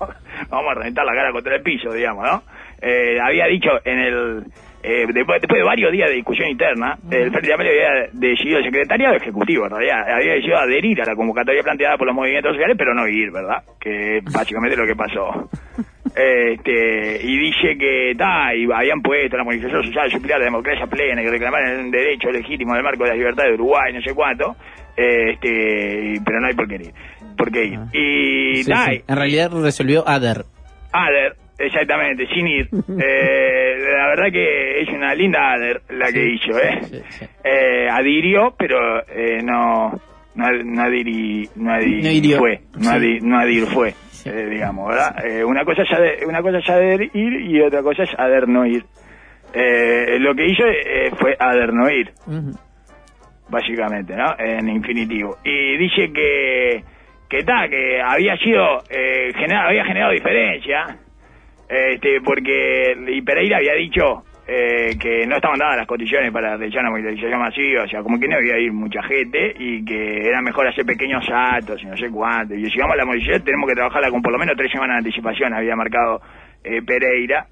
vamos 0.49 0.71
a 0.71 0.75
reventar 0.75 1.05
la 1.05 1.13
cara 1.15 1.33
contra 1.33 1.57
el 1.57 1.63
piso, 1.63 1.93
digamos, 1.93 2.25
¿no? 2.25 2.43
Eh, 2.83 3.19
había 3.21 3.47
dicho 3.47 3.69
en 3.85 3.99
el... 3.99 4.43
eh, 4.83 5.07
después, 5.13 5.41
después 5.41 5.61
de 5.61 5.65
varios 5.65 5.93
días 5.93 6.09
de 6.09 6.17
discusión 6.17 6.49
interna, 6.49 6.97
el 7.11 7.31
Frente 7.31 7.53
Amplio 7.53 7.71
había 7.71 8.09
decidido, 8.13 8.59
el 8.59 8.65
secretariado 8.65 9.15
ejecutivo, 9.17 9.67
en 9.67 9.71
realidad, 9.71 10.11
había 10.13 10.33
decidido 10.33 10.59
adherir 10.59 11.03
a 11.03 11.05
la 11.05 11.15
convocatoria 11.15 11.63
planteada 11.63 11.97
por 11.99 12.07
los 12.07 12.17
movimientos 12.17 12.53
sociales, 12.53 12.77
pero 12.79 12.95
no 12.95 13.07
ir, 13.07 13.31
¿verdad? 13.31 13.63
Que 13.79 14.17
es 14.19 14.25
básicamente 14.25 14.77
lo 14.77 14.87
que 14.87 14.97
pasó. 14.97 15.51
Este, 16.17 17.21
y 17.23 17.39
dice 17.39 17.77
que 17.79 18.15
ta, 18.17 18.55
y 18.55 18.65
habían 18.73 19.01
puesto 19.01 19.37
la 19.37 19.45
movilización 19.45 19.85
social 19.85 20.11
suplir 20.11 20.33
la 20.33 20.45
democracia 20.45 20.87
plena 20.87 21.23
y 21.23 21.25
que 21.25 21.31
reclamaban 21.31 21.69
el 21.87 21.91
derecho 21.91 22.31
legítimo 22.31 22.75
del 22.75 22.83
marco 22.83 23.05
de 23.05 23.11
la 23.11 23.17
libertad 23.17 23.45
de 23.45 23.55
Uruguay, 23.55 23.93
no 23.93 24.03
sé 24.03 24.13
cuánto, 24.15 24.57
este, 24.97 26.21
pero 26.25 26.41
no 26.41 26.47
hay 26.49 26.55
por 26.55 26.69
qué 26.69 26.75
ir. 26.77 26.93
Por 27.37 27.51
qué 27.53 27.65
ir. 27.65 27.79
Y 27.93 28.63
Sí, 28.65 28.71
ta, 28.71 28.87
sí. 28.91 29.03
En 29.07 29.17
realidad 29.17 29.51
resolvió 29.53 30.07
Ader. 30.07 30.45
Ader, 30.93 31.37
exactamente, 31.59 32.27
sin 32.35 32.47
ir. 32.47 32.69
Eh, 33.03 33.77
la 33.97 34.09
verdad 34.09 34.33
que 34.33 34.81
es 34.83 34.89
una 34.89 35.15
linda 35.15 35.53
Ader 35.53 35.83
la 35.91 36.13
que 36.13 36.27
hizo, 36.35 36.59
¿eh? 36.59 37.03
Eh, 37.45 37.89
adhirió, 37.91 38.55
pero 38.59 39.01
eh, 39.09 39.41
no, 39.43 39.91
no, 40.35 40.53
no, 40.53 40.83
adhiri- 40.83 41.49
no 41.57 41.77
No 41.77 42.11
hirió. 42.11 42.39
fue, 42.39 42.61
no, 42.77 42.83
Sí. 42.83 42.89
adhi- 42.99 43.21
no 43.23 43.39
adhir 43.39 43.67
fue, 43.67 43.95
eh, 44.25 44.47
digamos, 44.51 44.89
¿verdad? 44.89 45.25
Eh, 45.25 45.45
una 45.45 45.65
cosa 45.65 45.83
es 45.83 45.91
ader- 45.91 46.27
una 46.27 46.43
cosa 46.43 46.59
es 46.59 46.69
adherir 46.69 47.11
y 47.15 47.61
otra 47.63 47.83
cosa 47.83 48.03
es 48.05 48.11
ader 48.19 48.49
no 48.49 48.67
ir. 48.67 48.85
Eh, 49.53 50.19
lo 50.21 50.35
que 50.35 50.47
hizo 50.47 50.65
eh, 50.67 51.11
fue 51.19 51.37
ader 51.39 51.73
no 51.73 51.91
ir 51.91 52.13
básicamente, 53.49 54.15
¿no? 54.15 54.35
En 54.39 54.69
infinitivo. 54.69 55.39
Y 55.45 55.77
dice 55.77 56.13
que 56.13 56.85
que 57.29 57.45
ta, 57.45 57.69
que 57.69 58.01
había 58.03 58.37
sido 58.39 58.85
eh, 58.91 59.33
genera- 59.37 59.69
había 59.69 59.85
generado 59.85 60.13
diferencia, 60.13 60.97
este, 61.69 62.21
porque 62.23 62.97
y 63.09 63.23
Pereira 63.23 63.59
había 63.59 63.75
dicho 63.75 64.25
eh, 64.53 64.97
que 65.01 65.25
no 65.29 65.37
estaban 65.37 65.59
dadas 65.61 65.77
las 65.77 65.87
condiciones 65.87 66.33
para 66.33 66.57
una 66.57 66.91
movilización 66.91 67.39
masiva, 67.39 67.85
o 67.85 67.89
sea, 67.89 68.03
como 68.03 68.19
que 68.19 68.27
no 68.27 68.35
había 68.37 68.59
ir 68.59 68.73
mucha 68.73 69.01
gente 69.05 69.55
y 69.59 69.85
que 69.85 70.27
era 70.27 70.43
mejor 70.43 70.67
hacer 70.67 70.85
pequeños 70.85 71.25
actos 71.33 71.81
y 71.83 71.87
no 71.87 71.97
sé 71.97 72.11
cuánto. 72.11 72.55
Y 72.57 72.69
si 72.69 72.79
vamos 72.79 72.95
a 72.95 72.97
la 72.97 73.05
movilización 73.05 73.45
tenemos 73.45 73.69
que 73.69 73.77
trabajarla 73.77 74.11
con 74.11 74.23
por 74.23 74.33
lo 74.33 74.39
menos 74.39 74.57
tres 74.57 74.73
semanas 74.73 74.97
de 74.97 74.99
anticipación, 75.09 75.55
había 75.55 75.77
marcado 75.77 76.21
eh, 76.65 76.83
Pereira 76.83 77.47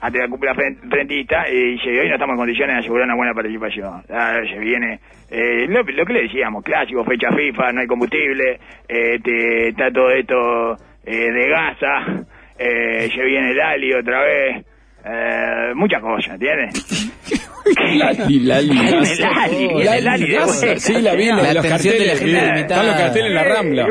ante 0.00 0.18
la 0.20 0.28
cúpula 0.28 0.54
fren- 0.54 0.78
frentista 0.88 1.48
y 1.48 1.72
dice, 1.72 1.88
hoy 1.98 2.06
no 2.08 2.14
estamos 2.14 2.34
en 2.34 2.38
condiciones 2.38 2.74
de 2.76 2.80
asegurar 2.80 3.06
una 3.06 3.16
buena 3.16 3.34
participación. 3.34 4.02
Ah, 4.10 4.38
se 4.48 4.58
viene, 4.60 5.00
eh, 5.30 5.66
lo, 5.68 5.82
lo 5.82 6.04
que 6.06 6.12
le 6.12 6.22
decíamos, 6.22 6.62
clásico, 6.62 7.02
fecha 7.04 7.32
FIFA, 7.32 7.72
no 7.72 7.80
hay 7.80 7.86
combustible, 7.88 8.60
eh, 8.88 9.18
te- 9.20 9.68
está 9.70 9.90
todo 9.90 10.10
esto 10.10 10.76
eh, 11.04 11.32
de 11.32 11.48
gasa, 11.48 12.24
eh, 12.58 13.08
se 13.12 13.24
viene 13.24 13.50
el 13.50 13.60
Ali 13.60 13.92
otra 13.94 14.20
vez, 14.22 14.64
eh, 15.08 15.72
muchas 15.74 16.02
cosas, 16.02 16.34
¿entiendes? 16.34 17.12
Lali, 17.96 18.40
Lali. 18.40 18.70
El 18.70 19.24
Ali, 19.24 19.68
viene 19.68 19.98
el 19.98 20.08
Ali 20.08 20.30
de 20.30 20.38
vuelta. 20.38 20.78
Sí, 20.78 21.02
la 21.02 21.14
vi 21.14 21.28
en 21.28 21.36
La 21.36 21.54
los 21.54 21.64
atención 21.64 21.94
de 21.98 22.06
la 22.06 22.12
carteles. 22.12 22.60
Están 22.60 22.86
los 22.86 22.96
carteles 22.96 23.28
en 23.28 23.34
la 23.34 23.44
Rambla. 23.44 23.86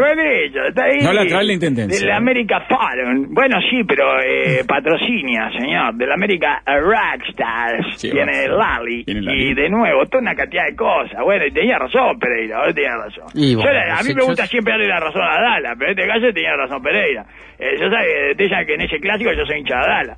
No 1.02 1.14
la 1.14 1.26
trae 1.26 1.44
la 1.44 1.54
intendencia. 1.54 2.00
De 2.00 2.08
la 2.08 2.18
América 2.18 2.62
Fallon. 2.68 3.34
Bueno, 3.34 3.58
sí, 3.70 3.84
pero 3.88 4.22
eh, 4.22 4.64
patrocinia, 4.68 5.50
señor. 5.58 5.94
De 5.96 6.08
la 6.08 6.14
América 6.16 6.64
Rockstars. 6.66 7.98
Tiene. 8.00 8.48
Lali. 8.48 9.04
Lali. 9.08 9.52
Y 9.52 9.54
de 9.54 9.70
nuevo, 9.70 10.06
toda 10.06 10.22
una 10.22 10.36
cantidad 10.36 10.66
de 10.66 10.76
cosas. 10.76 11.20
Bueno, 11.24 11.46
y 11.46 11.52
tenía 11.52 11.78
razón 11.78 12.18
Pereira. 12.20 12.58
Ahora 12.58 12.74
tenía 12.74 12.96
razón. 12.96 13.28
A 13.28 14.04
mí 14.04 14.14
me 14.14 14.24
gusta 14.24 14.46
siempre 14.48 14.74
darle 14.74 14.88
la 14.88 15.00
razón 15.00 15.22
a 15.24 15.42
Dala, 15.42 15.76
pero 15.78 15.92
en 15.92 16.00
este 16.00 16.08
caso 16.08 16.34
tenía 16.34 16.56
razón 16.56 16.82
Pereira. 16.82 17.26
Eh, 17.60 17.78
yo 17.80 17.90
sabe 17.90 18.66
que 18.66 18.74
en 18.74 18.82
ese 18.82 19.00
clásico 19.00 19.32
yo 19.34 19.46
soy 19.46 19.60
hincha 19.60 19.76
de 19.80 19.88
Dala. 19.88 20.18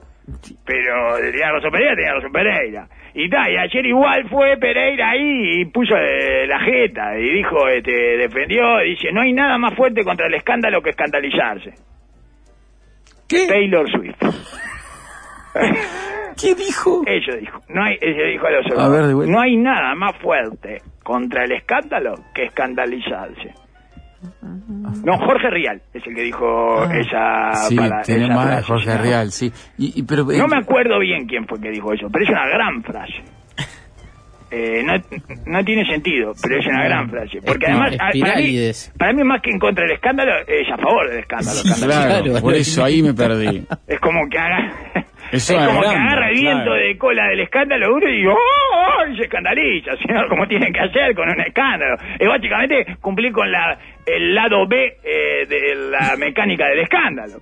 Pero 0.66 1.18
tenía 1.18 1.52
razón 1.52 1.72
Pereira, 1.72 1.96
tenía 1.96 2.14
razón 2.14 2.32
Pereira. 2.32 2.88
Y 3.14 3.30
ta, 3.30 3.50
y 3.50 3.58
ayer 3.58 3.86
igual 3.86 4.28
fue 4.30 4.58
Pereira 4.58 5.12
ahí 5.12 5.62
y 5.62 5.66
puso 5.66 5.96
eh, 5.96 6.46
la 6.48 6.60
jeta 6.60 7.18
y 7.18 7.30
dijo, 7.38 7.68
este, 7.68 7.92
defendió, 8.18 8.80
dice, 8.80 9.12
no 9.12 9.22
hay 9.22 9.34
nada 9.34 9.58
más 9.58 9.74
fuerte 9.76 10.04
contra 10.04 10.28
el 10.28 10.36
escándalo 10.36 10.82
que 10.82 10.92
escandalizarse. 10.92 11.74
¿Qué? 13.28 13.48
Taylor 13.48 13.90
Swift. 13.90 14.22
¿Qué 16.40 16.54
dijo? 16.54 17.02
Eso 17.06 17.36
dijo. 17.38 17.60
No 17.70 17.84
hay, 17.84 17.98
eso 18.00 18.22
dijo 18.22 18.46
a 18.46 18.52
los 18.52 18.80
A 18.80 18.90
ver. 18.90 19.28
No 19.28 19.42
hay 19.42 19.58
nada 19.58 19.96
más 19.96 20.16
fuerte 20.22 20.82
contra 21.04 21.46
el 21.46 21.54
escándalo 21.54 22.14
que 22.34 22.44
escandalizarse. 22.44 23.54
No, 25.04 25.18
Jorge 25.20 25.50
Rial 25.52 25.82
es 25.94 26.06
el 26.08 26.16
que 26.16 26.22
dijo 26.24 26.84
esa, 26.86 27.50
Ah. 27.50 27.54
Sí, 27.70 27.76
para- 27.76 28.02
tiene 28.02 28.26
esa 28.26 28.34
más 28.36 28.46
frase, 28.48 28.64
Jorge 28.64 28.90
¿no? 28.96 29.02
Real, 29.02 29.32
sí. 29.32 29.52
Y, 29.78 30.00
y- 30.00 30.04
pero, 30.04 30.32
eh, 30.32 30.38
No 30.38 30.48
me 30.48 30.58
acuerdo 30.58 31.00
bien 31.00 31.28
quién 31.28 31.46
fue 31.48 31.60
que 31.62 31.70
dijo 31.70 31.94
eso, 31.94 32.08
pero 32.12 32.26
es 32.26 32.30
una 32.32 32.48
gran 32.48 32.84
frase. 32.84 33.14
eh, 34.52 34.82
no, 34.84 34.94
no 35.46 35.64
tiene 35.64 35.86
sentido, 35.86 36.34
pero 36.42 36.60
es 36.60 36.66
una 36.66 36.84
gran 36.86 37.10
frase. 37.10 37.42
Porque 37.46 37.66
Es 37.66 37.72
además, 37.72 37.96
para 37.98 38.12
mí, 38.14 38.20
Espirálides. 38.22 38.94
para 38.98 39.14
mí 39.14 39.24
más 39.24 39.42
que 39.42 39.52
en 39.52 39.60
contra 39.60 39.84
del 39.86 39.94
escándalo, 39.96 40.32
es 40.48 40.72
a 40.72 40.78
favor 40.78 41.10
del 41.10 41.20
escándalo. 41.20 41.60
escandalizar. 41.60 42.24
Claro, 42.24 42.42
por 42.42 42.56
eso 42.56 42.84
ahí 42.84 43.02
me 43.04 43.14
perdí. 43.14 43.66
Es 43.88 44.00
como 44.00 44.28
que 44.30 44.38
haga... 44.40 44.74
Eso 45.32 45.60
es 45.60 45.68
como 45.68 45.82
que 45.82 45.88
agarra 45.88 46.30
el 46.30 46.36
viento 46.36 46.64
claro. 46.66 46.76
de 46.82 46.98
cola 46.98 47.28
del 47.28 47.40
escándalo 47.42 47.96
uno 47.96 48.10
y, 48.10 48.26
¡oh! 48.28 48.34
oh", 48.36 49.08
y 49.12 49.18
se 49.18 49.24
escandaliza, 49.24 49.92
señor, 50.06 50.28
como 50.30 50.48
tienen 50.48 50.72
que 50.74 50.80
hacer 50.80 51.14
con 51.16 51.30
un 51.30 51.42
escándalo. 51.42 51.96
Es 52.20 52.28
básicamente 52.28 52.98
cumplir 53.02 53.32
con 53.32 53.52
la 53.52 53.78
el 54.06 54.34
lado 54.36 54.66
B 54.68 54.98
eh, 55.04 55.46
de 55.48 55.76
la 55.92 56.16
mecánica 56.20 56.68
del 56.68 56.80
escándalo. 56.80 57.34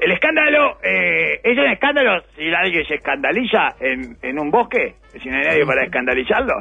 El 0.00 0.10
escándalo, 0.10 0.78
eh, 0.82 1.40
es 1.44 1.56
un 1.56 1.66
escándalo 1.70 2.22
si 2.36 2.48
nadie 2.50 2.84
se 2.84 2.94
escandaliza 2.96 3.68
en, 3.80 4.16
en 4.20 4.38
un 4.38 4.50
bosque, 4.50 4.94
si 5.22 5.28
no 5.28 5.36
hay 5.36 5.44
nadie 5.44 5.64
para 5.66 5.84
escandalizarlo. 5.84 6.54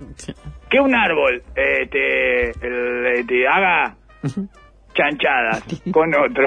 Que 0.68 0.80
un 0.80 0.92
árbol 0.96 1.40
eh, 1.54 1.86
te, 1.88 2.50
el- 2.66 3.24
te 3.24 3.46
haga 3.46 3.94
chanchadas 4.94 5.62
con 5.92 6.12
otro. 6.14 6.46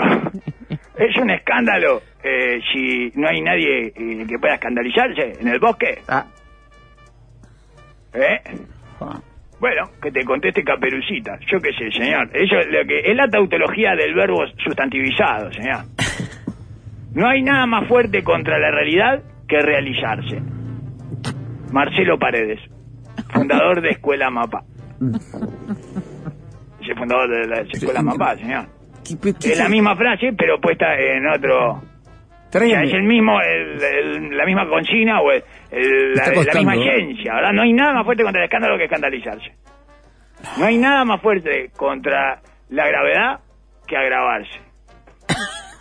Es 0.99 1.15
un 1.15 1.29
escándalo 1.29 2.01
eh, 2.21 2.59
si 2.73 3.09
no 3.15 3.29
hay 3.29 3.41
nadie 3.41 3.87
eh, 3.95 4.25
que 4.27 4.37
pueda 4.37 4.55
escandalizarse 4.55 5.39
en 5.39 5.47
el 5.47 5.57
bosque. 5.57 5.99
Ah. 6.09 6.25
¿Eh? 8.13 8.41
Ah. 8.99 9.21
Bueno, 9.61 9.91
que 10.01 10.11
te 10.11 10.25
conteste 10.25 10.61
Caperucita. 10.61 11.39
Yo 11.49 11.59
qué 11.61 11.71
sé, 11.71 11.89
señor. 11.97 12.29
Eso 12.33 12.59
es 12.59 12.67
lo 12.67 12.85
que 12.85 12.99
es 12.99 13.15
la 13.15 13.29
tautología 13.29 13.95
del 13.95 14.13
verbo 14.13 14.45
sustantivizado, 14.63 15.51
señor. 15.53 15.85
No 17.11 17.27
hay 17.27 17.41
nada 17.41 17.65
más 17.65 17.87
fuerte 17.87 18.23
contra 18.23 18.59
la 18.59 18.69
realidad 18.69 19.23
que 19.47 19.59
realizarse. 19.59 20.39
Marcelo 21.71 22.19
Paredes, 22.19 22.59
fundador 23.33 23.81
de 23.81 23.89
Escuela 23.89 24.29
Mapa. 24.29 24.63
Ese 26.81 26.93
fundador 26.93 27.29
de 27.31 27.47
la 27.47 27.61
Escuela 27.61 28.03
Mapa, 28.03 28.35
señor. 28.37 28.78
¿Qué- 29.21 29.33
qué- 29.33 29.51
Es 29.53 29.57
la 29.57 29.69
misma 29.69 29.95
frase, 29.95 30.33
pero 30.37 30.59
puesta 30.59 30.97
en 30.99 31.27
otro. 31.27 31.81
Es 32.83 32.93
el 32.93 33.03
mismo, 33.03 33.39
el- 33.41 33.81
el- 33.83 34.37
la 34.37 34.45
misma 34.45 34.67
consigna 34.67 35.21
o 35.21 35.31
el- 35.31 35.43
la, 36.15 36.23
misma 36.55 36.75
¿eh? 36.75 36.81
ciencia, 36.83 37.33
¿verdad? 37.35 37.51
No 37.53 37.61
hay 37.61 37.73
nada 37.73 37.93
más 37.93 38.05
fuerte 38.05 38.23
contra 38.23 38.41
el 38.41 38.45
escándalo 38.45 38.77
que 38.77 38.85
escandalizarse. 38.85 39.51
No 40.57 40.65
hay 40.65 40.77
nada 40.77 41.05
más 41.05 41.21
fuerte 41.21 41.69
contra 41.77 42.41
la 42.69 42.87
gravedad 42.87 43.39
que 43.87 43.97
agravarse. 43.97 44.59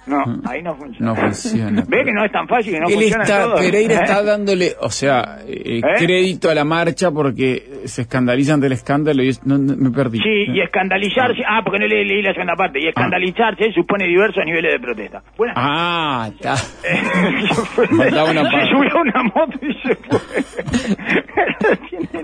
No, 0.08 0.24
ahí 0.48 0.62
no 0.62 0.74
funciona. 0.76 1.10
No 1.12 1.16
funciona. 1.16 1.84
¿Ve 1.88 2.04
que 2.04 2.12
no 2.12 2.24
es 2.24 2.32
tan 2.32 2.48
fácil 2.48 2.72
que 2.74 2.80
no 2.80 2.88
Él 2.88 2.94
funciona 2.94 3.22
está, 3.24 3.42
todo? 3.44 3.56
Pereira 3.56 3.94
¿Eh? 3.94 3.98
está 4.02 4.22
dándole, 4.32 4.72
o 4.80 4.90
sea, 4.90 5.38
eh, 5.46 5.78
¿Eh? 5.78 5.82
crédito 5.98 6.50
a 6.50 6.54
la 6.54 6.64
marcha 6.64 7.10
porque 7.10 7.80
se 7.84 8.02
escandalizan 8.02 8.60
del 8.60 8.72
escándalo 8.72 9.22
y 9.22 9.28
es- 9.28 9.44
no, 9.46 9.58
no, 9.58 9.74
me 9.76 9.90
perdí. 9.90 10.18
Sí, 10.18 10.44
y 10.52 10.60
escandalizarse... 10.60 11.42
Ah, 11.48 11.60
porque 11.64 11.78
no 11.78 11.86
le 11.86 12.04
leí 12.04 12.22
la 12.22 12.32
segunda 12.32 12.54
parte. 12.56 12.80
Y 12.80 12.88
escandalizarse 12.88 13.72
supone 13.72 14.06
diversos 14.06 14.44
niveles 14.44 14.72
de 14.72 14.80
protesta. 14.80 15.22
Buenas 15.36 15.56
Ah, 15.58 16.28
está. 16.34 16.56
se 16.56 17.84
una 17.92 18.42
parte. 18.42 18.68
subió 18.70 19.00
una 19.02 19.22
moto 19.24 19.58
y 19.62 19.74
se 19.86 19.94
fue. 19.96 20.18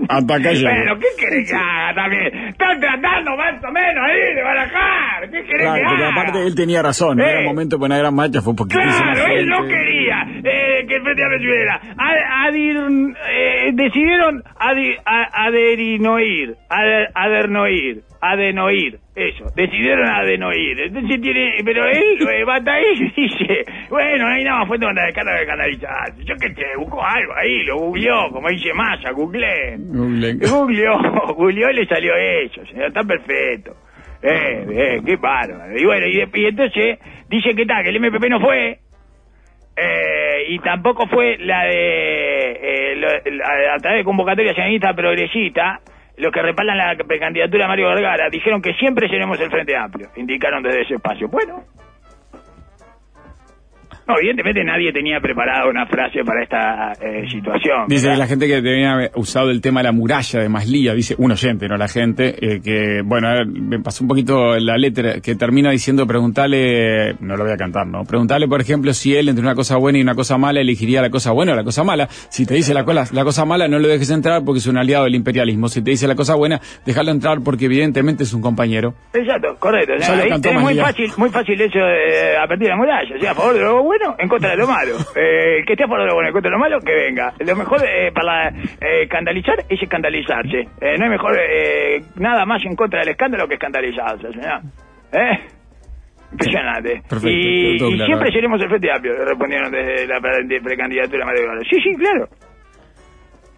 Hasta 0.09 0.35
acá 0.35 0.51
llegó. 0.51 0.69
Bueno, 0.69 0.99
¿qué 0.99 1.07
querés 1.17 1.49
que 1.49 1.55
haga 1.55 1.95
también? 1.95 2.47
Están 2.49 2.79
tratando 2.79 3.31
más 3.37 3.63
o 3.63 3.71
menos 3.71 4.03
ahí 4.05 4.35
de 4.35 4.43
barajar. 4.43 5.21
¿Qué 5.31 5.43
querés 5.43 5.61
Claro, 5.61 5.75
que 5.75 5.83
porque 5.83 6.03
haga? 6.03 6.11
aparte 6.21 6.47
él 6.47 6.55
tenía 6.55 6.81
razón, 6.81 7.17
no 7.17 7.23
Eh. 7.25 7.31
era 7.31 7.41
momento 7.43 7.74
de 7.77 7.85
una 7.85 7.97
gran 7.97 8.15
marcha, 8.15 8.41
fue 8.41 8.55
porque 8.55 8.75
Claro, 8.75 9.25
él 9.27 9.47
no 9.47 9.67
quería 9.67 10.27
eh, 10.43 10.85
que 10.87 10.95
el 10.95 11.01
Frente 11.03 11.23
Amplio 11.23 11.37
estuviera. 11.39 11.81
Adir- 11.97 13.15
eh, 13.29 13.71
decidieron 13.73 14.43
adi- 14.59 14.97
a- 15.05 15.45
aderinoir, 15.45 16.55
ader- 16.69 17.09
adernoir, 17.15 18.01
adenoir, 18.21 18.99
eso, 19.15 19.45
decidieron 19.55 20.07
adenoir. 20.07 20.79
Entonces 20.79 21.21
tiene, 21.21 21.55
pero 21.63 21.85
él 21.85 22.17
eh, 22.31 22.43
va 22.45 22.55
hasta 22.55 22.73
ahí 22.73 22.85
y 23.15 23.21
dice, 23.21 23.65
bueno, 23.89 24.27
no 24.27 24.33
hay 24.33 24.43
nada 24.43 24.59
más 24.59 24.67
contra 24.69 24.89
el 24.91 25.09
escándalo 25.09 25.39
de 25.39 25.45
canalizar. 25.45 26.15
Yo 26.25 26.35
que 26.35 26.49
te 26.51 26.63
buscó 26.77 27.03
algo 27.03 27.33
ahí, 27.35 27.63
lo 27.63 27.77
googleó, 27.77 28.29
como 28.31 28.49
dice 28.49 28.73
Massa, 28.73 29.11
googleé. 29.11 29.77
Googleó, 30.49 30.97
googleó 31.35 31.71
y 31.71 31.75
le 31.75 31.85
salió 31.87 32.13
eso, 32.15 32.65
señor, 32.67 32.87
está 32.87 33.03
perfecto. 33.03 33.75
Eh, 34.21 34.65
bien, 34.67 35.05
qué 35.05 35.15
bárbaro. 35.17 35.77
Y 35.77 35.85
bueno, 35.85 36.07
y, 36.07 36.17
y 36.33 36.45
entonces 36.45 36.99
dice 37.29 37.53
que 37.55 37.65
tal, 37.65 37.83
que 37.83 37.89
el 37.89 37.99
MPP 37.99 38.29
no 38.29 38.39
fue, 38.39 38.79
eh, 39.77 40.45
y 40.49 40.59
tampoco 40.59 41.07
fue 41.07 41.37
la 41.39 41.63
de, 41.65 42.51
eh, 42.61 42.95
lo- 42.95 43.09
a 43.45 43.77
través 43.79 43.99
de 43.99 44.03
convocatoria 44.03 44.53
sionista 44.53 44.93
progresista, 44.93 45.79
los 46.17 46.31
que 46.31 46.41
respaldan 46.41 46.77
la 46.77 46.95
precandidatura 47.05 47.65
de 47.65 47.67
Mario 47.67 47.89
Vergara, 47.89 48.29
dijeron 48.29 48.61
que 48.61 48.73
siempre 48.75 49.09
seremos 49.09 49.39
el 49.41 49.49
Frente 49.51 49.75
Amplio, 49.75 50.07
indicaron 50.15 50.63
desde 50.63 50.81
ese 50.83 50.95
espacio. 50.95 51.27
Bueno. 51.27 51.63
No, 54.07 54.15
evidentemente 54.19 54.63
nadie 54.63 54.93
tenía 54.93 55.19
preparada 55.19 55.67
una 55.67 55.87
frase 55.87 56.23
para 56.23 56.43
esta 56.43 56.91
eh, 57.01 57.25
situación. 57.29 57.85
Dice 57.87 58.07
¿verdad? 58.07 58.19
la 58.19 58.27
gente 58.27 58.47
que 58.47 58.61
debía 58.61 58.93
haber 58.93 59.11
usado 59.15 59.49
el 59.49 59.61
tema 59.61 59.79
de 59.79 59.85
la 59.85 59.91
muralla 59.91 60.39
de 60.41 60.47
Maslía, 60.49 60.93
dice 60.93 61.15
un 61.17 61.31
oyente, 61.31 61.67
no 61.67 61.75
la 61.77 61.87
gente, 61.87 62.35
eh, 62.39 62.61
que, 62.63 63.01
bueno, 63.03 63.27
a 63.29 63.33
ver, 63.33 63.47
me 63.47 63.79
pasó 63.79 64.03
un 64.03 64.07
poquito 64.07 64.57
la 64.59 64.77
letra, 64.77 65.21
que 65.21 65.33
termina 65.35 65.71
diciendo, 65.71 66.05
preguntarle, 66.05 67.15
no 67.19 67.35
lo 67.35 67.43
voy 67.45 67.53
a 67.53 67.57
cantar, 67.57 67.87
¿no? 67.87 68.03
Preguntarle, 68.03 68.47
por 68.47 68.61
ejemplo, 68.61 68.93
si 68.93 69.15
él 69.15 69.27
entre 69.29 69.43
una 69.43 69.55
cosa 69.55 69.77
buena 69.77 69.97
y 69.97 70.01
una 70.01 70.13
cosa 70.15 70.37
mala 70.37 70.59
elegiría 70.61 71.01
la 71.01 71.09
cosa 71.09 71.31
buena 71.31 71.53
o 71.53 71.55
la 71.55 71.63
cosa 71.63 71.83
mala. 71.83 72.07
Si 72.09 72.45
te 72.45 72.53
dice 72.53 72.73
la, 72.73 72.83
cola- 72.85 73.05
la 73.11 73.23
cosa 73.23 73.43
mala, 73.45 73.67
no 73.67 73.79
lo 73.79 73.87
dejes 73.87 74.11
entrar 74.11 74.43
porque 74.45 74.59
es 74.59 74.67
un 74.67 74.77
aliado 74.77 75.05
del 75.05 75.15
imperialismo. 75.15 75.67
Si 75.67 75.81
te 75.83 75.89
dice 75.91 76.07
la 76.07 76.15
cosa 76.15 76.35
buena, 76.35 76.61
déjalo 76.85 77.11
entrar 77.11 77.39
porque 77.43 77.65
evidentemente 77.65 78.23
es 78.23 78.33
un 78.33 78.41
compañero. 78.41 78.93
Exacto, 79.13 79.55
correcto. 79.57 79.93
O 79.97 79.99
sea, 80.01 80.15
ahí 80.19 80.29
es 80.31 80.61
muy 80.61 80.75
fácil, 80.75 81.11
muy 81.17 81.29
fácil 81.29 81.59
eso 81.59 81.79
de 81.79 82.37
a 82.37 82.47
partir 82.47 82.65
de 82.65 82.69
la 82.69 82.75
muralla. 82.77 83.15
O 83.15 83.19
sea, 83.19 83.31
a 83.31 83.35
favor 83.35 83.53
de 83.55 83.61
lo 83.61 83.83
bueno, 83.83 83.94
en 84.17 84.27
contra 84.27 84.49
de 84.51 84.57
lo 84.57 84.67
malo. 84.67 84.95
Eh, 85.15 85.59
el 85.59 85.65
que 85.65 85.73
esté 85.73 85.83
a 85.83 85.87
favor 85.87 86.01
de 86.01 86.07
lo 86.07 86.13
bueno, 86.15 86.29
en 86.29 86.33
contra 86.33 86.49
de 86.49 86.55
lo 86.57 86.59
malo, 86.59 86.79
que 86.79 86.93
venga. 86.93 87.33
Lo 87.39 87.55
mejor 87.55 87.81
eh, 87.85 88.11
para 88.13 88.49
eh, 88.49 89.03
escandalizar 89.03 89.55
es 89.69 89.81
escandalizarse. 89.81 90.59
Eh, 90.81 90.97
no 90.97 91.05
hay 91.05 91.09
mejor 91.11 91.37
eh, 91.39 92.01
nada 92.15 92.45
más 92.45 92.63
en 92.65 92.75
contra 92.75 92.99
del 93.01 93.09
escándalo 93.09 93.47
que 93.47 93.55
escandalizarse, 93.55 94.31
señor. 94.31 94.61
¿Eh? 95.13 95.39
Impresionante. 96.31 97.01
Perfecto, 97.07 97.29
y, 97.29 97.77
todo 97.77 97.89
y 97.89 97.95
claro. 97.95 98.05
siempre 98.07 98.31
seremos 98.31 98.61
el 98.61 98.67
Frente 98.69 98.91
Amplio, 98.91 99.13
respondieron 99.25 99.71
desde 99.71 100.07
la 100.07 100.19
pre- 100.19 100.61
precandidatura 100.61 101.19
de 101.19 101.25
Mario. 101.47 101.63
Sí, 101.69 101.77
sí, 101.81 101.95
claro. 101.95 102.27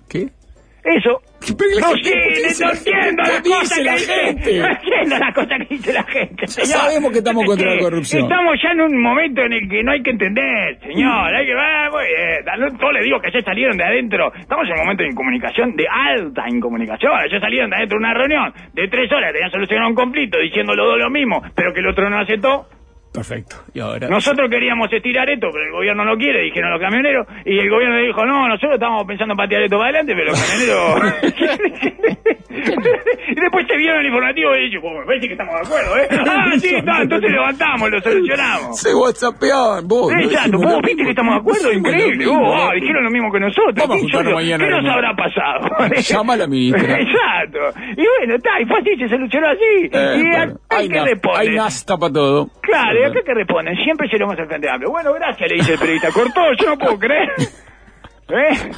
¿Qué? 0.10 0.28
Eso. 0.96 1.20
Pero 1.58 1.70
la 1.76 1.82
No 1.82 1.94
gente, 1.94 2.10
sé, 2.10 2.16
¿por 2.16 2.34
qué 2.34 2.48
dice 2.48 2.64
no 2.64 2.72
la 2.72 2.78
entiendo 2.78 3.24
¿Qué 3.24 3.30
las 3.30 3.44
dice 3.44 3.60
cosas 3.60 3.78
que 3.78 3.84
la 3.84 3.94
dice. 3.94 4.14
gente? 4.14 4.60
No 4.60 4.68
entiendo 4.68 5.16
las 5.20 5.34
cosas 5.36 5.58
que 5.60 5.66
dice 5.76 5.94
la 5.94 6.04
gente. 6.04 6.48
Señor. 6.48 6.68
sabemos 6.68 7.12
que 7.12 7.18
estamos 7.20 7.46
contra 7.46 7.76
la 7.76 7.82
corrupción. 7.82 8.24
Estamos 8.24 8.54
ya 8.64 8.70
en 8.72 8.82
un 8.82 9.02
momento 9.02 9.42
en 9.42 9.54
el 9.54 9.70
que 9.70 9.84
no 9.84 9.92
hay 9.92 10.02
que 10.02 10.10
entender, 10.12 10.80
señor. 10.82 11.36
Hay 11.36 11.46
que 11.46 11.54
va, 11.56 11.90
muy 11.92 12.06
bien. 12.08 12.94
Le 12.94 13.04
digo 13.04 13.20
que 13.20 13.32
ya 13.32 13.42
salieron 13.44 13.78
de 13.78 13.84
adentro. 13.84 14.34
Estamos 14.34 14.66
en 14.66 14.74
un 14.74 14.80
momento 14.80 15.04
de 15.04 15.10
incomunicación, 15.10 15.76
de 15.76 15.86
alta 15.88 16.44
incomunicación. 16.50 17.12
Ya 17.32 17.40
salieron 17.40 17.70
de 17.70 17.76
adentro 17.78 18.00
de 18.00 18.06
una 18.06 18.14
reunión 18.14 18.54
de 18.74 18.88
tres 18.88 19.12
horas, 19.12 19.32
tenían 19.34 19.52
solucionado 19.52 19.90
un 19.90 19.96
conflicto 19.96 20.40
diciendo 20.40 20.74
los 20.74 20.88
dos 20.88 21.00
lo 21.00 21.10
mismo, 21.10 21.42
pero 21.56 21.74
que 21.74 21.80
el 21.82 21.88
otro 21.88 22.10
no 22.10 22.20
aceptó. 22.20 22.68
Perfecto. 23.18 23.56
Y 23.74 23.80
ahora... 23.80 24.08
Nosotros 24.10 24.48
queríamos 24.48 24.94
estirar 24.94 25.28
esto, 25.28 25.48
pero 25.52 25.66
el 25.66 25.72
gobierno 25.72 26.06
no 26.06 26.16
quiere, 26.18 26.44
dijeron 26.44 26.70
los 26.70 26.80
camioneros, 26.80 27.26
y 27.46 27.58
el 27.58 27.68
gobierno 27.68 27.98
dijo, 27.98 28.24
no, 28.24 28.48
nosotros 28.48 28.74
estábamos 28.76 29.06
pensando 29.08 29.34
en 29.34 29.38
patear 29.38 29.64
esto 29.64 29.76
para 29.80 29.90
adelante, 29.90 30.14
pero 30.14 30.32
los 30.32 30.40
camioneros... 30.40 32.14
y 33.28 33.36
después 33.36 33.66
se 33.68 33.78
vieron 33.78 34.00
el 34.00 34.06
informativo 34.08 34.56
y 34.56 34.80
pues 34.80 34.94
me 35.00 35.06
parece 35.06 35.28
que 35.28 35.34
estamos 35.34 35.54
de 35.56 35.62
acuerdo, 35.68 35.98
¿eh? 35.98 36.08
Ah, 36.28 36.52
sí, 36.60 36.76
está, 36.76 37.02
entonces 37.02 37.32
levantamos, 37.32 37.90
lo 37.92 38.00
solucionamos. 38.02 38.80
Se 38.80 38.94
whatsappeaban, 38.94 39.88
vos. 39.88 40.12
Exacto, 40.14 40.58
vos 40.58 40.72
lo 40.74 40.82
viste 40.82 41.04
que 41.04 41.10
estamos 41.10 41.34
de 41.36 41.40
acuerdo, 41.42 41.68
lo 41.72 41.74
increíble. 41.78 42.18
mismo, 42.18 42.40
Vos, 42.42 42.72
dijeron 42.80 43.04
lo 43.04 43.10
mismo 43.12 43.32
que 43.32 43.40
nosotros. 43.40 43.76
Vamos 43.76 43.92
a 43.92 43.96
¿Qué 43.96 44.02
juntarnos 44.02 44.32
yo- 44.32 44.36
mañana, 44.36 44.66
¿Qué 44.66 44.72
nos 44.82 44.94
habrá 44.94 45.14
pasado? 45.16 45.94
Llama 46.02 46.34
a 46.34 46.38
la 46.38 46.48
ministra. 46.48 47.00
Exacto. 47.00 47.60
Y 47.98 48.06
bueno, 48.18 48.36
está, 48.36 48.62
y 48.62 48.66
fue 48.66 48.80
así, 48.80 48.96
se 48.98 49.10
solucionó 49.10 49.48
así. 49.48 49.90
Eh, 49.92 50.22
y 50.24 50.36
acá 50.36 50.54
hay, 50.70 50.90
que 50.90 50.96
nas- 51.00 51.06
responde. 51.06 51.40
hay 51.40 51.50
nasta 51.56 51.98
para 51.98 52.14
todo. 52.14 52.48
Claro, 52.62 53.00
¿y 53.00 53.04
acá 53.04 53.20
que 53.26 53.34
responden? 53.34 53.76
Siempre 53.84 54.10
seremos 54.10 54.38
el 54.38 54.48
Frente 54.48 54.70
Amplio. 54.70 54.92
Bueno, 54.92 55.14
gracias, 55.14 55.50
le 55.50 55.56
dice 55.58 55.74
el 55.74 55.80
periodista. 55.80 56.12
Cortó, 56.12 56.42
yo 56.60 56.70
no 56.70 56.78
puedo 56.78 57.00
creer. 57.00 57.30
¿Eh? 58.30 58.72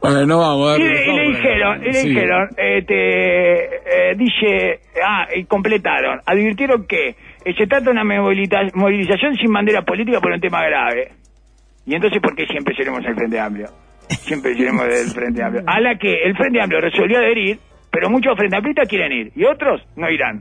Bueno, 0.00 0.26
no 0.26 0.38
vamos 0.38 0.74
a 0.74 0.78
Y, 0.78 0.82
ver. 0.82 0.90
le- 0.92 1.06
y 1.12 1.16
le 1.16 1.22
dijeron, 1.36 1.82
y 1.82 1.86
le 1.86 1.92
Sí. 1.94 2.08
dijeron, 2.08 2.48
este, 2.56 3.64
eh, 4.10 4.14
dice, 4.16 4.80
ah, 5.04 5.26
y 5.34 5.44
completaron, 5.44 6.20
advirtieron 6.26 6.86
que 6.86 7.08
eh, 7.44 7.54
se 7.56 7.66
trata 7.66 7.84
de 7.86 7.90
una 7.90 8.04
moviliza- 8.04 8.70
movilización 8.74 9.34
sin 9.36 9.52
bandera 9.52 9.82
política 9.82 10.20
por 10.20 10.32
un 10.32 10.40
tema 10.40 10.62
grave. 10.64 11.08
Y 11.86 11.94
entonces, 11.94 12.20
¿por 12.22 12.36
qué 12.36 12.46
siempre 12.46 12.74
seremos 12.76 13.04
el 13.04 13.14
Frente 13.14 13.40
Amplio? 13.40 13.66
Siempre 14.08 14.54
seremos 14.54 14.84
el 14.84 15.10
Frente 15.14 15.42
Amplio. 15.42 15.64
A 15.66 15.80
la 15.80 15.96
que 15.98 16.22
el 16.24 16.36
Frente 16.36 16.60
Amplio 16.60 16.80
resolvió 16.80 17.18
adherir, 17.18 17.58
pero 17.90 18.08
muchos 18.10 18.36
Frente 18.36 18.56
Amplistas 18.56 18.88
quieren 18.88 19.12
ir, 19.12 19.32
y 19.34 19.44
otros 19.44 19.82
no 19.96 20.08
irán. 20.10 20.40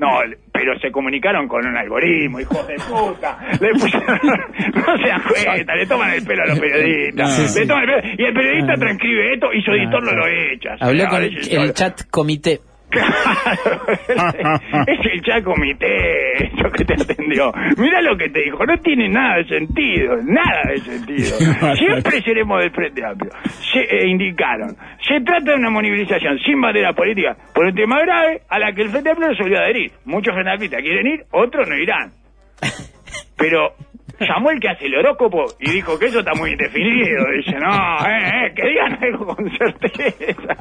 No, 0.00 0.18
pero 0.50 0.78
se 0.80 0.90
comunicaron 0.90 1.46
con 1.46 1.64
un 1.66 1.76
algoritmo, 1.76 2.40
hijos 2.40 2.66
de 2.66 2.74
puta. 2.76 3.38
Le 3.60 3.68
pusieron- 3.72 4.18
no 4.74 4.96
se 4.98 5.08
dan 5.08 5.22
cuenta, 5.22 5.74
le 5.76 5.86
toman 5.86 6.10
el 6.14 6.24
pelo 6.24 6.42
a 6.42 6.46
los 6.46 6.58
periodistas. 6.58 7.36
Sí. 7.52 7.60
Le 7.60 7.66
toman 7.66 7.82
el 7.88 7.90
pelo- 8.02 8.14
y 8.18 8.24
el 8.24 8.32
periodista 8.34 8.74
transcribe 8.76 9.34
esto 9.34 9.52
y 9.52 9.60
su 9.62 9.70
editor 9.72 10.02
no 10.02 10.12
lo 10.12 10.26
echa. 10.26 10.76
Habló 10.80 11.06
con 11.08 11.22
es 11.22 11.52
el 11.52 11.74
chat 11.74 12.00
comité. 12.10 12.60
Claro, 12.90 13.82
es 14.86 15.12
el 15.12 15.22
chat 15.22 15.44
comité 15.44 16.44
eso 16.44 16.70
que 16.70 16.84
te 16.84 16.94
atendió. 16.94 17.52
Mira 17.76 18.02
lo 18.02 18.16
que 18.16 18.28
te 18.30 18.40
dijo, 18.42 18.64
no 18.66 18.76
tiene 18.78 19.08
nada 19.08 19.36
de 19.36 19.44
sentido, 19.44 20.16
nada 20.24 20.62
de 20.70 20.78
sentido. 20.78 21.36
Siempre 21.76 22.20
seremos 22.22 22.60
del 22.60 22.72
Frente 22.72 23.04
Amplio. 23.04 23.30
Se 23.72 23.80
eh, 23.80 24.08
indicaron, 24.08 24.76
se 25.06 25.20
trata 25.20 25.52
de 25.52 25.58
una 25.58 25.70
movilización 25.70 26.38
sin 26.40 26.60
bandera 26.60 26.92
política 26.92 27.36
por 27.54 27.66
un 27.66 27.74
tema 27.74 28.00
grave 28.00 28.42
a 28.48 28.58
la 28.58 28.72
que 28.72 28.82
el 28.82 28.90
Frente 28.90 29.10
Amplio 29.10 29.28
resolvió 29.28 29.58
adherir. 29.58 29.92
Muchos 30.04 30.34
frente 30.34 30.82
quieren 30.82 31.06
ir, 31.06 31.24
otros 31.30 31.68
no 31.68 31.76
irán. 31.76 32.12
Pero 33.36 33.74
llamó 34.20 34.50
el 34.50 34.60
que 34.60 34.68
hace 34.68 34.86
el 34.86 34.94
horóscopo 34.96 35.46
y 35.58 35.70
dijo 35.70 35.98
que 35.98 36.06
eso 36.06 36.20
está 36.20 36.34
muy 36.34 36.50
indefinido. 36.52 37.24
Dice, 37.36 37.56
no, 37.58 38.06
eh, 38.06 38.46
eh, 38.46 38.52
que 38.54 38.68
digan 38.68 38.98
algo 39.02 39.26
con 39.34 39.50
certeza. 39.56 40.56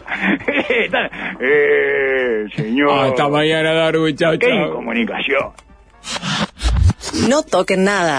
Están- 0.70 1.10
eh, 1.40 2.46
señor. 2.56 3.08
Hasta 3.08 3.28
mañana, 3.30 3.74
Darwin. 3.74 4.16
Chao, 4.16 4.32
Qué 4.40 4.48
chao. 4.48 4.68
incomunicación. 4.70 5.52
No 7.30 7.42
toquen 7.44 7.84
nada. 7.84 8.18